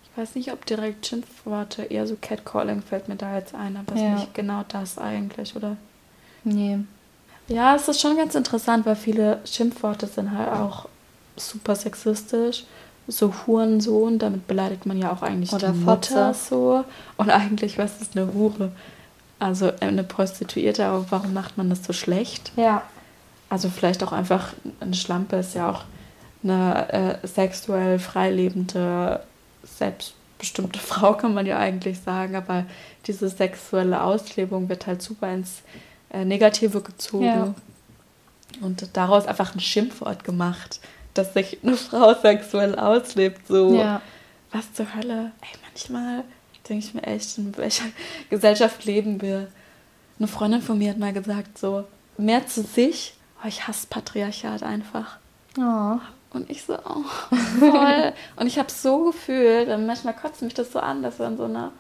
Ich 0.04 0.18
weiß 0.18 0.36
nicht, 0.36 0.52
ob 0.52 0.66
direkt 0.66 1.06
Schimpfworte, 1.06 1.84
eher 1.84 2.08
so 2.08 2.18
Catcalling 2.20 2.82
fällt 2.82 3.08
mir 3.08 3.16
da 3.16 3.38
jetzt 3.38 3.54
ein, 3.54 3.78
aber 3.78 3.96
ja. 3.96 4.16
ist 4.16 4.20
nicht 4.22 4.34
genau 4.34 4.64
das 4.68 4.98
eigentlich, 4.98 5.56
oder? 5.56 5.78
Nee. 6.44 6.80
Ja, 7.48 7.76
es 7.76 7.88
ist 7.88 8.02
schon 8.02 8.18
ganz 8.18 8.36
interessant, 8.36 8.86
weil 8.86 8.96
viele 8.96 9.40
Schimpfworte 9.46 10.08
sind 10.08 10.38
halt 10.38 10.52
auch 10.52 10.88
super 11.36 11.76
sexistisch. 11.76 12.66
So 13.08 13.34
Hurensohn, 13.34 14.20
damit 14.20 14.48
beleidigt 14.48 14.86
man 14.86 15.00
ja 15.00 15.12
auch 15.12 15.24
eigentlich 15.24 15.52
Oder 15.52 15.72
die 15.72 15.80
Mutter 15.80 16.34
so. 16.34 16.84
Und 17.18 17.32
eigentlich, 17.32 17.78
was 17.80 18.02
ist 18.02 18.16
eine 18.16 18.32
Hure? 18.34 18.72
Also 19.40 19.72
eine 19.80 20.04
Prostituierte, 20.04 20.86
aber 20.86 21.06
warum 21.10 21.34
macht 21.34 21.58
man 21.58 21.70
das 21.70 21.84
so 21.86 21.94
schlecht? 21.94 22.52
Ja. 22.58 22.84
Also 23.50 23.70
vielleicht 23.70 24.04
auch 24.04 24.12
einfach, 24.12 24.54
eine 24.80 24.94
Schlampe 24.94 25.38
ist 25.38 25.56
ja 25.56 25.70
auch 25.72 25.86
eine 26.44 27.20
äh, 27.24 27.28
sexuell 27.28 28.00
freilebende, 28.00 29.24
selbstbestimmte 29.64 30.80
Frau, 30.80 31.14
kann 31.14 31.34
man 31.34 31.46
ja 31.46 31.58
eigentlich 31.58 32.00
sagen, 32.00 32.36
aber 32.36 32.66
diese 33.08 33.30
sexuelle 33.30 34.04
Auslebung 34.04 34.70
wird 34.70 34.88
halt 34.88 35.02
super 35.02 35.34
ins 35.34 35.62
äh, 36.12 36.26
Negative 36.26 36.82
gezogen. 36.82 37.26
Ja. 37.26 37.56
Und 38.62 38.98
daraus 38.98 39.26
einfach 39.26 39.56
ein 39.56 39.60
Schimpfwort 39.62 40.24
gemacht, 40.24 40.82
dass 41.14 41.34
sich 41.34 41.60
eine 41.64 41.78
Frau 41.78 42.14
sexuell 42.22 42.78
auslebt. 42.78 43.48
So, 43.48 43.74
ja. 43.74 44.02
was 44.52 44.74
zur 44.74 44.94
Hölle? 44.96 45.32
Ey, 45.42 45.60
manchmal 45.64 46.24
denke 46.68 46.86
ich 46.86 46.94
mir 46.94 47.04
echt, 47.04 47.38
in 47.38 47.56
welcher 47.58 47.86
Gesellschaft 48.30 48.86
leben 48.86 49.22
wir? 49.22 49.48
Eine 50.18 50.28
Freundin 50.28 50.62
von 50.62 50.78
mir 50.78 50.92
hat 50.92 50.98
mal 50.98 51.14
gesagt, 51.14 51.58
so, 51.58 51.86
mehr 52.18 52.46
zu 52.48 52.64
sich, 52.64 53.14
oh, 53.44 53.48
ich 53.48 53.68
hasse 53.68 53.88
Patriarchat 53.90 54.64
einfach. 54.64 55.18
Oh. 55.58 55.98
Und 56.32 56.50
ich 56.50 56.64
so, 56.64 56.76
oh, 56.76 57.04
voll. 57.60 58.14
und 58.36 58.48
ich 58.48 58.60
habe 58.60 58.70
so 58.72 59.06
gefühlt, 59.06 59.70
und 59.70 59.86
manchmal 59.86 60.14
kotzt 60.14 60.42
mich 60.42 60.54
das 60.54 60.72
so 60.72 60.80
an, 60.80 61.02
dass 61.02 61.20
wir 61.20 61.28
in 61.28 61.38
so 61.38 61.46
einer 61.46 61.72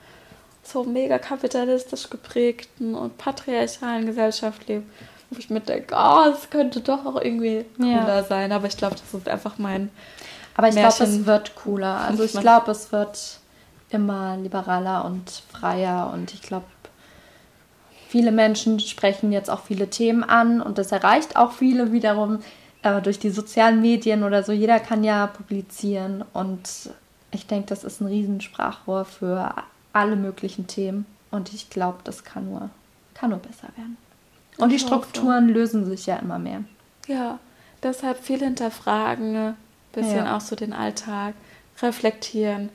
so 0.63 0.83
mega 0.83 1.17
kapitalistisch 1.17 2.09
geprägten 2.09 2.95
und 2.95 3.17
patriarchalen 3.17 4.05
Gesellschaft 4.05 4.67
leben, 4.67 4.89
wo 5.29 5.39
ich 5.39 5.49
mir 5.49 5.61
denke, 5.61 5.95
oh, 5.97 6.25
es 6.33 6.49
könnte 6.49 6.81
doch 6.81 7.05
auch 7.05 7.21
irgendwie 7.21 7.65
cooler 7.77 8.17
ja. 8.17 8.23
sein. 8.23 8.51
Aber 8.51 8.67
ich 8.67 8.77
glaube, 8.77 8.95
das 8.95 9.13
ist 9.13 9.27
einfach 9.27 9.57
mein. 9.57 9.89
Aber 10.55 10.67
ich 10.67 10.75
glaube, 10.75 11.03
es 11.03 11.25
wird 11.25 11.55
cooler. 11.55 11.95
Also 11.95 12.23
ich 12.23 12.33
glaube, 12.33 12.71
es 12.71 12.91
wird 12.91 13.39
immer 13.89 14.37
liberaler 14.37 15.05
und 15.05 15.29
freier 15.51 16.11
und 16.13 16.33
ich 16.33 16.41
glaube, 16.41 16.65
viele 18.07 18.31
Menschen 18.31 18.79
sprechen 18.79 19.31
jetzt 19.31 19.49
auch 19.49 19.61
viele 19.61 19.89
Themen 19.89 20.23
an 20.23 20.61
und 20.61 20.77
das 20.77 20.91
erreicht 20.91 21.35
auch 21.35 21.51
viele 21.51 21.91
wiederum 21.91 22.39
äh, 22.83 23.01
durch 23.01 23.19
die 23.19 23.29
sozialen 23.29 23.81
Medien 23.81 24.23
oder 24.23 24.43
so. 24.43 24.51
Jeder 24.51 24.79
kann 24.79 25.03
ja 25.03 25.27
publizieren 25.27 26.23
und 26.33 26.91
ich 27.31 27.47
denke, 27.47 27.67
das 27.67 27.83
ist 27.83 28.01
ein 28.01 28.07
Riesensprachrohr 28.07 29.05
für 29.05 29.53
alle 29.93 30.15
möglichen 30.15 30.67
Themen 30.67 31.05
und 31.31 31.53
ich 31.53 31.69
glaube, 31.69 31.99
das 32.03 32.23
kann 32.23 32.49
nur, 32.49 32.69
kann 33.13 33.31
nur 33.31 33.39
besser 33.39 33.67
werden. 33.75 33.97
Und 34.57 34.71
die 34.71 34.79
Strukturen 34.79 35.47
lösen 35.47 35.85
sich 35.85 36.05
ja 36.05 36.17
immer 36.17 36.37
mehr. 36.37 36.63
Ja, 37.07 37.39
deshalb 37.81 38.19
viel 38.19 38.39
hinterfragen, 38.39 39.55
bisschen 39.93 40.25
ja. 40.25 40.35
auch 40.35 40.41
so 40.41 40.55
den 40.55 40.73
Alltag 40.73 41.33
reflektieren 41.81 42.69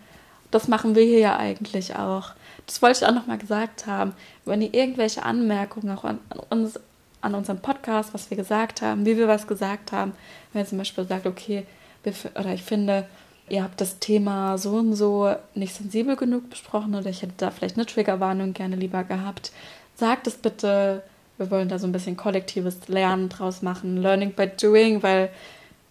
das 0.55 0.68
machen 0.68 0.94
wir 0.94 1.02
hier 1.02 1.18
ja 1.18 1.36
eigentlich 1.36 1.96
auch. 1.96 2.30
Das 2.66 2.80
wollte 2.80 3.00
ich 3.00 3.07
auch 3.07 3.14
nochmal 3.14 3.38
gesagt 3.38 3.86
haben. 3.86 4.14
Wenn 4.44 4.62
ihr 4.62 4.72
irgendwelche 4.72 5.24
Anmerkungen 5.24 5.96
auch 5.96 6.05
an, 6.05 6.20
uns, 6.48 6.78
an 7.20 7.34
unserem 7.34 7.59
Podcast, 7.59 8.14
was 8.14 8.30
wir 8.30 8.36
gesagt 8.36 8.80
haben, 8.80 9.05
wie 9.05 9.16
wir 9.16 9.26
was 9.26 9.48
gesagt 9.48 9.90
haben, 9.90 10.12
wenn 10.52 10.62
ihr 10.62 10.68
zum 10.68 10.78
Beispiel 10.78 11.05
sagt, 11.07 11.26
okay, 11.26 11.66
wir, 12.05 12.12
oder 12.38 12.55
ich 12.55 12.62
finde, 12.62 13.07
ihr 13.48 13.64
habt 13.64 13.80
das 13.80 13.98
Thema 13.98 14.57
so 14.57 14.76
und 14.76 14.94
so 14.94 15.34
nicht 15.55 15.74
sensibel 15.74 16.14
genug 16.14 16.48
besprochen 16.50 16.94
oder 16.94 17.11
ich 17.11 17.22
hätte 17.22 17.34
da 17.36 17.50
vielleicht 17.50 17.76
eine 17.76 17.86
Triggerwarnung 17.86 18.52
gerne 18.52 18.76
lieber 18.76 19.02
gehabt, 19.02 19.50
sagt 19.96 20.28
es 20.28 20.36
bitte. 20.36 21.02
Wir 21.36 21.50
wollen 21.50 21.68
da 21.68 21.80
so 21.80 21.88
ein 21.88 21.92
bisschen 21.92 22.16
kollektives 22.16 22.86
Lernen 22.86 23.28
draus 23.28 23.61
machen, 23.61 24.00
Learning 24.00 24.32
by 24.32 24.46
Doing, 24.46 25.02
weil 25.02 25.30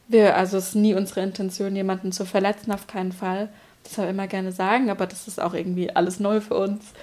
wir, 0.07 0.37
also 0.37 0.57
es 0.57 0.69
ist 0.69 0.75
nie 0.75 0.93
unsere 0.93 1.21
Intention, 1.21 1.75
jemanden 1.75 2.13
zu 2.13 2.25
verletzen, 2.25 2.71
auf 2.71 2.87
keinen 2.87 3.11
Fall 3.11 3.49
deshalb 3.85 4.09
immer 4.09 4.27
gerne 4.27 4.51
sagen, 4.51 4.89
aber 4.89 5.07
das 5.07 5.27
ist 5.27 5.41
auch 5.41 5.53
irgendwie 5.53 5.95
alles 5.95 6.19
neu 6.19 6.41
für 6.41 6.55
uns. 6.55 6.93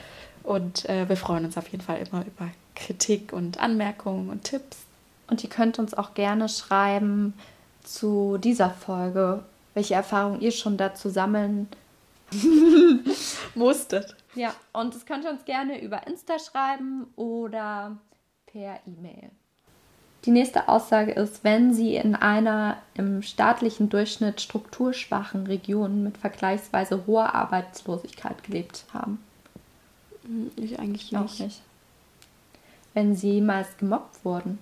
Und 0.43 0.89
äh, 0.89 1.09
wir 1.09 1.17
freuen 1.17 1.45
uns 1.45 1.57
auf 1.57 1.69
jeden 1.69 1.85
Fall 1.85 1.99
immer 1.99 2.25
über 2.25 2.49
Kritik 2.75 3.33
und 3.33 3.59
Anmerkungen 3.59 4.31
und 4.31 4.45
Tipps. 4.45 4.79
Und 5.29 5.45
ihr 5.45 5.51
könnt 5.51 5.79
uns 5.79 5.95
auch 5.95 6.15
gerne 6.15 6.49
schreiben 6.49 7.35
zu 7.85 8.39
dieser 8.39 8.71
Folge, 8.71 9.45
welche 9.75 9.95
Erfahrungen 9.95 10.41
ihr 10.41 10.53
schon 10.53 10.77
dazu 10.77 11.09
sammeln 11.09 11.69
musstet. 13.55 14.17
Ja, 14.35 14.55
und 14.73 14.95
das 14.95 15.07
könnt 15.07 15.25
ihr 15.25 15.31
uns 15.31 15.45
gerne 15.45 15.81
über 15.81 16.07
Insta 16.07 16.39
schreiben 16.39 17.07
oder 17.17 17.97
per 18.47 18.81
E-Mail. 18.87 19.31
Die 20.27 20.31
nächste 20.31 20.69
Aussage 20.69 21.13
ist, 21.13 21.45
wenn 21.45 21.73
Sie 21.73 21.97
in 21.97 22.15
einer 22.15 22.77
im 22.95 23.23
staatlichen 23.23 23.89
Durchschnitt 23.89 24.41
strukturschwachen 24.41 25.47
Region 25.47 26.03
mit 26.03 26.19
vergleichsweise 26.19 27.07
hoher 27.07 27.35
Arbeitslosigkeit 27.35 28.43
gelebt 28.45 28.85
haben. 28.93 29.19
Hm, 30.25 30.51
ich 30.57 30.79
eigentlich 30.79 31.11
nicht. 31.11 31.21
Auch 31.21 31.39
nicht. 31.39 31.63
Wenn 32.93 33.17
Sie 33.17 33.33
jemals 33.33 33.69
gemobbt 33.79 34.25
wurden. 34.25 34.59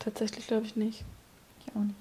Tatsächlich 0.00 0.46
glaube 0.48 0.66
ich 0.66 0.74
nicht. 0.74 1.04
Ich 1.60 1.76
auch 1.76 1.82
nicht. 1.82 1.94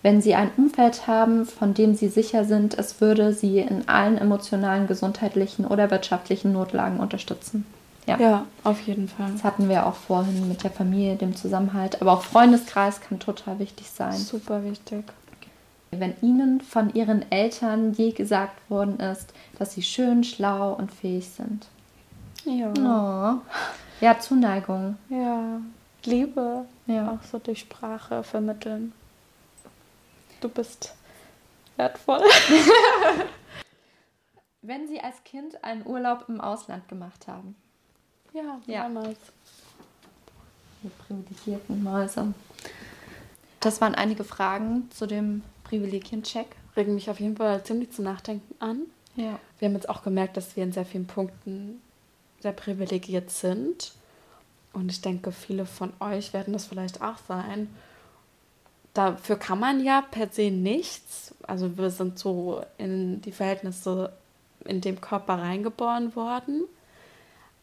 Wenn 0.00 0.20
Sie 0.20 0.34
ein 0.34 0.50
Umfeld 0.56 1.06
haben, 1.06 1.46
von 1.46 1.74
dem 1.74 1.94
Sie 1.94 2.08
sicher 2.08 2.44
sind, 2.44 2.74
es 2.74 3.00
würde 3.00 3.32
Sie 3.32 3.58
in 3.58 3.88
allen 3.88 4.18
emotionalen, 4.18 4.86
gesundheitlichen 4.86 5.66
oder 5.66 5.90
wirtschaftlichen 5.90 6.52
Notlagen 6.52 7.00
unterstützen. 7.00 7.64
Ja. 8.06 8.18
ja, 8.18 8.46
auf 8.64 8.80
jeden 8.82 9.08
Fall. 9.08 9.32
Das 9.32 9.44
hatten 9.44 9.68
wir 9.68 9.86
auch 9.86 9.94
vorhin 9.94 10.48
mit 10.48 10.62
der 10.62 10.70
Familie, 10.70 11.16
dem 11.16 11.34
Zusammenhalt. 11.34 12.02
Aber 12.02 12.12
auch 12.12 12.22
Freundeskreis 12.22 13.00
kann 13.00 13.18
total 13.18 13.58
wichtig 13.58 13.88
sein. 13.88 14.16
Super 14.16 14.62
wichtig. 14.62 15.04
Wenn 15.90 16.14
Ihnen 16.20 16.60
von 16.60 16.92
Ihren 16.92 17.30
Eltern 17.30 17.94
je 17.94 18.12
gesagt 18.12 18.58
worden 18.68 19.00
ist, 19.00 19.32
dass 19.58 19.72
Sie 19.72 19.82
schön, 19.82 20.24
schlau 20.24 20.74
und 20.74 20.92
fähig 20.92 21.28
sind. 21.28 21.66
Ja. 22.44 22.72
Oh. 22.76 23.40
Ja, 24.00 24.18
Zuneigung. 24.18 24.98
Ja. 25.08 25.60
Liebe. 26.04 26.66
Ja. 26.86 27.12
Auch 27.12 27.22
so 27.22 27.38
durch 27.38 27.60
Sprache 27.60 28.22
vermitteln. 28.22 28.92
Du 30.40 30.50
bist 30.50 30.94
wertvoll. 31.76 32.20
Wenn 34.62 34.88
Sie 34.88 35.00
als 35.00 35.24
Kind 35.24 35.64
einen 35.64 35.86
Urlaub 35.86 36.24
im 36.28 36.40
Ausland 36.40 36.88
gemacht 36.88 37.28
haben. 37.28 37.54
Ja, 38.34 38.60
ja. 38.66 38.82
damals. 38.82 39.18
Die 40.82 40.88
privilegierten 40.88 41.82
Mäuse. 41.82 42.34
Das 43.60 43.80
waren 43.80 43.94
einige 43.94 44.24
Fragen 44.24 44.90
zu 44.90 45.06
dem 45.06 45.42
Privilegiencheck. 45.62 46.48
Regen 46.76 46.94
mich 46.94 47.08
auf 47.08 47.20
jeden 47.20 47.36
Fall 47.36 47.62
ziemlich 47.64 47.92
zum 47.92 48.04
Nachdenken 48.04 48.54
an. 48.58 48.82
Ja. 49.16 49.38
Wir 49.58 49.68
haben 49.68 49.74
jetzt 49.74 49.88
auch 49.88 50.02
gemerkt, 50.02 50.36
dass 50.36 50.56
wir 50.56 50.64
in 50.64 50.72
sehr 50.72 50.84
vielen 50.84 51.06
Punkten 51.06 51.80
sehr 52.40 52.52
privilegiert 52.52 53.30
sind. 53.30 53.92
Und 54.72 54.90
ich 54.90 55.00
denke, 55.00 55.30
viele 55.30 55.64
von 55.64 55.92
euch 56.00 56.32
werden 56.32 56.52
das 56.52 56.66
vielleicht 56.66 57.00
auch 57.00 57.18
sein. 57.28 57.68
Dafür 58.92 59.36
kann 59.36 59.60
man 59.60 59.82
ja 59.82 60.02
per 60.02 60.28
se 60.28 60.50
nichts. 60.50 61.34
Also 61.44 61.78
wir 61.78 61.90
sind 61.90 62.18
so 62.18 62.62
in 62.76 63.22
die 63.22 63.32
Verhältnisse 63.32 64.12
in 64.64 64.80
dem 64.80 65.00
Körper 65.00 65.34
reingeboren 65.34 66.16
worden. 66.16 66.64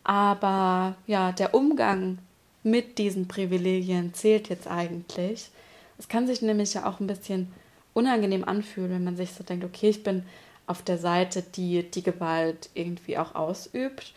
Aber 0.04 0.96
ja, 1.08 1.32
der 1.32 1.54
Umgang 1.54 2.18
mit 2.64 2.98
diesen 2.98 3.28
Privilegien 3.28 4.14
zählt 4.14 4.50
jetzt 4.50 4.68
eigentlich. 4.68 5.50
Es 5.98 6.08
kann 6.08 6.28
sich 6.28 6.42
nämlich 6.42 6.74
ja 6.74 6.86
auch 6.88 7.00
ein 7.00 7.08
bisschen 7.08 7.52
unangenehm 7.94 8.44
anfühlen, 8.44 8.92
wenn 8.92 9.04
man 9.04 9.18
sich 9.18 9.34
so 9.34 9.44
denkt, 9.44 9.66
okay, 9.66 9.90
ich 9.90 10.04
bin 10.04 10.24
auf 10.68 10.82
der 10.82 10.98
Seite, 10.98 11.42
die 11.42 11.84
die 11.84 12.04
Gewalt 12.04 12.70
irgendwie 12.74 13.18
auch 13.18 13.36
ausübt 13.36 14.14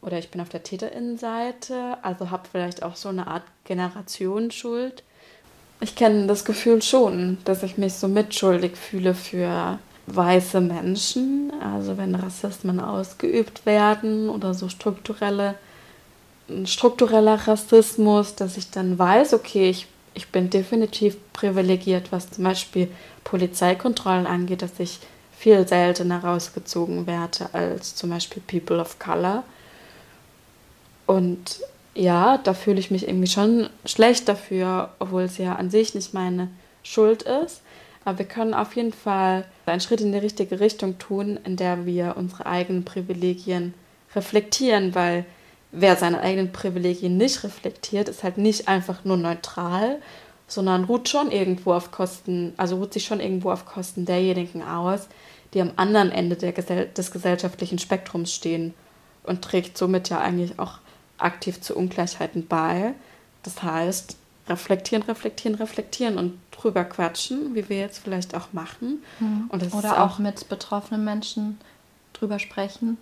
oder 0.00 0.18
ich 0.18 0.30
bin 0.30 0.40
auf 0.40 0.48
der 0.48 0.62
Täterinnenseite, 0.62 1.98
also 2.02 2.30
habe 2.30 2.48
vielleicht 2.50 2.82
auch 2.82 2.96
so 2.96 3.08
eine 3.08 3.26
Art 3.26 3.42
Generationsschuld. 3.64 5.02
Ich 5.80 5.94
kenne 5.94 6.26
das 6.26 6.44
Gefühl 6.44 6.82
schon, 6.82 7.38
dass 7.44 7.62
ich 7.62 7.78
mich 7.78 7.94
so 7.94 8.08
mitschuldig 8.08 8.76
fühle 8.76 9.14
für 9.14 9.78
weiße 10.14 10.60
Menschen, 10.60 11.52
also 11.60 11.96
wenn 11.98 12.14
Rassismen 12.14 12.80
ausgeübt 12.80 13.66
werden 13.66 14.28
oder 14.28 14.54
so 14.54 14.68
strukturelle 14.68 15.54
struktureller 16.64 17.34
Rassismus, 17.46 18.34
dass 18.34 18.56
ich 18.56 18.70
dann 18.70 18.98
weiß, 18.98 19.34
okay, 19.34 19.68
ich, 19.68 19.86
ich 20.14 20.28
bin 20.28 20.50
definitiv 20.50 21.16
privilegiert, 21.32 22.10
was 22.10 22.30
zum 22.30 22.44
Beispiel 22.44 22.88
Polizeikontrollen 23.24 24.26
angeht, 24.26 24.62
dass 24.62 24.78
ich 24.80 24.98
viel 25.36 25.68
seltener 25.68 26.24
rausgezogen 26.24 27.06
werde 27.06 27.50
als 27.52 27.94
zum 27.94 28.10
Beispiel 28.10 28.42
People 28.46 28.80
of 28.80 28.98
Color. 28.98 29.44
Und 31.06 31.60
ja, 31.94 32.38
da 32.38 32.54
fühle 32.54 32.80
ich 32.80 32.90
mich 32.90 33.06
irgendwie 33.06 33.28
schon 33.28 33.68
schlecht 33.84 34.28
dafür, 34.28 34.90
obwohl 34.98 35.22
es 35.22 35.38
ja 35.38 35.54
an 35.56 35.70
sich 35.70 35.94
nicht 35.94 36.14
meine 36.14 36.48
Schuld 36.82 37.22
ist. 37.22 37.60
Aber 38.04 38.18
wir 38.18 38.26
können 38.26 38.54
auf 38.54 38.74
jeden 38.74 38.92
Fall 38.92 39.44
einen 39.68 39.80
Schritt 39.80 40.00
in 40.00 40.12
die 40.12 40.18
richtige 40.18 40.60
Richtung 40.60 40.98
tun, 40.98 41.38
in 41.44 41.56
der 41.56 41.86
wir 41.86 42.14
unsere 42.16 42.46
eigenen 42.46 42.84
Privilegien 42.84 43.74
reflektieren, 44.14 44.94
weil 44.94 45.24
wer 45.72 45.96
seine 45.96 46.20
eigenen 46.20 46.52
Privilegien 46.52 47.16
nicht 47.16 47.44
reflektiert, 47.44 48.08
ist 48.08 48.24
halt 48.24 48.38
nicht 48.38 48.68
einfach 48.68 49.04
nur 49.04 49.16
neutral, 49.16 49.98
sondern 50.46 50.84
ruht 50.84 51.08
schon 51.08 51.30
irgendwo 51.30 51.74
auf 51.74 51.90
Kosten, 51.90 52.54
also 52.56 52.76
ruht 52.76 52.94
sich 52.94 53.04
schon 53.04 53.20
irgendwo 53.20 53.50
auf 53.50 53.66
Kosten 53.66 54.06
derjenigen 54.06 54.62
aus, 54.62 55.08
die 55.54 55.60
am 55.60 55.72
anderen 55.76 56.10
Ende 56.10 56.36
Gesell 56.52 56.88
des 56.88 57.10
gesellschaftlichen 57.10 57.78
Spektrums 57.78 58.32
stehen 58.32 58.74
und 59.24 59.42
trägt 59.42 59.76
somit 59.76 60.08
ja 60.08 60.20
eigentlich 60.20 60.58
auch 60.58 60.78
aktiv 61.18 61.60
zu 61.60 61.76
Ungleichheiten 61.76 62.46
bei. 62.46 62.94
Das 63.42 63.62
heißt, 63.62 64.16
reflektieren, 64.48 65.02
reflektieren, 65.04 65.56
reflektieren 65.56 66.18
und 66.18 66.38
drüber 66.50 66.84
quatschen, 66.84 67.54
wie 67.54 67.68
wir 67.68 67.78
jetzt 67.78 67.98
vielleicht 67.98 68.34
auch 68.34 68.52
machen. 68.52 69.02
Mhm. 69.20 69.50
Oder 69.50 70.02
auch, 70.02 70.12
auch 70.12 70.18
mit 70.18 70.48
betroffenen 70.48 71.04
Menschen 71.04 71.58
drüber 72.12 72.38
sprechen 72.38 72.98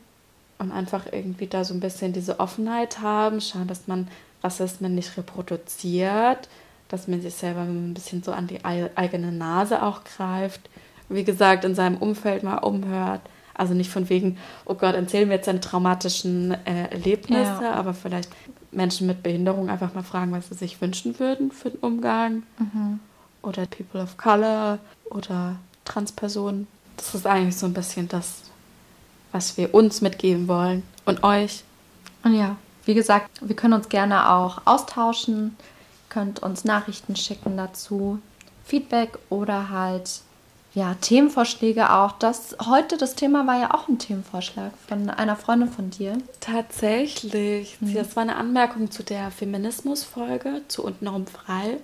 und 0.58 0.72
einfach 0.72 1.06
irgendwie 1.10 1.46
da 1.46 1.64
so 1.64 1.74
ein 1.74 1.80
bisschen 1.80 2.12
diese 2.12 2.40
Offenheit 2.40 3.00
haben, 3.00 3.40
schauen, 3.40 3.66
dass 3.66 3.86
man 3.86 4.08
Rassismen 4.42 4.94
nicht 4.94 5.16
reproduziert, 5.16 6.48
dass 6.88 7.08
man 7.08 7.20
sich 7.20 7.34
selber 7.34 7.60
ein 7.60 7.94
bisschen 7.94 8.22
so 8.22 8.32
an 8.32 8.46
die 8.46 8.64
eigene 8.64 9.32
Nase 9.32 9.82
auch 9.82 10.04
greift. 10.04 10.60
Wie 11.08 11.24
gesagt, 11.24 11.64
in 11.64 11.74
seinem 11.74 11.96
Umfeld 11.96 12.42
mal 12.42 12.58
umhört. 12.58 13.20
Also 13.54 13.72
nicht 13.72 13.90
von 13.90 14.08
wegen, 14.10 14.36
oh 14.66 14.74
Gott, 14.74 14.94
erzählen 14.94 15.28
wir 15.28 15.36
jetzt 15.36 15.46
seine 15.46 15.60
traumatischen 15.60 16.52
äh, 16.66 16.90
Erlebnisse, 16.90 17.62
ja. 17.62 17.72
aber 17.72 17.94
vielleicht 17.94 18.30
Menschen 18.70 19.06
mit 19.06 19.22
Behinderung 19.22 19.70
einfach 19.70 19.94
mal 19.94 20.02
fragen, 20.02 20.32
was 20.32 20.48
sie 20.48 20.54
sich 20.54 20.80
wünschen 20.80 21.18
würden 21.18 21.50
für 21.50 21.70
den 21.70 21.80
Umgang. 21.80 22.42
Mhm. 22.58 23.00
Oder 23.42 23.66
People 23.66 24.02
of 24.02 24.16
Color 24.16 24.78
oder 25.10 25.56
Transpersonen. 25.84 26.66
Das 26.96 27.14
ist 27.14 27.26
eigentlich 27.26 27.56
so 27.56 27.66
ein 27.66 27.74
bisschen 27.74 28.08
das, 28.08 28.42
was 29.32 29.56
wir 29.56 29.74
uns 29.74 30.00
mitgeben 30.00 30.48
wollen 30.48 30.82
und 31.04 31.22
euch. 31.22 31.62
Und 32.24 32.34
ja, 32.34 32.56
wie 32.84 32.94
gesagt, 32.94 33.30
wir 33.40 33.54
können 33.54 33.74
uns 33.74 33.88
gerne 33.88 34.30
auch 34.30 34.62
austauschen, 34.64 35.56
könnt 36.08 36.40
uns 36.40 36.64
Nachrichten 36.64 37.14
schicken 37.14 37.56
dazu, 37.56 38.20
Feedback 38.64 39.18
oder 39.28 39.70
halt 39.70 40.22
ja, 40.76 40.94
Themenvorschläge 41.00 41.90
auch. 41.90 42.12
Das 42.12 42.54
heute 42.66 42.98
das 42.98 43.14
Thema 43.14 43.46
war 43.46 43.58
ja 43.58 43.72
auch 43.72 43.88
ein 43.88 43.98
Themenvorschlag 43.98 44.72
von 44.86 45.08
einer 45.08 45.34
Freundin 45.34 45.70
von 45.70 45.88
dir. 45.88 46.18
Tatsächlich. 46.40 47.78
Mhm. 47.80 47.94
Das 47.94 48.14
war 48.14 48.22
eine 48.22 48.36
Anmerkung 48.36 48.90
zu 48.90 49.02
der 49.02 49.30
Feminismus-Folge, 49.30 50.60
zu 50.68 50.84
Untenrum 50.84 51.26
frei. 51.26 51.78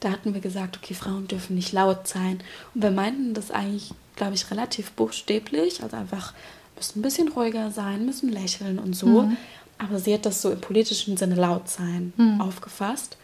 Da 0.00 0.10
hatten 0.10 0.34
wir 0.34 0.40
gesagt, 0.40 0.76
okay, 0.76 0.92
Frauen 0.92 1.28
dürfen 1.28 1.54
nicht 1.54 1.72
laut 1.72 2.08
sein. 2.08 2.40
Und 2.74 2.82
wir 2.82 2.90
meinten 2.90 3.32
das 3.32 3.52
eigentlich, 3.52 3.94
glaube 4.16 4.34
ich, 4.34 4.50
relativ 4.50 4.90
buchstäblich, 4.90 5.84
also 5.84 5.96
einfach 5.96 6.34
müssen 6.74 6.98
ein 6.98 7.02
bisschen 7.02 7.28
ruhiger 7.28 7.70
sein, 7.70 8.06
müssen 8.06 8.28
lächeln 8.28 8.80
und 8.80 8.94
so. 8.94 9.22
Mhm. 9.22 9.36
Aber 9.78 10.00
sie 10.00 10.12
hat 10.12 10.26
das 10.26 10.42
so 10.42 10.50
im 10.50 10.60
politischen 10.60 11.16
Sinne 11.16 11.36
laut 11.36 11.68
sein 11.68 12.12
mhm. 12.16 12.40
aufgefasst. 12.40 13.18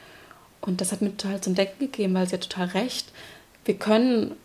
Und 0.60 0.80
das 0.80 0.92
hat 0.92 1.02
mir 1.02 1.10
total 1.16 1.40
zum 1.40 1.56
Denken 1.56 1.86
gegeben, 1.86 2.14
weil 2.14 2.28
sie 2.28 2.34
hat 2.34 2.48
total 2.48 2.68
recht. 2.68 3.10
Wir 3.64 3.74
können 3.74 4.36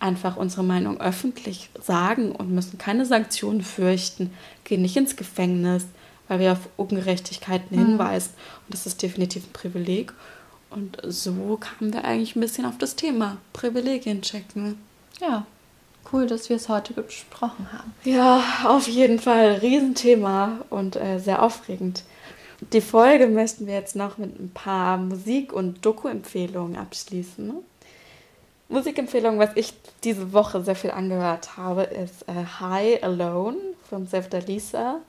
einfach 0.00 0.36
unsere 0.36 0.64
Meinung 0.64 1.00
öffentlich 1.00 1.70
sagen 1.80 2.32
und 2.32 2.50
müssen 2.50 2.78
keine 2.78 3.06
Sanktionen 3.06 3.62
fürchten, 3.62 4.32
gehen 4.64 4.82
nicht 4.82 4.96
ins 4.96 5.16
Gefängnis, 5.16 5.86
weil 6.28 6.40
wir 6.40 6.52
auf 6.52 6.68
Ungerechtigkeiten 6.76 7.76
mhm. 7.76 7.86
hinweisen. 7.86 8.30
Und 8.66 8.74
das 8.74 8.86
ist 8.86 9.02
definitiv 9.02 9.44
ein 9.46 9.52
Privileg. 9.52 10.12
Und 10.70 10.98
so 11.06 11.58
kamen 11.60 11.92
wir 11.92 12.04
eigentlich 12.04 12.34
ein 12.36 12.40
bisschen 12.40 12.64
auf 12.64 12.78
das 12.78 12.96
Thema 12.96 13.36
Privilegien 13.52 14.22
checken. 14.22 14.78
Ja, 15.20 15.46
cool, 16.12 16.26
dass 16.26 16.48
wir 16.48 16.56
es 16.56 16.68
heute 16.68 16.92
besprochen 16.92 17.72
haben. 17.72 17.94
Ja, 18.04 18.42
auf 18.64 18.88
jeden 18.88 19.20
Fall. 19.20 19.58
Riesenthema 19.62 20.60
und 20.70 20.96
äh, 20.96 21.18
sehr 21.18 21.42
aufregend. 21.42 22.02
Die 22.72 22.80
Folge 22.80 23.26
möchten 23.26 23.66
wir 23.66 23.74
jetzt 23.74 23.96
noch 23.96 24.18
mit 24.18 24.38
ein 24.38 24.50
paar 24.52 24.96
Musik- 24.96 25.52
und 25.52 25.84
Doku-Empfehlungen 25.84 26.76
abschließen. 26.76 27.46
Ne? 27.46 27.54
Musikempfehlung, 28.68 29.38
was 29.38 29.50
ich 29.56 29.74
diese 30.02 30.32
Woche 30.32 30.62
sehr 30.62 30.76
viel 30.76 30.90
angehört 30.90 31.56
habe, 31.56 31.82
ist 31.82 32.26
äh, 32.28 32.44
High 32.60 33.02
Alone 33.02 33.58
von 33.88 34.06
Sefta 34.06 34.38
Lisa. 34.38 35.00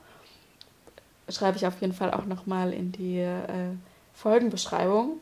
Schreibe 1.28 1.56
ich 1.56 1.66
auf 1.66 1.80
jeden 1.80 1.92
Fall 1.92 2.12
auch 2.12 2.26
nochmal 2.26 2.72
in 2.72 2.92
die 2.92 3.18
äh, 3.18 3.74
Folgenbeschreibung. 4.14 5.20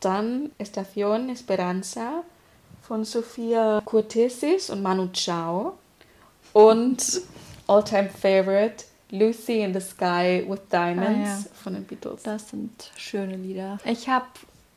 Dann 0.00 0.50
Estación 0.58 1.30
Esperanza 1.30 2.22
von 2.82 3.04
Sophia 3.04 3.82
Cortesis 3.84 4.70
und 4.70 4.82
Manu 4.82 5.08
Chao. 5.12 5.78
Und 6.52 7.22
All-Time 7.66 8.08
Favorite 8.10 8.84
Lucy 9.10 9.62
in 9.62 9.72
the 9.72 9.80
Sky 9.80 10.44
with 10.48 10.60
Diamonds 10.70 11.28
ah, 11.28 11.38
ja. 11.38 11.44
von 11.62 11.74
den 11.74 11.84
Beatles. 11.84 12.22
Das 12.22 12.50
sind 12.50 12.90
schöne 12.96 13.36
Lieder. 13.36 13.78
Ich 13.84 14.08
habe 14.08 14.26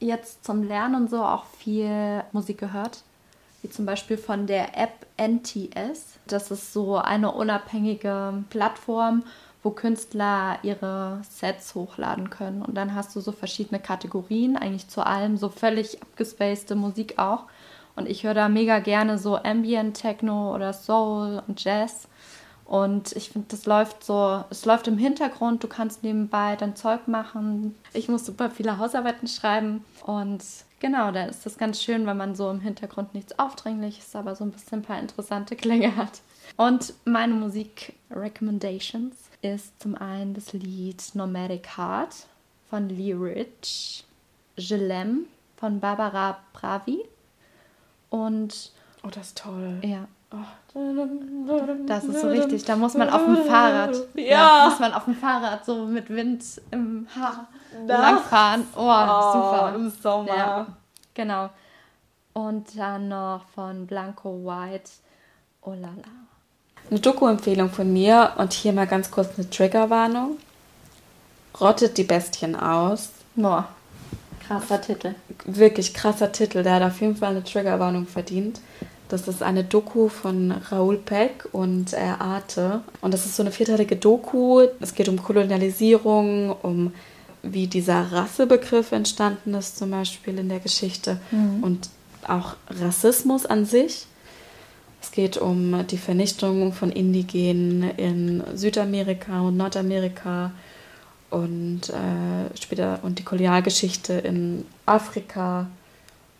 jetzt 0.04 0.46
zum 0.46 0.64
Lernen 0.64 0.96
und 0.96 1.10
so 1.10 1.24
auch 1.24 1.46
viel 1.46 2.24
Musik 2.32 2.60
gehört. 2.60 3.04
Wie 3.62 3.70
zum 3.70 3.86
Beispiel 3.86 4.18
von 4.18 4.46
der 4.46 4.78
App 4.78 5.06
NTS. 5.18 6.18
Das 6.28 6.52
ist 6.52 6.74
so 6.74 6.98
eine 6.98 7.32
unabhängige 7.32 8.44
Plattform, 8.50 9.24
wo 9.64 9.70
Künstler 9.70 10.60
ihre 10.64 11.22
Sets 11.30 11.74
hochladen 11.74 12.30
können. 12.30 12.62
Und 12.62 12.76
dann 12.76 12.94
hast 12.94 13.16
du 13.16 13.22
so 13.22 13.32
verschiedene 13.32 13.80
Kategorien, 13.80 14.58
eigentlich 14.58 14.90
zu 14.90 15.06
allem, 15.06 15.38
so 15.38 15.48
völlig 15.48 16.02
abgespacede 16.02 16.76
Musik 16.76 17.18
auch. 17.18 17.46
Und 17.96 18.10
ich 18.10 18.24
höre 18.24 18.34
da 18.34 18.50
mega 18.50 18.80
gerne 18.80 19.18
so 19.18 19.38
Ambient, 19.38 19.96
Techno 19.96 20.54
oder 20.54 20.74
Soul 20.74 21.42
und 21.48 21.64
Jazz. 21.64 22.08
Und 22.66 23.12
ich 23.14 23.30
finde, 23.30 23.50
das 23.50 23.66
läuft 23.66 24.04
so, 24.04 24.44
es 24.50 24.66
läuft 24.66 24.88
im 24.88 24.98
Hintergrund, 24.98 25.64
du 25.64 25.68
kannst 25.68 26.04
nebenbei 26.04 26.56
dein 26.56 26.76
Zeug 26.76 27.08
machen. 27.08 27.76
Ich 27.94 28.08
muss 28.08 28.26
super 28.26 28.50
viele 28.50 28.78
Hausarbeiten 28.78 29.28
schreiben. 29.28 29.84
Und 30.06 30.44
genau, 30.80 31.12
da 31.12 31.26
ist 31.26 31.46
das 31.46 31.58
ganz 31.58 31.82
schön, 31.82 32.06
wenn 32.06 32.18
man 32.18 32.36
so 32.36 32.50
im 32.50 32.62
Hintergrund 32.62 33.14
nichts 33.14 33.38
Aufdringliches, 33.38 34.16
aber 34.16 34.36
so 34.36 34.46
ein 34.46 34.52
bisschen 34.52 34.80
ein 34.80 34.84
paar 34.84 35.00
interessante 35.00 35.56
Klänge 35.56 35.96
hat. 35.96 36.22
Und 36.58 36.94
meine 37.06 37.34
Musik-Recommendations 37.34 39.16
ist 39.42 39.82
zum 39.82 39.96
einen 39.96 40.34
das 40.34 40.54
Lied 40.54 41.04
Nomadic 41.14 41.78
Heart 41.78 42.28
von 42.70 42.90
Lee 42.90 43.14
Rich, 43.14 44.06
Je 44.56 44.78
l'aime 44.78 45.26
von 45.58 45.80
Barbara 45.80 46.38
Pravi 46.54 47.00
und. 48.10 48.72
Oh, 49.04 49.10
das 49.10 49.28
ist 49.28 49.38
toll. 49.40 49.82
Ja. 49.84 50.08
Das 51.86 52.04
ist 52.04 52.22
so 52.22 52.28
richtig. 52.30 52.66
Da 52.66 52.76
muss 52.76 52.96
man 52.96 53.10
auf 53.10 53.24
dem 53.26 53.38
Fahrrad. 53.46 53.96
Ja. 54.16 54.24
ja 54.24 54.66
muss 54.70 54.80
man 54.80 54.94
auf 54.94 55.06
dem 55.06 55.16
Fahrrad 55.16 55.66
so 55.66 55.86
mit 55.86 56.10
Wind 56.10 56.44
im 56.72 57.08
Haar 57.16 57.48
langfahren. 57.88 58.64
Oh, 58.76 58.82
oh, 58.82 59.34
super. 59.34 59.74
Im 59.76 59.92
Sommer. 59.92 60.36
Ja, 60.36 60.68
genau. 61.14 61.50
Und 62.34 62.78
dann 62.78 63.10
noch 63.10 63.42
von 63.54 63.86
Blanco 63.86 64.44
White. 64.44 64.90
Oh 65.62 65.72
la 65.72 65.90
la. 65.90 66.24
Eine 66.90 67.00
Doku-Empfehlung 67.00 67.70
von 67.70 67.92
mir 67.94 68.34
und 68.38 68.54
hier 68.54 68.74
mal 68.74 68.88
ganz 68.88 69.10
kurz 69.12 69.38
eine 69.38 69.50
Triggerwarnung. 69.50 70.38
Rottet 71.60 71.98
die 71.98 72.04
Bestien 72.04 72.56
aus. 72.56 73.10
Boah. 73.36 73.68
Krasser 74.46 74.82
Titel. 74.82 75.16
Wirklich 75.46 75.94
krasser 75.94 76.32
Titel. 76.32 76.64
Der 76.64 76.76
hat 76.76 76.84
auf 76.84 77.00
jeden 77.00 77.16
Fall 77.16 77.30
eine 77.30 77.44
Triggerwarnung 77.44 78.08
verdient. 78.08 78.60
Das 79.14 79.28
ist 79.28 79.44
eine 79.44 79.64
Doku 79.64 80.10
von 80.10 80.50
Raoul 80.72 80.98
Peck 80.98 81.48
und 81.52 81.94
äh, 81.94 81.98
Arte. 82.18 82.82
Und 83.00 83.14
das 83.14 83.28
ist 83.28 83.36
so 83.36 83.44
eine 83.44 83.52
vierteilige 83.52 83.96
Doku. 83.96 84.66
Es 84.80 84.96
geht 84.96 85.08
um 85.08 85.22
Kolonialisierung, 85.22 86.52
um 86.64 86.92
wie 87.44 87.68
dieser 87.68 88.12
Rassebegriff 88.12 88.92
entstanden 88.92 89.54
ist, 89.54 89.78
zum 89.78 89.92
Beispiel 89.92 90.40
in 90.40 90.50
der 90.50 90.60
Geschichte 90.60 91.20
Mhm. 91.30 91.64
und 91.64 91.90
auch 92.28 92.56
Rassismus 92.70 93.46
an 93.46 93.66
sich. 93.66 94.08
Es 95.00 95.12
geht 95.12 95.38
um 95.38 95.86
die 95.86 95.98
Vernichtung 96.00 96.74
von 96.74 96.90
Indigenen 96.90 97.92
in 97.98 98.42
Südamerika 98.56 99.42
und 99.42 99.58
Nordamerika 99.58 100.54
und 101.30 101.82
äh, 101.90 102.58
später 102.60 102.98
und 103.04 103.20
die 103.20 103.24
Kolonialgeschichte 103.24 104.14
in 104.14 104.66
Afrika 104.88 105.68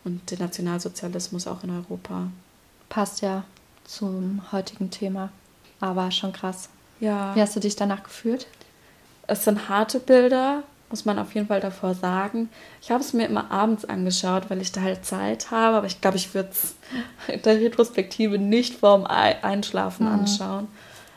und 0.06 0.32
den 0.32 0.40
Nationalsozialismus 0.40 1.46
auch 1.46 1.64
in 1.64 1.70
Europa. 1.70 2.30
Passt 2.94 3.22
ja 3.22 3.44
zum 3.86 4.42
heutigen 4.52 4.92
Thema. 4.92 5.30
Aber 5.80 6.12
schon 6.12 6.32
krass. 6.32 6.70
Ja. 7.00 7.36
Wie 7.36 7.42
hast 7.42 7.56
du 7.56 7.60
dich 7.60 7.76
danach 7.76 8.04
gefühlt? 8.04 8.46
Es 9.26 9.46
sind 9.46 9.68
harte 9.68 10.00
Bilder, 10.00 10.62
muss 10.92 11.04
man 11.06 11.18
auf 11.18 11.34
jeden 11.34 11.48
Fall 11.48 11.60
davor 11.60 11.96
sagen. 11.96 12.50
Ich 12.84 12.92
habe 12.92 13.02
es 13.02 13.14
mir 13.14 13.26
immer 13.26 13.50
abends 13.50 13.84
angeschaut, 13.84 14.50
weil 14.52 14.62
ich 14.62 14.72
da 14.72 14.82
halt 14.82 15.06
Zeit 15.06 15.50
habe, 15.50 15.78
aber 15.78 15.88
ich 15.88 16.02
glaube, 16.02 16.18
ich 16.18 16.36
würde 16.36 16.50
es 16.52 16.76
in 17.34 17.42
der 17.42 17.60
Retrospektive 17.60 18.38
nicht 18.38 18.76
vorm 18.76 19.06
Ei- 19.08 19.44
Einschlafen 19.44 20.08
anschauen. 20.08 20.68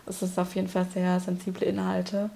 Es 0.07 0.23
ist 0.23 0.39
auf 0.39 0.55
jeden 0.57 0.69
Fall 0.69 0.87
sehr 0.95 1.21
sensible 1.21 1.67
Inhalte. 1.67 2.31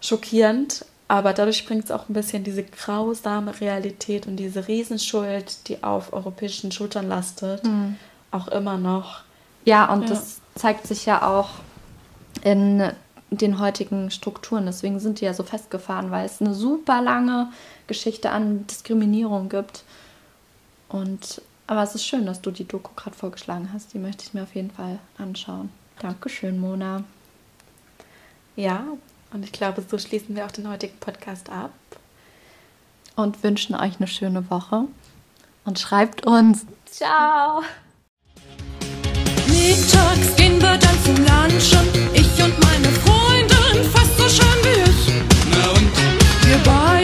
Schockierend, 0.00 0.84
aber 1.08 1.32
dadurch 1.32 1.66
bringt 1.66 1.84
es 1.86 1.90
auch 1.90 2.08
ein 2.08 2.12
bisschen 2.12 2.44
diese 2.44 2.62
grausame 2.62 3.58
Realität 3.60 4.26
und 4.26 4.36
diese 4.36 4.68
Riesenschuld, 4.68 5.66
die 5.68 5.82
auf 5.82 6.12
europäischen 6.12 6.70
Schultern 6.70 7.08
lastet, 7.08 7.62
auch 8.30 8.48
immer 8.48 8.76
noch. 8.76 9.20
Ja, 9.64 9.92
und 9.92 10.02
Ja. 10.02 10.08
das 10.08 10.40
zeigt 10.54 10.86
sich 10.86 11.06
ja 11.06 11.26
auch 11.26 11.50
in 12.42 12.90
den 13.30 13.58
heutigen 13.58 14.10
Strukturen. 14.10 14.66
Deswegen 14.66 15.00
sind 15.00 15.20
die 15.20 15.24
ja 15.26 15.34
so 15.34 15.42
festgefahren, 15.42 16.10
weil 16.10 16.24
es 16.26 16.40
eine 16.40 16.54
super 16.54 17.02
lange 17.02 17.52
Geschichte 17.86 18.30
an 18.30 18.66
Diskriminierung 18.66 19.48
gibt. 19.48 19.82
Und 20.88 21.42
aber 21.66 21.82
es 21.82 21.94
ist 21.94 22.06
schön, 22.06 22.24
dass 22.24 22.40
du 22.40 22.50
die 22.50 22.66
Doku 22.66 22.90
gerade 22.96 23.14
vorgeschlagen 23.14 23.70
hast. 23.74 23.92
Die 23.92 23.98
möchte 23.98 24.24
ich 24.24 24.32
mir 24.32 24.42
auf 24.44 24.54
jeden 24.54 24.70
Fall 24.70 24.98
anschauen. 25.18 25.70
Dankeschön, 26.00 26.58
Mona. 26.58 27.04
Ja, 28.56 28.84
und 29.32 29.44
ich 29.44 29.52
glaube, 29.52 29.84
so 29.86 29.98
schließen 29.98 30.34
wir 30.34 30.46
auch 30.46 30.50
den 30.50 30.68
heutigen 30.68 30.96
Podcast 30.98 31.50
ab. 31.50 31.72
Und 33.16 33.42
wünschen 33.42 33.74
euch 33.74 33.98
eine 33.98 34.06
schöne 34.06 34.48
Woche. 34.50 34.84
Und 35.66 35.78
schreibt 35.78 36.26
uns. 36.26 36.64
Ciao! 36.86 37.62
Mittags 39.68 40.34
gehen 40.36 40.58
wir 40.62 40.78
dann 40.78 40.96
zum 41.04 41.16
Lunchen. 41.16 41.86
Ich 42.14 42.42
und 42.42 42.58
meine 42.64 42.88
Freundin, 43.04 43.84
fast 43.92 44.16
so 44.16 44.26
schön 44.26 44.58
wie 44.62 44.90
ich. 44.90 45.12
Na 45.50 45.68
und? 45.72 46.48
Wir 46.48 46.56
beide. 46.64 46.97